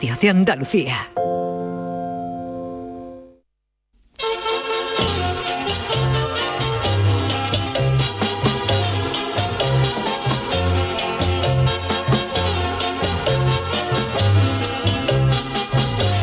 de 0.00 0.30
Andalucía. 0.30 0.96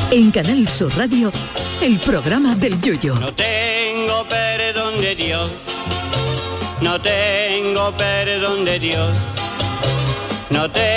En 0.09 0.31
Canal 0.31 0.67
Sur 0.67 0.95
Radio, 0.97 1.31
el 1.79 1.99
programa 1.99 2.55
del 2.55 2.81
Yoyo. 2.81 3.13
No 3.15 3.31
tengo 3.33 4.25
perdón 4.27 4.99
de 4.99 5.13
Dios, 5.13 5.51
no 6.81 6.99
tengo 6.99 7.95
perdón 7.95 8.65
de 8.65 8.79
Dios, 8.79 9.15
no 10.49 10.71
tengo 10.71 10.96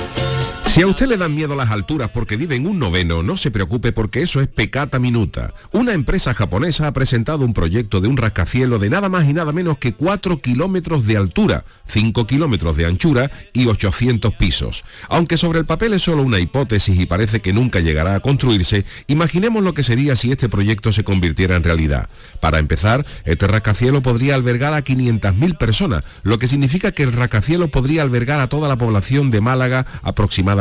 Si 0.71 0.81
a 0.81 0.87
usted 0.87 1.07
le 1.07 1.17
dan 1.17 1.35
miedo 1.35 1.53
las 1.53 1.69
alturas 1.69 2.11
porque 2.11 2.37
vive 2.37 2.55
en 2.55 2.65
un 2.65 2.79
noveno, 2.79 3.23
no 3.23 3.35
se 3.35 3.51
preocupe 3.51 3.91
porque 3.91 4.21
eso 4.21 4.39
es 4.39 4.47
pecata 4.47 4.99
minuta. 4.99 5.53
Una 5.73 5.91
empresa 5.91 6.33
japonesa 6.33 6.87
ha 6.87 6.93
presentado 6.93 7.43
un 7.43 7.53
proyecto 7.53 7.99
de 7.99 8.07
un 8.07 8.15
rascacielos 8.15 8.79
de 8.79 8.89
nada 8.89 9.09
más 9.09 9.27
y 9.27 9.33
nada 9.33 9.51
menos 9.51 9.79
que 9.79 9.93
4 9.93 10.39
kilómetros 10.39 11.05
de 11.05 11.17
altura, 11.17 11.65
5 11.87 12.25
kilómetros 12.25 12.77
de 12.77 12.85
anchura 12.85 13.29
y 13.51 13.67
800 13.67 14.33
pisos. 14.35 14.85
Aunque 15.09 15.35
sobre 15.35 15.59
el 15.59 15.65
papel 15.65 15.91
es 15.91 16.03
solo 16.03 16.23
una 16.23 16.39
hipótesis 16.39 16.97
y 16.97 17.05
parece 17.05 17.41
que 17.41 17.51
nunca 17.51 17.81
llegará 17.81 18.15
a 18.15 18.21
construirse, 18.21 18.85
imaginemos 19.07 19.63
lo 19.63 19.73
que 19.73 19.83
sería 19.83 20.15
si 20.15 20.31
este 20.31 20.47
proyecto 20.47 20.93
se 20.93 21.03
convirtiera 21.03 21.57
en 21.57 21.63
realidad. 21.63 22.07
Para 22.39 22.59
empezar, 22.59 23.05
este 23.25 23.45
rascacielos 23.45 24.03
podría 24.03 24.35
albergar 24.35 24.73
a 24.73 24.85
500.000 24.85 25.57
personas, 25.57 26.05
lo 26.23 26.37
que 26.37 26.47
significa 26.47 26.93
que 26.93 27.03
el 27.03 27.11
rascacielos 27.11 27.71
podría 27.71 28.03
albergar 28.03 28.39
a 28.39 28.47
toda 28.47 28.69
la 28.69 28.77
población 28.77 29.31
de 29.31 29.41
Málaga 29.41 29.85
aproximadamente 30.01 30.60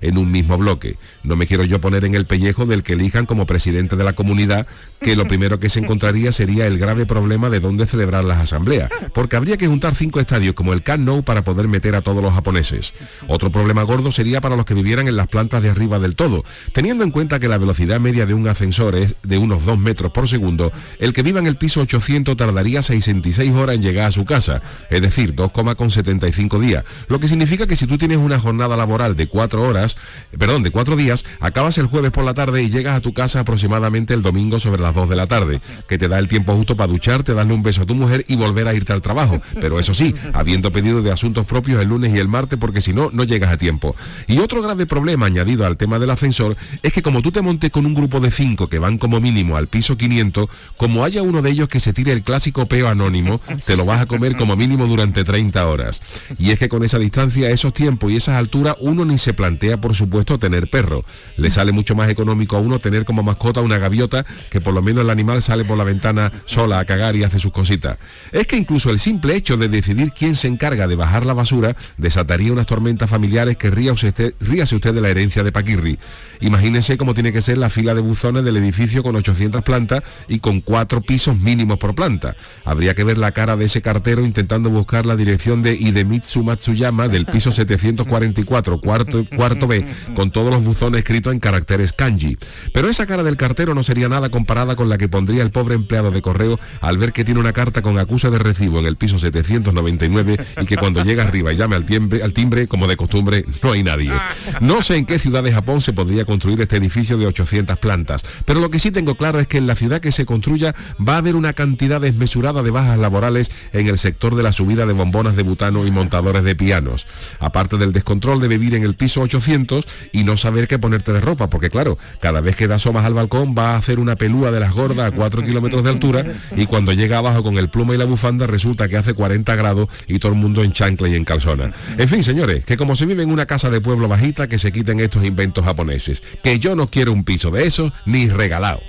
en 0.00 0.18
un 0.18 0.32
mismo 0.32 0.58
bloque. 0.58 0.96
No 1.22 1.36
me 1.36 1.46
quiero 1.46 1.64
yo 1.64 1.80
poner 1.80 2.04
en 2.04 2.14
el 2.14 2.26
pellejo 2.26 2.66
del 2.66 2.82
que 2.82 2.94
elijan 2.94 3.26
como 3.26 3.46
presidente 3.46 3.94
de 3.94 4.04
la 4.04 4.14
comunidad, 4.14 4.66
que 5.00 5.16
lo 5.16 5.26
primero 5.26 5.60
que 5.60 5.68
se 5.68 5.80
encontraría 5.80 6.32
sería 6.32 6.66
el 6.66 6.78
grave 6.78 7.06
problema 7.06 7.50
de 7.50 7.60
dónde 7.60 7.86
celebrar 7.86 8.24
las 8.24 8.40
asambleas, 8.40 8.90
porque 9.12 9.36
habría 9.36 9.56
que 9.56 9.66
juntar 9.66 9.94
cinco 9.94 10.18
estadios 10.18 10.54
como 10.54 10.72
el 10.72 10.82
Camp 10.82 10.94
para 11.24 11.42
poder 11.42 11.68
meter 11.68 11.94
a 11.94 12.02
todos 12.02 12.22
los 12.22 12.32
japoneses. 12.32 12.94
Otro 13.28 13.50
problema 13.50 13.82
gordo 13.82 14.12
sería 14.12 14.40
para 14.40 14.56
los 14.56 14.64
que 14.64 14.74
vivieran 14.74 15.08
en 15.08 15.16
las 15.16 15.26
plantas 15.26 15.62
de 15.62 15.68
arriba 15.68 15.98
del 15.98 16.14
todo, 16.14 16.44
teniendo 16.72 17.04
en 17.04 17.10
cuenta 17.10 17.40
que 17.40 17.48
la 17.48 17.58
velocidad 17.58 18.00
media 18.00 18.26
de 18.26 18.34
un 18.34 18.46
ascensor 18.46 18.94
es 18.94 19.16
de 19.22 19.38
unos 19.38 19.64
2 19.64 19.78
metros 19.78 20.12
por 20.12 20.28
segundo, 20.28 20.72
el 20.98 21.12
que 21.12 21.22
viva 21.22 21.40
en 21.40 21.46
el 21.46 21.56
piso 21.56 21.80
800 21.80 22.36
tardaría 22.36 22.82
66 22.82 23.52
horas 23.52 23.76
en 23.76 23.82
llegar 23.82 24.06
a 24.06 24.12
su 24.12 24.24
casa, 24.24 24.62
es 24.88 25.02
decir, 25.02 25.34
2,75 25.34 26.60
días, 26.60 26.84
lo 27.08 27.18
que 27.18 27.28
significa 27.28 27.66
que 27.66 27.76
si 27.76 27.86
tú 27.86 27.98
tienes 27.98 28.18
una 28.18 28.38
jornada 28.38 28.76
laboral 28.76 29.16
de 29.16 29.26
cuatro 29.34 29.62
horas, 29.62 29.96
perdón, 30.38 30.62
de 30.62 30.70
cuatro 30.70 30.94
días, 30.94 31.24
acabas 31.40 31.76
el 31.78 31.86
jueves 31.86 32.12
por 32.12 32.22
la 32.22 32.34
tarde 32.34 32.62
y 32.62 32.70
llegas 32.70 32.96
a 32.96 33.00
tu 33.00 33.12
casa 33.12 33.40
aproximadamente 33.40 34.14
el 34.14 34.22
domingo 34.22 34.60
sobre 34.60 34.80
las 34.80 34.94
2 34.94 35.08
de 35.08 35.16
la 35.16 35.26
tarde, 35.26 35.60
que 35.88 35.98
te 35.98 36.06
da 36.06 36.20
el 36.20 36.28
tiempo 36.28 36.54
justo 36.54 36.76
para 36.76 36.92
ducharte, 36.92 37.34
darle 37.34 37.52
un 37.52 37.64
beso 37.64 37.82
a 37.82 37.84
tu 37.84 37.96
mujer 37.96 38.24
y 38.28 38.36
volver 38.36 38.68
a 38.68 38.74
irte 38.74 38.92
al 38.92 39.02
trabajo. 39.02 39.42
Pero 39.60 39.80
eso 39.80 39.92
sí, 39.92 40.14
habiendo 40.32 40.70
pedido 40.70 41.02
de 41.02 41.10
asuntos 41.10 41.46
propios 41.46 41.82
el 41.82 41.88
lunes 41.88 42.14
y 42.14 42.18
el 42.20 42.28
martes, 42.28 42.60
porque 42.60 42.80
si 42.80 42.92
no, 42.92 43.10
no 43.12 43.24
llegas 43.24 43.52
a 43.52 43.58
tiempo. 43.58 43.96
Y 44.28 44.38
otro 44.38 44.62
grave 44.62 44.86
problema 44.86 45.26
añadido 45.26 45.66
al 45.66 45.76
tema 45.76 45.98
del 45.98 46.10
ascensor 46.10 46.56
es 46.84 46.92
que 46.92 47.02
como 47.02 47.20
tú 47.20 47.32
te 47.32 47.42
montes 47.42 47.72
con 47.72 47.86
un 47.86 47.94
grupo 47.94 48.20
de 48.20 48.30
cinco 48.30 48.68
que 48.68 48.78
van 48.78 48.98
como 48.98 49.20
mínimo 49.20 49.56
al 49.56 49.66
piso 49.66 49.96
500, 49.96 50.48
como 50.76 51.02
haya 51.02 51.22
uno 51.22 51.42
de 51.42 51.50
ellos 51.50 51.68
que 51.68 51.80
se 51.80 51.92
tire 51.92 52.12
el 52.12 52.22
clásico 52.22 52.66
peo 52.66 52.86
anónimo, 52.86 53.40
te 53.66 53.76
lo 53.76 53.84
vas 53.84 54.00
a 54.00 54.06
comer 54.06 54.36
como 54.36 54.54
mínimo 54.54 54.86
durante 54.86 55.24
30 55.24 55.66
horas. 55.66 56.00
Y 56.38 56.52
es 56.52 56.60
que 56.60 56.68
con 56.68 56.84
esa 56.84 57.00
distancia, 57.00 57.50
esos 57.50 57.74
tiempos 57.74 58.12
y 58.12 58.16
esas 58.16 58.36
alturas, 58.36 58.76
uno 58.78 59.04
ni 59.04 59.18
se 59.24 59.34
plantea, 59.34 59.80
por 59.80 59.94
supuesto, 59.94 60.38
tener 60.38 60.68
perro. 60.68 61.04
Le 61.36 61.50
sale 61.50 61.72
mucho 61.72 61.94
más 61.94 62.10
económico 62.10 62.56
a 62.56 62.60
uno 62.60 62.78
tener 62.78 63.04
como 63.04 63.22
mascota 63.22 63.60
una 63.60 63.78
gaviota, 63.78 64.24
que 64.50 64.60
por 64.60 64.74
lo 64.74 64.82
menos 64.82 65.02
el 65.04 65.10
animal 65.10 65.42
sale 65.42 65.64
por 65.64 65.78
la 65.78 65.84
ventana 65.84 66.30
sola 66.44 66.78
a 66.78 66.84
cagar 66.84 67.16
y 67.16 67.24
hace 67.24 67.38
sus 67.38 67.52
cositas. 67.52 67.98
Es 68.32 68.46
que 68.46 68.56
incluso 68.56 68.90
el 68.90 68.98
simple 68.98 69.34
hecho 69.34 69.56
de 69.56 69.68
decidir 69.68 70.12
quién 70.12 70.34
se 70.34 70.48
encarga 70.48 70.86
de 70.86 70.96
bajar 70.96 71.24
la 71.24 71.32
basura 71.32 71.74
desataría 71.96 72.52
unas 72.52 72.66
tormentas 72.66 73.08
familiares 73.08 73.56
que 73.56 73.70
ríase 73.70 74.08
usted, 74.08 74.34
ríase 74.40 74.74
usted 74.74 74.94
de 74.94 75.00
la 75.00 75.08
herencia 75.08 75.42
de 75.42 75.52
Paquirri. 75.52 75.98
Imagínense 76.40 76.98
cómo 76.98 77.14
tiene 77.14 77.32
que 77.32 77.40
ser 77.40 77.56
la 77.56 77.70
fila 77.70 77.94
de 77.94 78.02
buzones 78.02 78.44
del 78.44 78.58
edificio 78.58 79.02
con 79.02 79.16
800 79.16 79.62
plantas 79.62 80.02
y 80.28 80.40
con 80.40 80.60
cuatro 80.60 81.00
pisos 81.00 81.38
mínimos 81.38 81.78
por 81.78 81.94
planta. 81.94 82.36
Habría 82.64 82.94
que 82.94 83.04
ver 83.04 83.16
la 83.16 83.32
cara 83.32 83.56
de 83.56 83.64
ese 83.64 83.80
cartero 83.80 84.24
intentando 84.24 84.68
buscar 84.68 85.06
la 85.06 85.16
dirección 85.16 85.62
de 85.62 85.74
Idemitsu 85.74 86.44
Matsuyama 86.44 87.08
del 87.08 87.24
piso 87.24 87.50
744, 87.52 88.80
cuarto, 88.80 89.13
cuarto 89.34 89.66
B, 89.66 89.86
con 90.14 90.30
todos 90.30 90.52
los 90.52 90.64
buzones 90.64 91.00
escritos 91.00 91.32
en 91.32 91.40
caracteres 91.40 91.92
kanji. 91.92 92.36
Pero 92.72 92.88
esa 92.88 93.06
cara 93.06 93.22
del 93.22 93.36
cartero 93.36 93.74
no 93.74 93.82
sería 93.82 94.08
nada 94.08 94.30
comparada 94.30 94.76
con 94.76 94.88
la 94.88 94.98
que 94.98 95.08
pondría 95.08 95.42
el 95.42 95.50
pobre 95.50 95.74
empleado 95.74 96.10
de 96.10 96.22
correo 96.22 96.58
al 96.80 96.98
ver 96.98 97.12
que 97.12 97.24
tiene 97.24 97.40
una 97.40 97.52
carta 97.52 97.82
con 97.82 97.98
acusa 97.98 98.30
de 98.30 98.38
recibo 98.38 98.78
en 98.78 98.86
el 98.86 98.96
piso 98.96 99.18
799 99.18 100.36
y 100.60 100.66
que 100.66 100.76
cuando 100.76 101.04
llega 101.04 101.24
arriba 101.24 101.52
y 101.52 101.56
llame 101.56 101.76
al 101.76 101.86
timbre, 101.86 102.22
al 102.22 102.32
timbre, 102.32 102.66
como 102.66 102.86
de 102.86 102.96
costumbre, 102.96 103.44
no 103.62 103.72
hay 103.72 103.82
nadie. 103.82 104.12
No 104.60 104.82
sé 104.82 104.96
en 104.96 105.06
qué 105.06 105.18
ciudad 105.18 105.42
de 105.42 105.52
Japón 105.52 105.80
se 105.80 105.92
podría 105.92 106.24
construir 106.24 106.60
este 106.60 106.76
edificio 106.76 107.16
de 107.18 107.26
800 107.26 107.78
plantas, 107.78 108.24
pero 108.44 108.60
lo 108.60 108.70
que 108.70 108.78
sí 108.78 108.90
tengo 108.90 109.16
claro 109.16 109.40
es 109.40 109.46
que 109.46 109.58
en 109.58 109.66
la 109.66 109.76
ciudad 109.76 110.00
que 110.00 110.12
se 110.12 110.26
construya 110.26 110.74
va 111.06 111.14
a 111.14 111.18
haber 111.18 111.36
una 111.36 111.52
cantidad 111.52 112.00
desmesurada 112.00 112.62
de 112.62 112.70
bajas 112.70 112.98
laborales 112.98 113.50
en 113.72 113.86
el 113.88 113.98
sector 113.98 114.34
de 114.34 114.42
la 114.42 114.52
subida 114.52 114.86
de 114.86 114.92
bombonas 114.92 115.36
de 115.36 115.42
butano 115.42 115.86
y 115.86 115.90
montadores 115.90 116.44
de 116.44 116.54
pianos. 116.56 117.06
Aparte 117.40 117.76
del 117.76 117.92
descontrol 117.92 118.40
de 118.40 118.48
vivir 118.48 118.74
en 118.74 118.82
el 118.82 118.94
piso 118.94 119.03
800 119.16 119.86
y 120.12 120.24
no 120.24 120.36
saber 120.36 120.68
qué 120.68 120.78
ponerte 120.78 121.12
de 121.12 121.20
ropa, 121.20 121.50
porque 121.50 121.70
claro, 121.70 121.98
cada 122.20 122.40
vez 122.40 122.56
que 122.56 122.68
das 122.68 122.84
asomas 122.84 123.06
al 123.06 123.14
balcón 123.14 123.54
va 123.56 123.70
a 123.70 123.76
hacer 123.76 123.98
una 123.98 124.16
pelúa 124.16 124.50
de 124.50 124.60
las 124.60 124.72
gordas 124.74 125.06
a 125.06 125.10
4 125.10 125.42
kilómetros 125.42 125.82
de 125.82 125.88
altura 125.90 126.26
y 126.54 126.66
cuando 126.66 126.92
llega 126.92 127.16
abajo 127.16 127.42
con 127.42 127.56
el 127.56 127.70
pluma 127.70 127.94
y 127.94 127.96
la 127.96 128.04
bufanda 128.04 128.46
resulta 128.46 128.88
que 128.88 128.98
hace 128.98 129.14
40 129.14 129.54
grados 129.56 129.88
y 130.06 130.18
todo 130.18 130.32
el 130.32 130.38
mundo 130.38 130.62
en 130.62 130.72
chancla 130.72 131.08
y 131.08 131.14
en 131.14 131.24
calzona. 131.24 131.72
En 131.96 132.08
fin, 132.08 132.22
señores, 132.22 132.66
que 132.66 132.76
como 132.76 132.94
se 132.94 133.06
vive 133.06 133.22
en 133.22 133.30
una 133.30 133.46
casa 133.46 133.70
de 133.70 133.80
pueblo 133.80 134.06
bajita, 134.06 134.48
que 134.48 134.58
se 134.58 134.70
quiten 134.70 135.00
estos 135.00 135.24
inventos 135.24 135.64
japoneses, 135.64 136.22
que 136.42 136.58
yo 136.58 136.76
no 136.76 136.88
quiero 136.88 137.12
un 137.12 137.24
piso 137.24 137.50
de 137.50 137.66
esos 137.66 137.90
ni 138.04 138.28
regalado. 138.28 138.80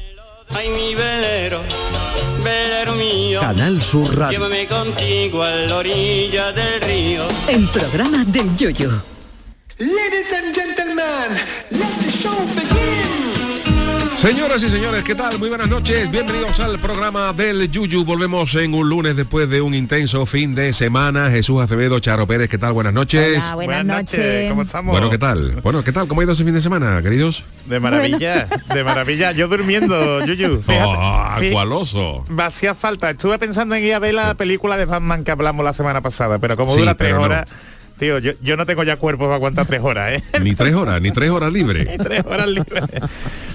Ay, 0.50 0.70
mi 0.70 0.94
velero, 0.94 1.62
velero 2.44 2.96
mío. 2.96 3.40
Canal 3.40 3.82
Sur 3.82 4.14
Radio. 4.14 4.38
Llévame 4.38 4.68
contigo 4.68 5.42
a 5.42 5.52
la 5.52 5.78
orilla 5.78 6.52
del 6.52 6.82
río. 6.82 7.24
El 7.48 7.66
programa 7.70 8.26
del 8.26 8.56
Yoyo. 8.58 9.15
Ladies 9.78 10.32
and 10.32 10.56
gentlemen, 10.56 11.36
let 11.70 11.80
the 12.02 12.10
show 12.10 12.32
begin. 12.56 14.16
Señoras 14.16 14.64
y 14.64 14.70
señores, 14.70 15.04
¿qué 15.04 15.14
tal? 15.14 15.38
Muy 15.38 15.50
buenas 15.50 15.68
noches, 15.68 16.10
bienvenidos 16.10 16.62
al 16.62 16.80
programa 16.80 17.34
del 17.34 17.70
Yuyu. 17.70 18.06
Volvemos 18.06 18.56
en 18.56 18.74
un 18.74 18.88
lunes 18.88 19.18
después 19.18 19.50
de 19.50 19.60
un 19.60 19.74
intenso 19.76 20.26
fin 20.26 20.56
de 20.56 20.72
semana. 20.72 21.30
Jesús 21.30 21.62
Acevedo, 21.62 22.00
Charo 22.00 22.26
Pérez, 22.26 22.50
¿qué 22.50 22.58
tal? 22.58 22.72
Buenas 22.72 22.94
noches. 22.94 23.38
Hola, 23.44 23.56
buenas, 23.56 23.86
noches. 23.86 24.50
¿Cómo 24.50 24.62
estamos? 24.62 24.94
Bueno, 24.94 25.10
¿qué 25.10 25.18
tal? 25.18 25.60
Bueno, 25.62 25.84
¿qué 25.84 25.92
tal? 25.92 26.08
¿Cómo 26.08 26.22
ha 26.22 26.24
ido 26.24 26.32
ese 26.32 26.46
fin 26.46 26.54
de 26.54 26.62
semana, 26.62 27.02
queridos? 27.04 27.44
De 27.66 27.82
maravilla, 27.82 28.48
de 28.74 28.84
maravilla. 28.86 29.34
Yo 29.34 29.50
durmiendo, 29.50 30.24
Yuyu. 30.26 30.62
Fíjate, 30.66 30.86
¡Oh, 30.86 31.28
fí- 31.38 31.52
cuál 31.52 31.74
oso! 31.74 32.24
me 32.30 32.44
hacía 32.44 32.74
falta. 32.76 33.10
Estuve 33.10 33.38
pensando 33.38 33.76
en 33.76 33.84
ir 33.84 33.94
a 33.94 34.00
ver 34.00 34.14
la 34.14 34.36
película 34.36 34.78
de 34.78 34.86
Batman 34.86 35.26
que 35.26 35.32
hablamos 35.32 35.66
la 35.66 35.74
semana 35.74 36.00
pasada, 36.00 36.40
pero 36.40 36.56
como 36.56 36.74
Sí, 36.74 36.80
dura 36.80 36.96
tres 36.96 37.12
no. 37.14 37.28
Tío, 37.98 38.20
yo, 38.20 38.34
yo 38.42 38.58
no 38.58 38.66
tengo 38.66 38.84
ya 38.84 38.98
cuerpo 38.98 39.26
para 39.26 39.36
aguantar 39.36 39.66
tres 39.66 39.82
horas, 39.82 40.14
¿eh? 40.14 40.24
Ni 40.42 40.56
tres 40.56 40.74
horas, 40.74 41.02
ni 41.02 41.12
tres 41.12 41.30
horas 41.30 41.52
libres. 41.52 41.88
tres 42.04 42.24
horas 42.26 42.48
libres. 42.48 42.84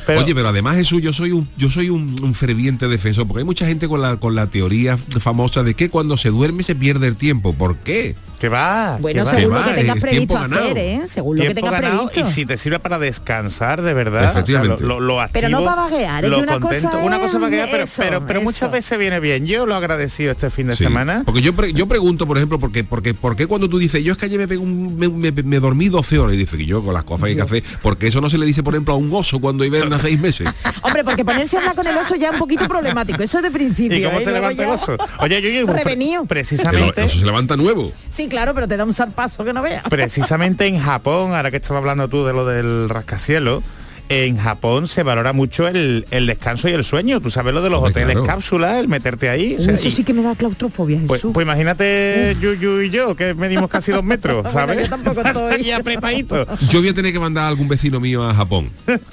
Pero, 0.06 0.20
Oye, 0.20 0.34
pero 0.34 0.48
además 0.48 0.76
Jesús, 0.76 1.02
yo 1.02 1.12
soy 1.12 1.32
un, 1.32 1.48
yo 1.56 1.70
soy 1.70 1.90
un, 1.90 2.16
un 2.22 2.34
ferviente 2.34 2.88
defensor, 2.88 3.26
porque 3.26 3.40
hay 3.40 3.44
mucha 3.44 3.66
gente 3.66 3.86
con 3.88 4.00
la, 4.00 4.16
con 4.16 4.34
la 4.34 4.48
teoría 4.48 4.96
famosa 4.96 5.62
de 5.62 5.74
que 5.74 5.90
cuando 5.90 6.16
se 6.16 6.30
duerme 6.30 6.62
se 6.62 6.74
pierde 6.74 7.06
el 7.06 7.16
tiempo. 7.16 7.52
¿Por 7.52 7.76
qué? 7.78 8.16
Que 8.40 8.48
va. 8.48 8.96
Bueno, 9.00 9.22
que 9.22 9.30
va. 9.30 9.36
según 9.38 9.54
lo 9.54 9.64
que 9.64 9.72
tengas 9.74 9.96
es 9.96 10.02
previsto 10.02 10.38
hacer, 10.38 10.78
¿eh? 10.78 11.02
Según 11.06 11.36
lo 11.36 11.42
que 11.42 11.48
Tiempo 11.54 11.66
tengas 11.66 11.80
ganado 11.82 12.06
previsto. 12.08 12.30
y 12.30 12.32
si 12.34 12.46
te 12.46 12.56
sirve 12.56 12.78
para 12.78 12.98
descansar 12.98 13.82
de 13.82 13.92
verdad 13.94 14.20
o 14.20 14.22
sea, 14.22 14.30
Efectivamente. 14.32 14.82
lo, 14.82 14.98
lo- 14.98 15.18
lo 15.20 15.28
Pero 15.32 15.48
no 15.50 15.62
para 15.64 15.82
vaguear, 15.82 16.24
es 16.24 16.30
lo 16.30 16.36
que 16.38 16.42
una 16.42 16.58
contento. 16.58 16.88
cosa 16.90 17.04
una 17.04 17.16
es 17.16 17.22
cosa 17.22 17.38
vaguear, 17.38 17.68
pero, 17.70 17.84
eso, 17.84 18.02
pero, 18.02 18.26
pero 18.26 18.40
muchas 18.40 18.62
eso. 18.62 18.70
veces 18.70 18.98
viene 18.98 19.20
bien 19.20 19.46
yo 19.46 19.66
lo 19.66 19.74
he 19.74 19.76
agradecido 19.76 20.32
este 20.32 20.50
fin 20.50 20.66
de 20.68 20.76
Sí. 20.76 20.84
semana 20.84 21.22
Porque 21.24 21.42
yo, 21.42 21.54
pre- 21.54 21.72
yo 21.74 21.86
pregunto, 21.86 22.26
por 22.26 22.38
ejemplo, 22.38 22.58
porque, 22.58 22.82
porque, 22.82 23.12
¿por 23.14 23.36
qué 23.36 23.46
cuando 23.46 23.68
tú 23.68 23.78
dices, 23.78 24.02
yo 24.02 24.12
es 24.12 24.18
que 24.18 24.24
ayer 24.26 24.38
me, 24.38 24.48
pegué 24.48 24.58
un- 24.60 24.96
me, 24.98 25.08
me- 25.08 25.32
me 25.32 25.60
dormí 25.60 25.88
12 25.88 26.18
horas? 26.18 26.34
Y 26.34 26.38
dice 26.38 26.56
que 26.56 26.64
yo 26.66 26.82
con 26.82 26.94
las 26.94 27.04
cosas 27.04 27.28
que 27.28 27.36
café, 27.36 27.62
porque 27.82 28.06
eso 28.06 28.20
no 28.22 28.30
se 28.30 28.38
le 28.38 28.46
dice, 28.46 28.62
por 28.62 28.74
ejemplo, 28.74 28.94
a 28.94 28.96
un 28.96 29.10
oso 29.14 29.38
cuando 29.40 29.64
hiberna 29.64 29.98
seis 29.98 30.18
meses. 30.18 30.48
Hombre, 30.82 31.04
porque 31.04 31.24
ponerse 31.24 31.56
a 31.56 31.60
hablar 31.60 31.74
con 31.76 31.86
el 31.86 31.96
oso 31.98 32.16
ya 32.16 32.28
es 32.28 32.32
un 32.32 32.38
poquito 32.38 32.66
problemático. 32.66 33.22
Eso 33.22 33.42
de 33.42 33.50
principio. 33.50 33.98
y 33.98 34.02
cómo 34.02 34.18
¿eh? 34.20 34.24
se 34.24 34.32
levanta 34.32 34.62
el 34.64 34.70
oso 34.70 34.96
oye 35.18 35.42
yo, 35.42 35.50
yo 35.50 35.66
Prevenido. 35.66 36.22
El 36.22 36.28
precisamente 36.28 37.02
oso 37.02 37.18
se 37.18 37.24
levanta 37.26 37.56
nuevo. 37.56 37.92
Sí, 38.08 38.28
claro, 38.30 38.54
pero 38.54 38.66
te 38.66 38.78
da 38.78 38.84
un 38.84 38.94
zarpazo 38.94 39.44
que 39.44 39.52
no 39.52 39.60
veas. 39.60 39.82
Precisamente 39.90 40.66
en 40.66 40.80
Japón, 40.80 41.34
ahora 41.34 41.50
que 41.50 41.58
estaba 41.58 41.78
hablando 41.78 42.08
tú 42.08 42.24
de 42.24 42.32
lo 42.32 42.46
del 42.46 42.88
rascacielos, 42.88 43.62
en 44.10 44.36
Japón 44.38 44.88
se 44.88 45.04
valora 45.04 45.32
mucho 45.32 45.68
el, 45.68 46.04
el 46.10 46.26
descanso 46.26 46.68
y 46.68 46.72
el 46.72 46.82
sueño. 46.84 47.20
Tú 47.20 47.30
sabes 47.30 47.54
lo 47.54 47.62
de 47.62 47.70
los 47.70 47.78
Hombre, 47.78 47.92
hoteles 47.92 48.14
claro. 48.16 48.26
cápsulas, 48.26 48.78
el 48.78 48.88
meterte 48.88 49.30
ahí. 49.30 49.54
o 49.58 49.62
sea, 49.62 49.74
eso 49.74 49.86
y- 49.86 49.90
sí 49.92 50.02
que 50.02 50.12
me 50.12 50.20
da 50.22 50.34
claustrofobia, 50.34 50.98
pues, 51.06 51.20
Jesús. 51.20 51.32
pues 51.32 51.44
imagínate 51.44 52.36
Yuyu 52.40 52.80
y 52.82 52.90
yo, 52.90 53.14
que 53.14 53.34
medimos 53.34 53.70
casi 53.70 53.92
dos 53.92 54.02
metros, 54.02 54.42
Bueno, 54.42 54.50
¿sabes? 54.50 54.82
yo 54.82 54.88
tampoco 54.90 55.20
estoy. 55.24 55.70
apretadito. 55.70 56.44
Yo 56.70 56.80
voy 56.80 56.88
a 56.88 56.94
tener 56.94 57.12
que 57.12 57.20
mandar 57.20 57.44
a 57.44 57.48
algún 57.48 57.68
vecino 57.68 58.00
mío 58.00 58.28
a 58.28 58.34
Japón 58.34 58.70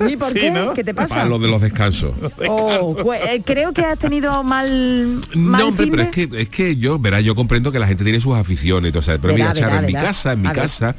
¿Y 0.07 0.17
por 0.17 0.29
sí, 0.29 0.39
qué? 0.39 0.51
¿no? 0.51 0.73
¿Qué 0.73 0.83
te 0.83 0.95
pasa? 0.95 1.13
para 1.15 1.25
lo 1.29 1.37
de 1.37 1.47
los 1.47 1.61
descansos. 1.61 2.13
Oh, 2.47 2.95
pues, 3.01 3.21
eh, 3.29 3.41
creo 3.45 3.73
que 3.73 3.85
has 3.85 3.99
tenido 3.99 4.43
mal, 4.43 5.21
mal 5.35 5.61
No, 5.61 5.67
hombre, 5.69 5.83
fin 5.85 5.91
pero 5.91 6.03
es 6.03 6.09
que, 6.09 6.29
es 6.41 6.49
que 6.49 6.75
yo, 6.75 6.97
verá, 6.97 7.21
yo 7.21 7.35
comprendo 7.35 7.71
que 7.71 7.77
la 7.77 7.85
gente 7.87 8.03
tiene 8.03 8.19
sus 8.19 8.35
aficiones, 8.35 8.89
entonces, 8.89 9.19
pero 9.21 9.35
Verá, 9.35 9.49
mira, 9.49 9.53
Charo, 9.59 9.67
verá, 9.73 9.79
en 9.81 9.85
mi 9.85 9.93
verá. 9.93 10.05
casa, 10.07 10.31
en 10.33 10.41
mi 10.41 10.47
A 10.47 10.53
casa, 10.53 10.95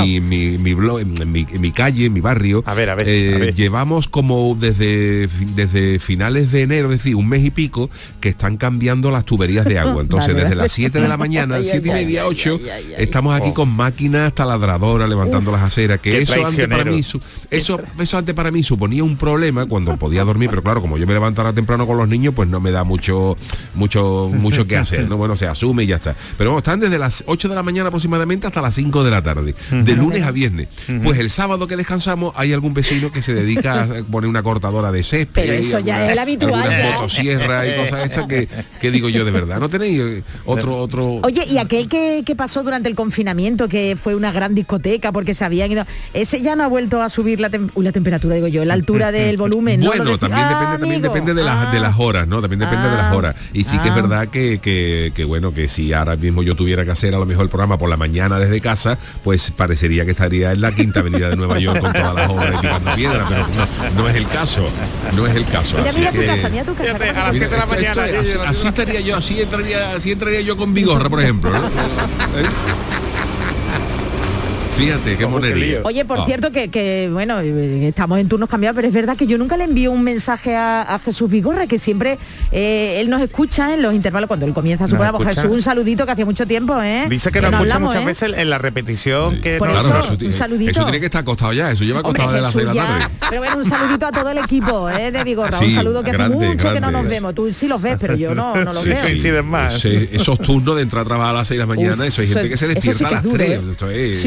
mi, 0.00 0.20
mi, 0.20 0.58
mi 0.58 0.74
blog, 0.74 1.00
en 1.00 1.32
mi, 1.32 1.46
en 1.50 1.60
mi 1.62 1.72
calle, 1.72 2.04
en 2.06 2.12
mi 2.12 2.20
barrio, 2.20 2.62
A 2.66 2.74
ver, 2.74 2.90
a 2.90 2.94
ver, 2.94 3.08
eh, 3.08 3.37
ver. 3.38 3.54
llevamos 3.54 4.08
como 4.08 4.56
desde, 4.58 5.28
desde 5.54 5.98
finales 5.98 6.50
de 6.52 6.62
enero, 6.62 6.92
es 6.92 6.98
decir, 6.98 7.16
un 7.16 7.28
mes 7.28 7.44
y 7.44 7.50
pico, 7.50 7.90
que 8.20 8.28
están 8.28 8.56
cambiando 8.56 9.10
las 9.10 9.24
tuberías 9.24 9.64
de 9.64 9.78
agua. 9.78 10.02
Entonces, 10.02 10.32
Vale, 10.34 10.44
desde 10.44 10.56
las 10.56 10.72
7 10.72 11.00
de 11.00 11.08
la 11.08 11.16
mañana, 11.16 11.54
Ay, 11.58 11.66
7 11.70 11.88
y 11.88 11.90
media, 11.90 12.22
ay, 12.22 12.28
8, 12.30 12.58
ay, 12.62 12.68
ay, 12.70 12.84
ay. 12.98 13.04
estamos 13.04 13.34
aquí 13.34 13.48
Oh. 13.50 13.54
con 13.54 13.68
máquinas 13.70 14.34
taladradoras 14.34 15.08
levantando 15.08 15.50
las 15.52 15.62
aceras, 15.62 16.00
que 16.00 16.18
eso 16.18 16.34
antes 16.46 16.68
para 16.68 16.84
mí 16.84 16.98
eso, 17.50 17.80
eso 17.98 18.18
antes 18.18 18.34
para 18.34 18.50
mí 18.50 18.62
suponía 18.62 19.02
un 19.04 19.16
problema 19.16 19.66
cuando 19.66 19.96
podía 19.96 20.24
dormir, 20.24 20.50
pero 20.50 20.62
claro, 20.62 20.80
como 20.80 20.98
yo 20.98 21.06
me 21.06 21.12
levantara 21.14 21.52
temprano 21.52 21.86
con 21.86 21.96
los 21.96 22.08
niños, 22.08 22.34
pues 22.34 22.48
no 22.48 22.60
me 22.60 22.70
da 22.70 22.84
mucho, 22.84 23.36
mucho, 23.74 24.30
mucho 24.32 24.66
que 24.66 24.76
hacer, 24.76 25.08
¿no? 25.08 25.16
Bueno, 25.16 25.36
se 25.36 25.46
asume 25.46 25.84
y 25.84 25.86
ya 25.86 25.96
está. 25.96 26.14
Pero 26.36 26.50
vamos, 26.50 26.60
están 26.62 26.80
desde 26.80 26.98
las 26.98 27.24
8 27.26 27.48
de 27.48 27.54
la 27.54 27.62
mañana 27.62 27.88
aproximadamente 27.88 28.46
hasta 28.46 28.60
las 28.60 28.74
5 28.74 29.04
de 29.04 29.10
la 29.10 29.22
tarde, 29.22 29.54
de 29.70 29.96
lunes 29.96 30.22
a 30.24 30.30
viernes. 30.30 30.68
Pues 31.02 31.18
el 31.18 31.30
sábado 31.30 31.66
que 31.66 31.76
descansamos 31.76 32.32
hay 32.36 32.52
algún 32.52 32.74
vecino 32.74 33.10
que 33.10 33.22
se 33.22 33.27
dedica 33.34 33.82
a 33.82 33.86
poner 34.10 34.28
una 34.28 34.42
cortadora 34.42 34.90
de 34.92 35.02
césped. 35.02 35.28
Pero 35.32 35.52
eso 35.52 35.78
ya 35.80 36.06
es 36.06 36.12
el 36.12 36.18
habitual, 36.18 36.54
algunas 36.54 36.78
ya. 36.78 36.92
motosierras 36.94 37.66
y 37.68 37.80
cosas 37.80 38.04
estas 38.04 38.26
que, 38.26 38.48
que 38.80 38.90
digo 38.90 39.08
yo 39.08 39.24
de 39.24 39.30
verdad. 39.30 39.58
¿No 39.60 39.68
tenéis 39.68 40.00
eh, 40.00 40.22
otro, 40.44 40.76
otro? 40.78 41.14
Oye, 41.22 41.44
y 41.48 41.58
aquel 41.58 41.88
que, 41.88 42.22
que 42.24 42.34
pasó 42.36 42.62
durante 42.62 42.88
el 42.88 42.94
confinamiento, 42.94 43.68
que 43.68 43.96
fue 44.02 44.14
una 44.14 44.32
gran 44.32 44.54
discoteca 44.54 45.12
porque 45.12 45.34
se 45.34 45.44
habían 45.44 45.70
ido, 45.72 45.84
ese 46.14 46.40
ya 46.42 46.56
no 46.56 46.64
ha 46.64 46.68
vuelto 46.68 47.02
a 47.02 47.08
subir 47.08 47.40
la, 47.40 47.50
tem- 47.50 47.70
uy, 47.74 47.84
la 47.84 47.92
temperatura, 47.92 48.34
digo 48.34 48.48
yo, 48.48 48.64
la 48.64 48.74
altura 48.74 49.12
del 49.12 49.36
volumen. 49.36 49.80
Bueno, 49.80 50.12
de- 50.12 50.18
también 50.18 50.42
Ah, 50.44 50.48
depende, 50.50 50.78
también 50.78 51.02
depende 51.02 51.34
de 51.34 51.44
las 51.44 51.72
de 51.72 51.78
Ah. 51.78 51.82
las 51.82 51.98
horas, 51.98 52.26
¿no? 52.28 52.40
También 52.40 52.60
depende 52.60 52.88
de 52.88 52.96
las 52.96 53.12
Ah. 53.12 53.16
horas. 53.16 53.36
Y 53.52 53.64
sí 53.64 53.78
que 53.78 53.88
es 53.88 53.92
Ah. 53.92 53.94
verdad 53.96 54.28
que, 54.28 54.58
que, 54.58 55.12
que, 55.14 55.24
bueno, 55.24 55.52
que 55.52 55.68
si 55.68 55.92
ahora 55.92 56.16
mismo 56.16 56.42
yo 56.42 56.54
tuviera 56.54 56.84
que 56.84 56.90
hacer 56.90 57.14
a 57.14 57.18
lo 57.18 57.26
mejor 57.26 57.44
el 57.44 57.48
programa 57.50 57.78
por 57.78 57.88
la 57.90 57.96
mañana 57.96 58.38
desde 58.38 58.60
casa, 58.60 58.98
pues 59.24 59.50
parecería 59.50 60.04
que 60.04 60.12
estaría 60.12 60.52
en 60.52 60.60
la 60.60 60.74
quinta 60.74 61.00
avenida 61.00 61.28
de 61.30 61.36
Nueva 61.36 61.58
York 61.58 61.80
con 61.80 61.92
todas 61.92 62.14
las 62.14 62.30
horas 62.30 62.54
y 62.54 62.56
picando 62.66 62.90
pero 63.28 63.46
no, 63.48 64.02
no 64.02 64.08
es 64.08 64.16
el 64.16 64.28
caso. 64.28 64.68
No 65.16 65.26
es 65.26 65.34
el 65.36 65.44
caso. 65.44 65.76
Mira, 65.78 65.90
así 65.90 65.98
mira 65.98 66.10
tu 66.12 66.18
que- 66.18 66.26
casa, 66.26 66.48
mira 66.48 66.64
tu 66.64 66.74
casa. 66.74 66.98
Fíjate, 66.98 67.08
¿cómo 67.08 67.20
a 67.20 67.24
las 67.24 67.32
se 67.34 67.38
Mira, 67.38 67.48
siete 67.48 67.48
de 67.48 67.56
la 67.56 67.62
esto- 67.64 67.74
esto- 67.74 68.00
mañana, 68.00 68.18
así, 68.20 68.28
yo- 68.28 68.34
yo- 68.34 68.48
así 68.50 68.66
estaría 68.68 69.00
yo, 69.00 69.16
así 69.16 69.40
entraría, 69.40 69.92
así 69.94 70.12
entraría 70.12 70.40
yo 70.42 70.56
con 70.56 70.74
bigorra, 70.74 71.08
por 71.08 71.20
ejemplo. 71.20 71.50
¿no? 71.50 71.58
Oye, 75.84 76.04
por 76.04 76.18
Ah. 76.20 76.24
cierto, 76.26 76.50
que, 76.52 76.68
que, 76.68 77.08
bueno, 77.12 77.40
eh, 77.40 77.88
estamos 77.88 78.18
en 78.18 78.28
turnos 78.28 78.48
cambiados, 78.48 78.76
pero 78.76 78.88
es 78.88 78.94
verdad 78.94 79.16
que 79.16 79.26
yo 79.26 79.36
nunca 79.38 79.56
le 79.56 79.64
envío 79.64 79.90
un 79.90 80.02
mensaje 80.02 80.54
a, 80.56 80.82
a 80.82 80.98
Jesús 80.98 81.28
Vigorra, 81.30 81.66
que 81.66 81.78
siempre 81.78 82.18
eh, 82.52 82.98
él 83.00 83.10
nos 83.10 83.20
escucha 83.20 83.74
en 83.74 83.82
los 83.82 83.94
intervalos 83.94 84.28
cuando 84.28 84.46
él 84.46 84.52
comienza 84.54 84.86
su 84.86 84.94
¿Nos 84.96 85.04
programa. 85.08 85.28
Jesús, 85.34 85.50
un 85.50 85.62
saludito 85.62 86.06
que 86.06 86.12
hacía 86.12 86.24
mucho 86.24 86.46
tiempo, 86.46 86.80
¿eh? 86.82 87.06
Dice 87.08 87.30
que 87.30 87.40
nos 87.40 87.50
escucha 87.52 87.58
hablamos, 87.62 87.88
muchas 87.94 88.02
¿eh? 88.02 88.06
veces 88.06 88.38
en 88.38 88.50
la 88.50 88.58
repetición 88.58 89.40
que 89.40 89.58
Por 89.58 89.68
no- 89.68 89.78
eso, 89.80 89.88
Claro, 89.88 90.08
un 90.10 90.18
tiene- 90.18 90.34
saludito. 90.34 90.70
eso 90.70 90.82
tiene 90.84 91.00
que 91.00 91.06
estar 91.06 91.22
acostado 91.22 91.52
ya, 91.52 91.70
eso 91.70 91.84
lleva 91.84 92.00
Hombre, 92.00 92.22
acostado 92.22 92.32
de 92.34 92.40
las 92.40 92.52
Jesús 92.52 92.62
6 92.62 92.68
de 92.68 92.74
la 92.80 92.98
tarde. 92.98 93.14
pero 93.30 93.40
bueno, 93.42 93.56
un 93.58 93.64
saludito 93.64 94.06
a 94.06 94.12
todo 94.12 94.30
el 94.30 94.38
equipo 94.38 94.90
¿eh? 94.90 95.10
de 95.10 95.24
Vigorra. 95.24 95.58
un 95.58 95.70
saludo 95.72 96.02
que 96.04 96.12
grande, 96.12 96.36
hace 96.36 96.46
mucho 96.48 96.72
que 96.72 96.80
no 96.80 96.90
nos 96.90 97.04
vemos. 97.08 97.34
Tú 97.34 97.52
sí 97.52 97.66
los 97.68 97.80
ves, 97.82 97.96
pero 98.00 98.14
yo 98.16 98.34
no, 98.34 98.54
no 98.64 98.72
los 98.72 98.82
Sí, 99.18 99.30
veo. 99.30 99.42
más. 99.42 99.84
Esos 99.84 100.38
turnos 100.40 100.76
de 100.76 100.82
entrar 100.82 101.02
a 101.02 101.04
trabajar 101.04 101.34
a 101.34 101.38
las 101.38 101.48
6 101.48 101.58
de 101.58 101.62
la 101.62 101.66
mañana, 101.66 102.06
eso 102.06 102.22
hay 102.22 102.28
gente 102.28 102.48
que 102.48 102.56
se 102.56 102.68
despierta 102.68 103.08
a 103.08 103.10
las 103.10 103.24
es 103.24 103.30
duro, 103.30 103.44
3. 103.76 104.18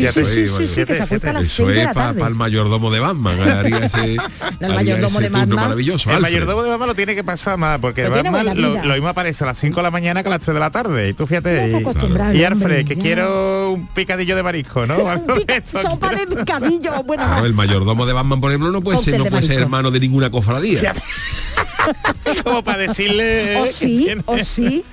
Eso 0.44 0.54
es, 0.54 0.58
Sí, 0.58 0.64
eso 0.64 0.74
sí, 0.76 0.82
es, 0.82 0.86
sí, 0.86 0.86
que 0.86 0.96
se 0.96 1.04
acuesta 1.04 1.30
a 1.30 1.34
las 1.34 1.46
Eso 1.46 1.56
6 1.66 1.68
de 1.70 1.80
es 1.80 1.86
la 1.86 1.94
para 1.94 2.08
tarde. 2.14 2.28
el 2.28 2.36
mayordomo 2.36 2.92
de 2.92 3.00
Batman, 3.00 3.42
haría 3.50 3.78
ese, 3.86 3.98
El 4.14 4.20
haría 4.20 4.76
mayordomo 4.76 5.08
ese 5.20 5.20
de 5.22 5.28
turno 5.30 5.40
Batman. 5.40 5.64
maravilloso. 5.64 6.10
El 6.10 6.16
Alfred. 6.18 6.32
mayordomo 6.32 6.64
de 6.64 6.70
Batman 6.70 6.88
lo 6.90 6.96
tiene 6.96 7.16
que 7.16 7.24
pasar 7.24 7.58
más, 7.58 7.80
porque 7.80 8.04
Lo 8.04 8.14
tiene 8.14 8.30
Batman 8.32 8.62
lo, 8.62 8.72
vida. 8.74 8.86
lo 8.86 8.94
mismo 8.94 9.10
aparece 9.10 9.44
a 9.44 9.48
las 9.48 9.58
5 9.60 9.76
de 9.78 9.84
la 9.84 9.92
mañana 9.92 10.22
que 10.24 10.28
a 10.30 10.32
las 10.32 10.42
3 10.42 10.54
de 10.54 10.60
la 10.60 10.70
tarde. 10.72 11.10
Y 11.10 11.14
tú 11.14 11.24
Ya 11.24 11.28
fíjate. 11.28 11.66
está 11.66 11.78
y- 11.78 11.82
acostumbrado 11.82 12.34
Y, 12.34 12.44
hombre, 12.46 12.66
Alfred, 12.80 12.88
que 12.88 12.96
ya. 12.96 13.02
quiero 13.02 13.72
un 13.72 13.88
picadillo 13.88 14.36
de 14.36 14.44
marisco, 14.44 14.86
¿no? 14.86 14.94
Algo 15.10 15.36
de 15.36 15.42
Pica- 15.42 15.56
esto, 15.58 15.82
sopa 15.82 16.10
quiero- 16.10 16.26
de 16.30 16.36
picadillo. 16.44 17.04
Bueno, 17.04 17.24
Claro, 17.26 17.46
el 17.46 17.54
mayordomo 17.54 18.06
de 18.06 18.14
Batman, 18.14 18.42
por 18.42 18.52
ejemplo, 18.52 18.72
no 18.72 18.82
puede 18.82 18.98
ser, 18.98 19.06
Cóctel 19.14 19.18
no 19.20 19.24
de 19.26 19.30
puede 19.32 19.42
ser 19.44 19.50
marisco. 19.56 19.64
hermano 19.64 19.92
de 19.92 20.00
ninguna 20.00 20.30
cofradía. 20.30 20.94
Como 22.44 22.64
para 22.64 22.78
decirle... 22.80 23.58
o 23.58 23.64
que 23.64 23.72
sí, 23.72 24.04
tiene- 24.06 24.24
o 24.26 24.38
sí. 24.40 24.84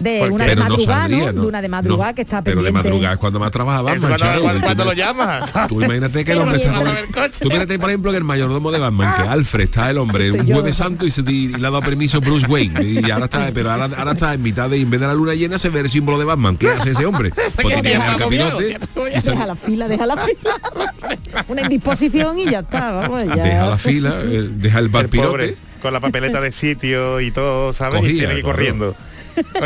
De 0.00 0.18
Porque- 0.20 0.34
una 0.34 0.46
de 0.46 0.56
no 0.56 0.62
madrugada, 0.62 1.00
saldría, 1.02 1.32
¿no? 1.32 1.42
De 1.42 1.46
una 1.48 1.62
de 1.62 1.68
madrugada 1.68 2.10
No, 2.10 2.14
que 2.14 2.22
está 2.22 2.42
Pero 2.42 2.62
de 2.62 2.64
pendiente. 2.66 2.88
madrugada 2.88 3.14
es 3.14 3.20
cuando 3.20 3.38
más 3.40 3.50
trabaja 3.50 3.78
Es 3.78 3.84
Batman, 3.84 4.00
cuando, 4.18 4.40
cuando- 4.42 4.58
Tú 4.60 4.64
cuando 4.64 4.84
lo 4.86 4.92
llamas. 4.94 5.52
Tú 5.68 5.82
imagínate 5.82 6.24
que 6.24 6.32
el 6.32 6.38
hombre 6.38 6.56
está 6.58 6.72
coche. 7.12 7.38
Tú 7.40 7.46
imagínate, 7.46 7.78
por 7.78 7.90
ejemplo, 7.90 8.10
que 8.10 8.16
el 8.18 8.24
mayordomo 8.24 8.70
de 8.72 8.78
Batman, 8.78 9.14
que 9.16 9.22
Alfred 9.28 9.64
está 9.64 9.90
el 9.90 9.98
hombre 9.98 10.30
un 10.32 10.46
jueves 10.46 10.76
santo 10.76 11.06
y, 11.06 11.10
se, 11.10 11.20
y 11.30 11.48
le 11.48 11.56
ha 11.58 11.70
dado 11.70 11.80
permiso 11.82 12.20
Bruce 12.20 12.46
Wayne. 12.46 12.82
Y 12.82 13.10
ahora 13.10 13.26
está, 13.26 13.50
pero 13.52 13.70
ahora, 13.70 13.88
ahora 13.96 14.12
está 14.12 14.34
en 14.34 14.42
mitad 14.42 14.70
de, 14.70 14.80
en 14.80 14.90
vez 14.90 15.00
de 15.00 15.06
la 15.06 15.14
luna 15.14 15.34
llena, 15.34 15.58
se 15.58 15.68
ve 15.68 15.80
el 15.80 15.90
símbolo 15.90 16.18
de 16.18 16.24
Batman. 16.24 16.56
¿Qué 16.56 16.68
hace 16.70 16.90
ese 16.90 17.04
hombre? 17.06 17.30
Porque 17.60 17.82
tiene 17.82 17.94
el 18.06 18.16
capirote. 18.16 18.78
Deja 19.22 19.46
la 19.46 19.56
fila, 19.56 19.88
deja 19.88 20.06
la 20.06 20.16
fila. 20.16 20.50
Una 21.48 21.60
indisposición 21.62 22.38
y 22.38 22.46
ya 22.50 22.60
está, 22.60 22.90
vamos, 22.92 23.24
ya. 23.24 23.42
Deja 23.42 23.66
la 23.66 23.78
fila, 23.78 24.14
eh, 24.24 24.48
deja 24.50 24.78
el 24.78 24.88
barpirote. 24.88 25.56
con 25.82 25.92
la 25.92 26.00
papeleta 26.00 26.40
de 26.40 26.52
sitio 26.52 27.20
y 27.20 27.30
todo, 27.30 27.72
¿sabes? 27.72 28.02
y 28.04 28.18
tiene 28.18 28.34
que 28.34 28.38
ir 28.40 28.44
claro. 28.44 28.94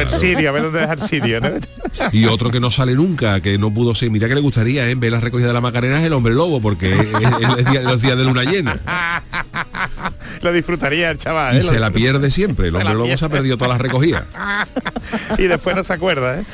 Sirio, 0.08 0.48
a 0.48 0.52
ver 0.52 0.62
dónde 0.62 0.80
dejar 0.80 1.00
sirio, 1.00 1.40
¿no? 1.40 1.48
Y 2.12 2.26
otro 2.26 2.50
que 2.50 2.60
no 2.60 2.70
sale 2.70 2.94
nunca, 2.94 3.40
que 3.40 3.58
no 3.58 3.72
pudo 3.72 3.94
ser, 3.94 4.10
mira 4.10 4.28
que 4.28 4.34
le 4.34 4.40
gustaría 4.40 4.88
¿eh? 4.88 4.94
ver 4.94 5.12
la 5.12 5.20
recogida 5.20 5.48
de 5.48 5.54
la 5.54 5.60
Macarena 5.60 5.98
es 6.00 6.04
el 6.06 6.12
hombre 6.12 6.34
lobo, 6.34 6.60
porque 6.60 6.92
es, 6.92 7.00
es 7.00 7.58
el 7.58 7.64
día- 7.64 7.82
los 7.82 8.00
días 8.02 8.16
de 8.16 8.24
luna 8.24 8.44
llena. 8.44 8.80
Lo 10.42 10.52
disfrutaría 10.52 11.10
el 11.10 11.18
chaval, 11.18 11.54
Y 11.56 11.58
¿eh? 11.58 11.62
se 11.62 11.78
la 11.78 11.90
pierde 11.90 12.30
siempre. 12.30 12.68
El 12.68 12.76
hombre 12.76 12.94
lobo 12.94 13.16
se 13.16 13.24
ha 13.24 13.28
perdido 13.28 13.56
todas 13.56 13.72
las 13.72 13.80
recogidas. 13.80 14.24
y 15.38 15.44
después 15.44 15.74
no 15.76 15.84
se 15.84 15.92
acuerda, 15.92 16.40
¿eh? 16.40 16.44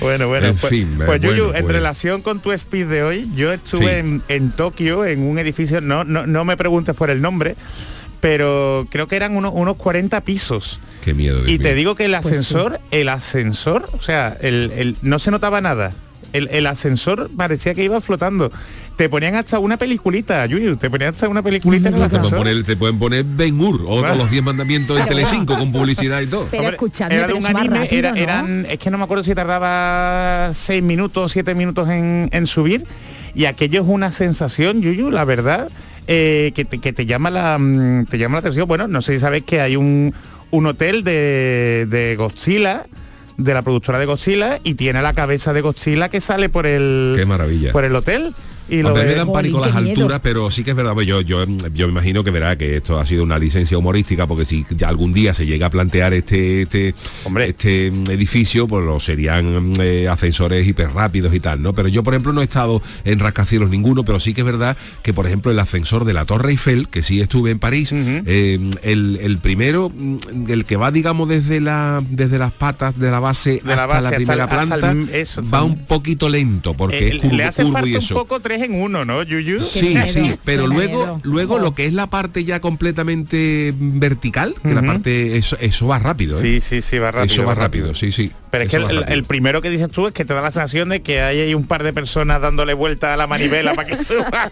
Bueno, 0.00 0.28
bueno. 0.28 0.46
En 0.48 0.56
pues, 0.56 0.70
fin, 0.70 0.94
pues 0.96 1.06
bueno, 1.06 1.28
Yuyu, 1.30 1.46
en 1.54 1.62
pues. 1.64 1.74
relación 1.76 2.22
con 2.22 2.40
tu 2.40 2.52
speed 2.52 2.86
de 2.88 3.02
hoy, 3.02 3.28
yo 3.34 3.52
estuve 3.52 3.76
Sí. 3.86 3.88
en, 3.98 4.22
en 4.28 4.50
Tokio, 4.52 5.04
en 5.04 5.20
un 5.22 5.38
edificio, 5.38 5.80
no, 5.80 6.04
no, 6.04 6.26
no 6.26 6.44
me 6.44 6.56
preguntes 6.56 6.94
por 6.94 7.10
el 7.10 7.20
nombre, 7.20 7.56
pero 8.20 8.86
creo 8.90 9.06
que 9.08 9.16
eran 9.16 9.36
unos, 9.36 9.52
unos 9.54 9.76
40 9.76 10.20
pisos. 10.22 10.80
Qué 11.02 11.14
miedo. 11.14 11.42
Dios 11.42 11.50
Y 11.50 11.58
te 11.58 11.74
digo 11.74 11.94
que 11.94 12.04
el 12.06 12.12
Pues 12.12 12.24
sí. 12.26 12.28
ascensor, 12.30 12.80
el 12.90 13.08
ascensor, 13.08 13.88
o 13.98 14.02
sea, 14.02 14.36
el, 14.40 14.72
el- 14.76 14.96
no 15.02 15.18
se 15.18 15.30
notaba 15.30 15.60
nada. 15.60 15.92
El, 16.32 16.48
el 16.48 16.66
ascensor 16.66 17.30
parecía 17.36 17.74
que 17.74 17.84
iba 17.84 18.00
flotando. 18.00 18.50
Te 18.96 19.08
ponían 19.08 19.34
hasta 19.36 19.58
una 19.58 19.76
peliculita, 19.76 20.44
Yuyu, 20.46 20.76
te 20.76 20.88
ponían 20.90 21.14
hasta 21.14 21.28
una 21.28 21.42
peliculita 21.42 21.88
en 21.88 21.94
el 21.94 22.00
me 22.00 22.06
Te 22.06 22.10
pueden 22.10 22.24
ascensor. 22.24 22.38
poner, 22.38 22.64
te 22.64 22.76
pueden 22.76 22.98
poner 22.98 23.24
Ben 23.24 23.60
Hur 23.60 23.82
o 23.86 24.00
Vale. 24.00 24.16
los 24.16 24.30
10 24.30 24.42
mandamientos 24.42 24.98
en 24.98 25.06
Telecinco 25.06 25.56
con 25.56 25.70
publicidad 25.70 26.20
y 26.22 26.26
todo. 26.26 26.48
Pero 26.50 26.62
Hombre, 26.62 26.76
escuchadme, 26.76 27.14
era 27.14 27.26
de 27.26 27.34
un 27.34 27.46
anime, 27.46 27.78
rápido, 27.80 27.98
era- 27.98 28.10
¿no? 28.12 28.16
eran, 28.16 28.66
es 28.68 28.78
que 28.78 28.90
no 28.90 28.98
me 28.98 29.04
acuerdo 29.04 29.22
si 29.22 29.34
tardaba 29.34 30.52
seis 30.54 30.82
minutos, 30.82 31.32
siete 31.32 31.54
minutos 31.54 31.88
en, 31.90 32.28
en 32.32 32.46
subir. 32.46 32.84
Y 33.34 33.44
aquello 33.44 33.82
es 33.82 33.86
una 33.88 34.12
sensación, 34.12 34.80
Yuyu, 34.80 35.10
la 35.10 35.24
verdad, 35.26 35.68
eh, 36.06 36.52
que, 36.54 36.64
te, 36.64 36.78
que 36.80 36.92
te 36.92 37.06
llama 37.06 37.30
la 37.30 37.58
mm, 37.58 38.06
te 38.06 38.18
llama 38.18 38.34
la 38.36 38.38
atención. 38.40 38.66
Bueno, 38.68 38.86
no 38.88 39.02
sé 39.02 39.14
si 39.14 39.18
sabes 39.20 39.42
que 39.42 39.60
hay 39.60 39.76
un, 39.76 40.14
un 40.50 40.66
hotel 40.66 41.02
de, 41.04 41.86
de 41.88 42.16
Godzilla, 42.16 42.86
de 43.36 43.54
la 43.54 43.62
productora 43.62 43.98
de 43.98 44.06
Godzilla, 44.06 44.58
y 44.64 44.74
tiene 44.74 45.02
la 45.02 45.12
cabeza 45.14 45.52
de 45.52 45.60
Godzilla 45.60 46.08
que 46.08 46.20
sale 46.20 46.48
por 46.48 46.66
el 46.66 47.12
Qué 47.16 47.26
maravilla. 47.26 47.72
por 47.72 47.84
el 47.84 47.94
hotel. 47.94 48.34
Y 48.68 48.82
lo 48.82 48.88
A 48.90 48.94
me 48.94 49.14
dan 49.14 49.32
pánico 49.32 49.60
las 49.60 49.74
miedo. 49.80 50.00
alturas, 50.00 50.20
pero 50.22 50.50
sí 50.50 50.64
que 50.64 50.70
es 50.70 50.76
verdad, 50.76 50.92
pues 50.94 51.06
yo, 51.06 51.20
yo, 51.20 51.44
yo 51.72 51.86
me 51.86 51.92
imagino 51.92 52.24
que 52.24 52.30
verá 52.32 52.56
que 52.56 52.76
esto 52.78 52.98
ha 52.98 53.06
sido 53.06 53.22
una 53.22 53.38
licencia 53.38 53.78
humorística, 53.78 54.26
porque 54.26 54.44
si 54.44 54.64
ya 54.70 54.88
algún 54.88 55.12
día 55.12 55.34
se 55.34 55.46
llega 55.46 55.66
a 55.66 55.70
plantear 55.70 56.12
este, 56.14 56.62
este, 56.62 56.94
Hombre. 57.24 57.48
este 57.48 57.90
mm, 57.92 58.10
edificio, 58.10 58.66
pues 58.66 58.84
lo 58.84 58.98
serían 58.98 59.72
mm, 59.72 59.80
eh, 59.80 60.08
ascensores 60.08 60.66
hiperrápidos 60.66 61.32
y 61.34 61.40
tal, 61.40 61.62
¿no? 61.62 61.74
Pero 61.74 61.88
yo, 61.88 62.02
por 62.02 62.14
ejemplo, 62.14 62.32
no 62.32 62.40
he 62.40 62.44
estado 62.44 62.82
en 63.04 63.18
rascacielos 63.20 63.70
ninguno, 63.70 64.02
pero 64.04 64.18
sí 64.18 64.34
que 64.34 64.40
es 64.40 64.44
verdad 64.46 64.76
que, 65.02 65.14
por 65.14 65.26
ejemplo, 65.26 65.50
el 65.52 65.58
ascensor 65.60 66.04
de 66.04 66.12
la 66.12 66.24
Torre 66.24 66.50
Eiffel, 66.50 66.88
que 66.88 67.02
sí 67.02 67.20
estuve 67.20 67.52
en 67.52 67.58
París, 67.60 67.90
eh, 67.94 68.58
el, 68.82 69.18
el 69.22 69.38
primero, 69.38 69.90
mm, 69.94 70.16
el 70.50 70.64
que 70.64 70.76
va, 70.76 70.90
digamos, 70.90 71.28
desde 71.28 71.60
la 71.60 72.02
desde 72.10 72.38
las 72.38 72.52
patas 72.52 72.98
de 72.98 73.10
la 73.10 73.20
base 73.20 73.60
De 73.64 73.76
la 73.76 73.84
hasta 73.84 73.86
base 73.86 74.02
la 74.02 74.08
hasta 74.08 74.16
primera 74.16 74.44
hasta 74.44 74.56
planta, 74.78 74.90
el- 74.90 75.08
eso, 75.14 75.40
va 75.42 75.58
hasta- 75.58 75.62
un 75.62 75.86
poquito 75.86 76.28
lento, 76.28 76.74
porque 76.74 76.98
Eh, 76.98 77.08
es 77.16 77.18
curvo, 77.20 77.36
le 77.36 77.44
hace 77.44 77.62
curvo 77.62 77.72
falta 77.74 77.88
y 77.88 77.92
un 77.92 77.98
eso. 77.98 78.14
poco 78.14 78.40
tres 78.40 78.55
tres 78.56 78.68
en 78.68 78.80
uno, 78.80 79.04
¿no, 79.04 79.22
Yuyu? 79.22 79.60
Sí, 79.60 79.88
miedo, 79.90 80.06
sí, 80.06 80.30
qué 80.30 80.38
pero 80.44 80.66
luego, 80.66 80.98
miedo. 80.98 81.20
luego 81.22 81.56
Oh. 81.56 81.58
lo 81.58 81.74
que 81.74 81.86
es 81.86 81.92
la 81.92 82.08
parte 82.08 82.44
ya 82.44 82.60
completamente 82.60 83.72
vertical, 83.76 84.54
que 84.62 84.74
la 84.74 84.82
parte, 84.82 85.36
eso, 85.36 85.56
eso 85.60 85.86
va 85.86 85.98
rápido, 85.98 86.38
¿eh? 86.38 86.42
Sí, 86.42 86.60
sí, 86.60 86.82
sí, 86.82 86.98
va 86.98 87.10
rápido. 87.10 87.34
eso 87.34 87.44
va 87.44 87.54
rápido, 87.54 87.94
sí, 87.94 88.12
sí. 88.12 88.30
Pero 88.50 88.64
es 88.64 88.70
que 88.70 89.12
el, 89.12 89.24
primero 89.24 89.62
que 89.62 89.70
dices 89.70 89.90
tú 89.90 90.06
es 90.06 90.12
que 90.12 90.24
te 90.24 90.34
da 90.34 90.40
la 90.40 90.50
sensación 90.50 90.88
de 90.88 91.02
que 91.02 91.20
hay 91.20 91.40
ahí 91.40 91.54
un 91.54 91.66
par 91.66 91.82
de 91.82 91.92
personas 91.92 92.40
dándole 92.40 92.74
vuelta 92.74 93.14
a 93.14 93.16
la 93.16 93.26
manivela 93.26 93.74
para 93.74 93.88
que 93.88 93.96
suba. 94.04 94.50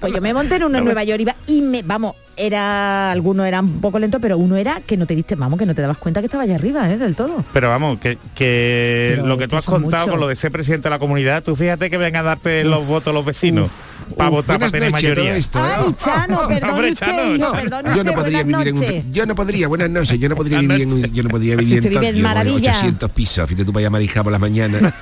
Pues 0.00 0.12
yo 0.12 0.20
me 0.20 0.34
monté 0.34 0.56
en 0.56 0.64
uno 0.64 0.78
en 0.78 0.84
Nueva 0.84 1.04
York 1.04 1.20
iba, 1.20 1.36
y 1.46 1.60
me, 1.60 1.82
vamos, 1.82 2.16
era, 2.36 3.10
algunos 3.12 3.46
eran 3.46 3.64
un 3.66 3.80
poco 3.80 3.98
lento, 3.98 4.20
pero 4.20 4.38
uno 4.38 4.56
era 4.56 4.80
que 4.86 4.96
no 4.96 5.06
te 5.06 5.14
diste, 5.14 5.34
vamos, 5.34 5.58
que 5.58 5.66
no 5.66 5.74
te 5.74 5.82
dabas 5.82 5.98
cuenta 5.98 6.20
que 6.20 6.26
estaba 6.26 6.44
allá 6.44 6.54
arriba, 6.56 6.90
¿eh? 6.90 6.96
Del 6.98 7.14
todo. 7.16 7.44
Pero 7.52 7.68
vamos, 7.68 7.98
que, 8.00 8.18
que 8.34 9.12
Pero 9.16 9.26
lo 9.26 9.38
que 9.38 9.48
tú 9.48 9.56
has 9.56 9.66
contado 9.66 10.02
muchos. 10.04 10.10
con 10.10 10.20
lo 10.20 10.28
de 10.28 10.36
ser 10.36 10.50
presidente 10.52 10.84
de 10.88 10.90
la 10.90 10.98
comunidad, 10.98 11.42
tú 11.42 11.56
fíjate 11.56 11.90
que 11.90 11.98
vengan 11.98 12.24
a 12.24 12.28
darte 12.30 12.64
los 12.64 12.86
votos 12.86 13.12
los 13.14 13.24
vecinos 13.24 13.70
para 14.16 14.30
votar, 14.30 14.58
para 14.58 14.70
tener 14.70 14.90
noches, 14.90 15.10
mayoría. 15.10 15.36
esto, 15.36 15.58
¿eh? 15.58 15.72
Ay, 15.76 15.94
Chano, 15.96 16.48
perdón 16.48 16.70
Hombre, 16.70 16.92
usted, 16.92 17.06
Chano, 17.06 17.22
hijo, 17.34 17.38
Chano. 17.38 17.52
perdón 17.52 17.96
Yo 17.96 18.04
no 18.04 18.12
podría 18.14 18.40
en 18.40 18.54
un, 18.54 19.12
yo 19.12 19.26
no 19.26 19.34
podría, 19.34 19.68
buenas 19.68 19.90
noches, 19.90 20.18
yo 20.18 20.28
no 20.28 20.36
podría 20.36 20.60
vivir 20.60 20.82
en 20.82 20.92
un, 20.92 21.02
yo 21.12 21.22
no 21.22 21.28
podría 21.30 21.56
vivir 21.56 21.82
Si 21.82 21.88
en 21.88 21.92
en 21.94 22.00
Tokio, 22.10 22.22
Maravilla. 22.22 22.70
800 22.72 23.10
pisos, 23.10 23.48
fíjate 23.48 23.64
tú 23.64 23.72
para 23.72 23.84
llamar 23.84 24.02
hija 24.02 24.22
por 24.22 24.32
las 24.32 24.40
mañanas, 24.40 24.92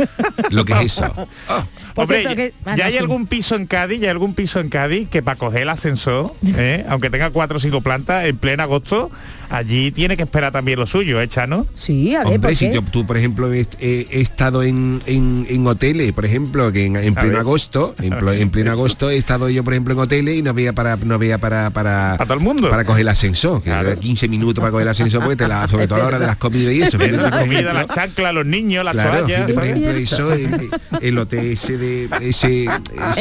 lo 0.51 0.65
que 0.65 0.73
es 0.75 0.81
eso. 0.83 1.29
Ah, 1.49 1.65
Por 1.95 2.05
Hombre, 2.05 2.21
cierto, 2.21 2.31
ya, 2.31 2.37
que- 2.37 2.55
ah, 2.65 2.77
ya 2.77 2.85
no, 2.85 2.89
hay 2.89 2.93
sí. 2.93 2.99
algún 2.99 3.27
piso 3.27 3.55
en 3.55 3.67
Cádiz, 3.67 4.01
ya 4.01 4.07
hay 4.07 4.11
algún 4.13 4.35
piso 4.35 4.61
en 4.61 4.69
Cádiz 4.69 5.09
que 5.09 5.23
para 5.23 5.37
coger 5.39 5.63
el 5.63 5.69
ascensor, 5.69 6.35
¿eh? 6.47 6.85
aunque 6.89 7.11
tenga 7.11 7.31
cuatro 7.31 7.59
o 7.59 7.61
cinco 7.61 7.81
plantas, 7.83 8.25
en 8.27 8.37
pleno 8.39 8.63
agosto, 8.63 9.11
allí 9.53 9.91
tiene 9.93 10.17
que 10.17 10.23
esperar 10.25 10.53
también 10.53 10.79
lo 10.79 10.87
suyo, 10.87 11.21
¿eh, 11.21 11.29
Chano? 11.29 11.67
Sí, 11.75 12.15
a 12.15 12.21
ver, 12.21 12.27
Hombre, 12.35 12.41
¿por 12.51 12.57
si 12.57 12.69
qué? 12.69 12.75
yo- 12.75 12.83
tú, 12.83 13.07
por 13.07 13.17
ejemplo, 13.17 13.53
he, 13.53 13.67
he- 13.81 14.07
he 14.11 14.21
estado 14.21 14.63
en, 14.63 15.01
en, 15.07 15.47
en 15.49 15.67
hoteles, 15.67 16.13
por 16.13 16.25
ejemplo, 16.25 16.73
que 16.73 16.87
en, 16.87 16.97
en 16.97 17.15
pleno 17.15 17.39
agosto, 17.39 17.95
en, 18.01 18.11
pl- 18.19 18.41
en 18.41 18.51
pleno 18.51 18.71
agosto 18.73 19.11
he 19.11 19.17
estado 19.17 19.49
yo, 19.49 19.63
por 19.65 19.73
ejemplo, 19.75 19.95
en 19.95 20.01
hoteles 20.01 20.39
y 20.39 20.43
no 20.43 20.51
había 20.51 20.73
para 20.73 20.97
no 20.97 21.15
había 21.15 21.39
para 21.39 21.71
para, 21.71 22.15
¿Para 22.19 22.25
todo 22.27 22.35
el 22.39 22.41
mundo? 22.45 22.69
para 22.71 22.85
coger 22.85 23.03
el 23.03 23.09
ascensor, 23.09 23.63
que 23.63 23.71
Claro. 23.71 23.91
era 23.91 24.01
15 24.01 24.29
minutos 24.29 24.61
para 24.61 24.71
coger 24.71 24.87
el 24.87 24.91
ascensor, 24.91 25.21
porque 25.23 25.37
te 25.37 25.49
la, 25.49 25.67
sobre 25.69 25.87
todo 25.87 25.97
a 25.97 25.99
la 26.01 26.07
hora 26.07 26.19
de 26.19 26.27
las 26.27 26.37
comidas 26.37 26.73
y 26.75 26.83
eso. 26.83 26.99
La 26.99 27.41
comida, 27.41 27.73
la 27.73 27.87
chancla, 27.87 28.33
los 28.33 28.47
niños, 28.47 28.85
las 28.85 28.93
Claro, 28.95 29.11
toallas. 29.21 29.27
fíjate, 29.37 29.55
por 29.55 29.65
ejemplo, 29.65 29.91
eso, 29.93 30.33
el, 30.33 30.71
el 31.01 31.19
hotel 31.19 31.47
ese 31.53 31.77
de 31.79 32.09
ese, 32.23 32.67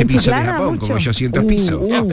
piso 0.07 0.29
de 0.31 0.41
Japón, 0.41 0.73
mucho. 0.75 0.87
con 0.87 0.95
800 0.97 1.43
Uh, 1.43 1.47
pisos. 1.47 1.79
uh. 1.81 2.07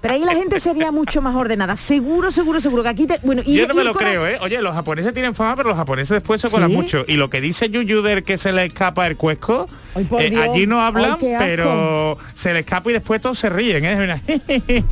Pero 0.00 0.14
ahí 0.14 0.24
la 0.24 0.34
gente 0.34 0.60
sería 0.60 0.90
mucho 0.92 1.22
más 1.22 1.34
ordenada. 1.34 1.76
Seguro, 1.76 2.30
seguro, 2.30 2.60
seguro 2.60 2.82
que 2.82 2.88
aquí 2.88 3.06
te, 3.06 3.18
bueno, 3.30 3.42
y 3.46 3.54
Yo 3.54 3.68
no 3.68 3.74
me 3.74 3.84
lo 3.84 3.92
creo, 3.92 4.26
¿eh? 4.26 4.38
Oye, 4.40 4.60
los 4.60 4.74
japoneses 4.74 5.14
tienen 5.14 5.36
fama, 5.36 5.54
pero 5.54 5.68
los 5.68 5.78
japoneses 5.78 6.16
después 6.16 6.40
se 6.40 6.50
colan 6.50 6.68
¿Sí? 6.68 6.76
mucho. 6.76 7.04
Y 7.06 7.14
lo 7.14 7.30
que 7.30 7.40
dice 7.40 7.70
Yuyuder 7.70 8.24
que 8.24 8.38
se 8.38 8.52
le 8.52 8.64
escapa 8.64 9.06
el 9.06 9.16
cuesco, 9.16 9.68
Ay, 9.94 10.04
por 10.04 10.20
eh, 10.22 10.30
Dios. 10.30 10.42
allí 10.42 10.66
no 10.66 10.80
hablan, 10.80 11.16
Ay, 11.20 11.34
pero 11.38 12.16
se 12.34 12.52
le 12.52 12.60
escapa 12.60 12.90
y 12.90 12.92
después 12.94 13.20
todos 13.20 13.38
se 13.38 13.48
ríen, 13.50 13.84
¿eh? 13.84 13.96
Mira. 13.96 14.14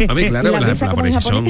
A 0.08 0.14
claro, 0.28 0.50
la 0.52 0.60
las 0.60 0.78
son. 0.78 1.46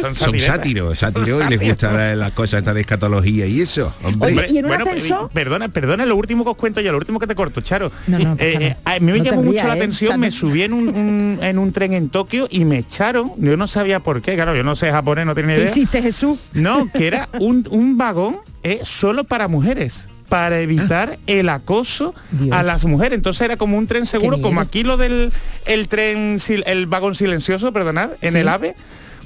Son 0.00 0.14
son 0.14 0.38
sátiros, 0.40 0.98
sátiros 0.98 1.44
y 1.46 1.50
les 1.50 1.60
gusta 1.60 1.92
la- 1.92 2.14
las 2.16 2.32
cosas 2.32 2.58
estas 2.58 2.74
de 2.74 2.80
escatología 2.82 3.46
y 3.46 3.60
eso. 3.60 3.94
Hombre. 4.02 4.32
Oye, 4.38 4.46
¿y 4.50 4.58
en 4.58 4.64
un 4.64 4.68
bueno, 4.70 4.84
ascensor? 4.84 5.28
pe- 5.28 5.34
Perdona, 5.34 5.68
perdona, 5.68 6.04
lo 6.04 6.16
último 6.16 6.44
que 6.44 6.50
os 6.50 6.56
cuento 6.56 6.80
ya, 6.80 6.90
lo 6.92 6.98
último 6.98 7.18
que 7.18 7.26
te 7.26 7.34
corto, 7.34 7.60
Charo. 7.60 7.90
No, 8.06 8.18
no, 8.18 8.36
pasa 8.36 8.44
Eh, 8.48 8.56
eh, 8.60 8.76
a 8.84 8.98
mí 9.00 9.12
me 9.12 9.18
No 9.18 9.24
llamó 9.24 9.42
mucho 9.44 9.64
la 9.66 9.74
¿eh, 9.74 9.78
atención, 9.78 10.18
me 10.20 10.30
subí 10.30 10.62
en 10.62 10.72
un, 10.72 10.88
un- 10.88 11.38
en 11.42 11.58
un 11.58 11.72
tren 11.72 11.92
en 11.92 12.08
Tokio 12.08 12.48
y 12.50 12.64
me 12.64 12.78
echaron, 12.78 13.32
yo 13.38 13.56
no 13.56 13.66
sabía 13.68 14.00
por 14.00 14.20
qué, 14.22 14.34
claro, 14.34 14.54
yo 14.56 14.64
no 14.64 14.74
sé 14.76 14.90
japonés, 14.90 15.26
no 15.26 15.34
tenía 15.34 15.50
ni 15.50 15.54
¿Qué 15.56 15.60
idea. 15.62 15.70
hiciste, 15.70 16.02
Jesús? 16.02 16.38
No, 16.52 16.90
que 16.92 17.06
era 17.06 17.28
un, 17.40 17.66
un 17.70 17.96
vagón 17.96 18.38
eh, 18.62 18.80
solo 18.84 19.24
para 19.24 19.48
mujeres 19.48 20.08
para 20.34 20.58
evitar 20.60 21.16
el 21.28 21.48
acoso 21.48 22.12
Dios. 22.32 22.56
a 22.56 22.64
las 22.64 22.84
mujeres. 22.84 23.14
Entonces 23.14 23.42
era 23.42 23.56
como 23.56 23.78
un 23.78 23.86
tren 23.86 24.04
seguro, 24.04 24.42
como 24.42 24.60
aquí 24.60 24.82
lo 24.82 24.96
del 24.96 25.32
el 25.64 25.86
tren, 25.86 26.38
el 26.66 26.86
vagón 26.86 27.14
silencioso, 27.14 27.72
perdonad, 27.72 28.10
en 28.20 28.32
Sí. 28.32 28.38
el 28.38 28.48
AVE. 28.48 28.74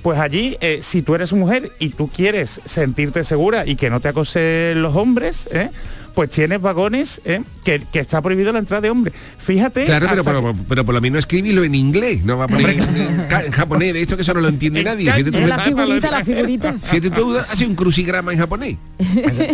Pues 0.02 0.18
allí, 0.20 0.56
eh, 0.60 0.80
si 0.82 1.00
tú 1.00 1.14
eres 1.14 1.32
mujer 1.32 1.72
y 1.78 1.88
tú 1.88 2.08
quieres 2.08 2.60
sentirte 2.66 3.24
segura 3.24 3.64
y 3.66 3.74
que 3.76 3.88
no 3.88 4.00
te 4.00 4.08
acosen 4.08 4.82
los 4.82 4.94
hombres, 4.94 5.48
¿eh? 5.50 5.70
Pues 6.18 6.30
tienes 6.30 6.60
vagones 6.60 7.20
¿eh? 7.25 7.42
que, 7.62 7.80
que 7.92 8.00
está 8.00 8.20
prohibido 8.20 8.52
la 8.52 8.58
entrada 8.58 8.80
de 8.80 8.90
hombres. 8.90 9.14
Fíjate. 9.38 9.84
Claro, 9.84 10.08
pero, 10.10 10.20
hasta 10.22 10.32
pero, 10.32 10.56
pero 10.68 10.84
por 10.84 10.92
lo 10.92 11.00
menos 11.00 11.20
escribirlo 11.20 11.62
en 11.62 11.76
inglés, 11.76 12.25
no 12.25 12.37
va 12.37 12.46
a 12.46 12.48
poner 12.48 12.70
en, 12.70 13.52
japonés, 13.52 13.94
de 13.94 14.02
esto 14.02 14.16
que 14.16 14.22
eso 14.22 14.34
no 14.34 14.40
lo 14.40 14.48
entiende 14.48 14.80
En 14.80 14.87
nadie. 14.87 15.12
Fíjate 15.12 15.30
tú, 15.30 15.38
Es 15.38 15.44
caña. 15.44 15.56
la 15.56 15.62
figurita, 15.62 16.10
la 16.10 16.25
figurita. 16.25 16.76
fíjate 16.82 17.10
tú, 17.10 17.38
hace 17.38 17.66
un 17.68 17.76
crucigrama 17.76 18.32
en 18.32 18.40
japonés. 18.40 18.78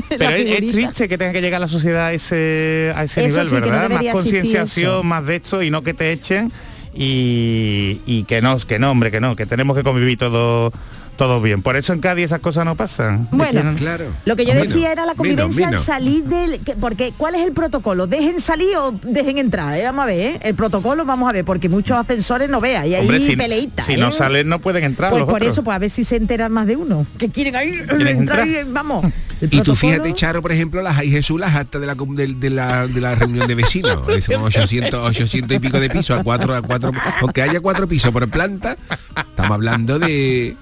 Pero 0.08 0.30
es, 0.30 0.70
triste 0.70 1.06
que 1.06 1.18
tenga 1.18 1.32
que 1.32 1.42
llegar 1.42 1.60
la 1.60 1.68
sociedad 1.68 2.06
a 2.06 2.12
ese, 2.14 2.94
a 2.96 3.04
ese 3.04 3.26
Eso 3.26 3.42
nivel, 3.42 3.48
sí, 3.50 3.54
que 3.56 3.60
no 3.60 3.66
¿verdad? 3.66 3.90
más 3.90 4.12
concienciación, 4.14 5.06
más 5.06 5.26
de 5.26 5.36
esto 5.36 5.62
y 5.62 5.68
no 5.68 5.82
que 5.82 5.92
te 5.92 6.12
echen 6.12 6.50
y, 6.94 8.00
y 8.06 8.24
que 8.24 8.40
no, 8.40 8.56
que 8.56 8.78
no, 8.78 8.90
hombre, 8.90 9.10
que 9.10 9.20
no, 9.20 9.36
que 9.36 9.44
tenemos 9.44 9.76
que 9.76 9.82
convivir 9.82 10.16
todos 10.16 10.72
todos 11.16 11.42
bien. 11.42 11.62
Por 11.62 11.76
eso 11.76 11.92
en 11.92 12.00
Cádiz 12.00 12.26
esas 12.26 12.40
cosas 12.40 12.64
no 12.64 12.74
pasan. 12.74 13.28
Bueno, 13.30 13.62
no- 13.62 13.74
Claro. 13.76 14.06
Lo 14.24 14.36
que 14.36 14.44
yo 14.46 14.54
decía 14.54 14.92
era 14.92 15.06
la 15.06 15.14
convivencia 15.14 15.68
al 15.68 15.78
salir 15.78 16.24
del... 16.24 16.60
que- 16.60 16.74
porque 16.74 17.12
¿cuál 17.16 17.34
es 17.34 17.42
el 17.46 17.52
protocolo? 17.52 18.06
¿Dejen 18.06 18.40
salir 18.40 18.76
o 18.76 18.92
dejen 19.02 19.38
entrar? 19.38 19.76
eh? 19.78 19.82
Vamos 19.84 20.02
a 20.04 20.06
ver, 20.06 20.20
¿eh? 20.20 20.40
El 20.42 20.54
protocolo 20.54 21.04
vamos 21.04 21.28
a 21.28 21.32
ver, 21.32 21.44
porque 21.44 21.68
muchos 21.68 21.96
ascensores 21.96 22.48
no 22.48 22.60
veas 22.60 22.86
y 22.86 22.94
hay 22.94 23.00
Hombre, 23.02 23.20
si, 23.20 23.36
peleitas. 23.36 23.86
si 23.86 23.92
¿eh? 23.94 23.96
no 23.96 24.12
salen 24.12 24.48
no 24.48 24.58
pueden 24.60 24.84
entrar 24.84 25.10
Pues 25.10 25.20
los 25.20 25.26
por 25.28 25.36
otros. 25.36 25.52
eso, 25.52 25.62
pues 25.64 25.74
a 25.74 25.78
ver 25.78 25.90
si 25.90 26.04
se 26.04 26.16
enteran 26.16 26.52
más 26.52 26.66
de 26.66 26.76
uno. 26.76 27.06
Que 27.18 27.28
quieren 27.28 27.56
ahí, 27.56 27.68
entrar 27.68 28.08
entrar? 28.08 28.48
y, 28.48 28.56
vamos. 28.66 29.04
El 29.40 29.52
Y 29.52 29.60
tú 29.62 29.74
fíjate, 29.74 30.12
Charo, 30.14 30.40
por 30.42 30.52
ejemplo, 30.52 30.80
las 30.80 30.96
hay 30.98 31.10
Jesús, 31.10 31.38
las 31.40 31.54
actas 31.54 31.80
de 31.80 31.86
la, 31.86 31.94
de, 31.96 32.26
de 32.28 32.50
la, 32.50 32.86
de 32.86 33.00
la 33.00 33.14
reunión 33.14 33.46
de 33.48 33.54
vecinos. 33.54 33.98
Son 34.24 34.42
800, 34.44 34.94
800 35.10 35.56
y 35.56 35.60
pico 35.60 35.80
de 35.80 35.90
pisos, 35.90 36.18
a 36.18 36.22
cuatro, 36.22 36.54
a 36.54 36.62
cuatro, 36.62 36.92
aunque 37.20 37.42
haya 37.42 37.60
cuatro 37.60 37.86
pisos 37.88 38.10
por 38.12 38.28
planta, 38.30 38.76
estamos 39.16 39.50
hablando 39.52 39.98
de 39.98 40.56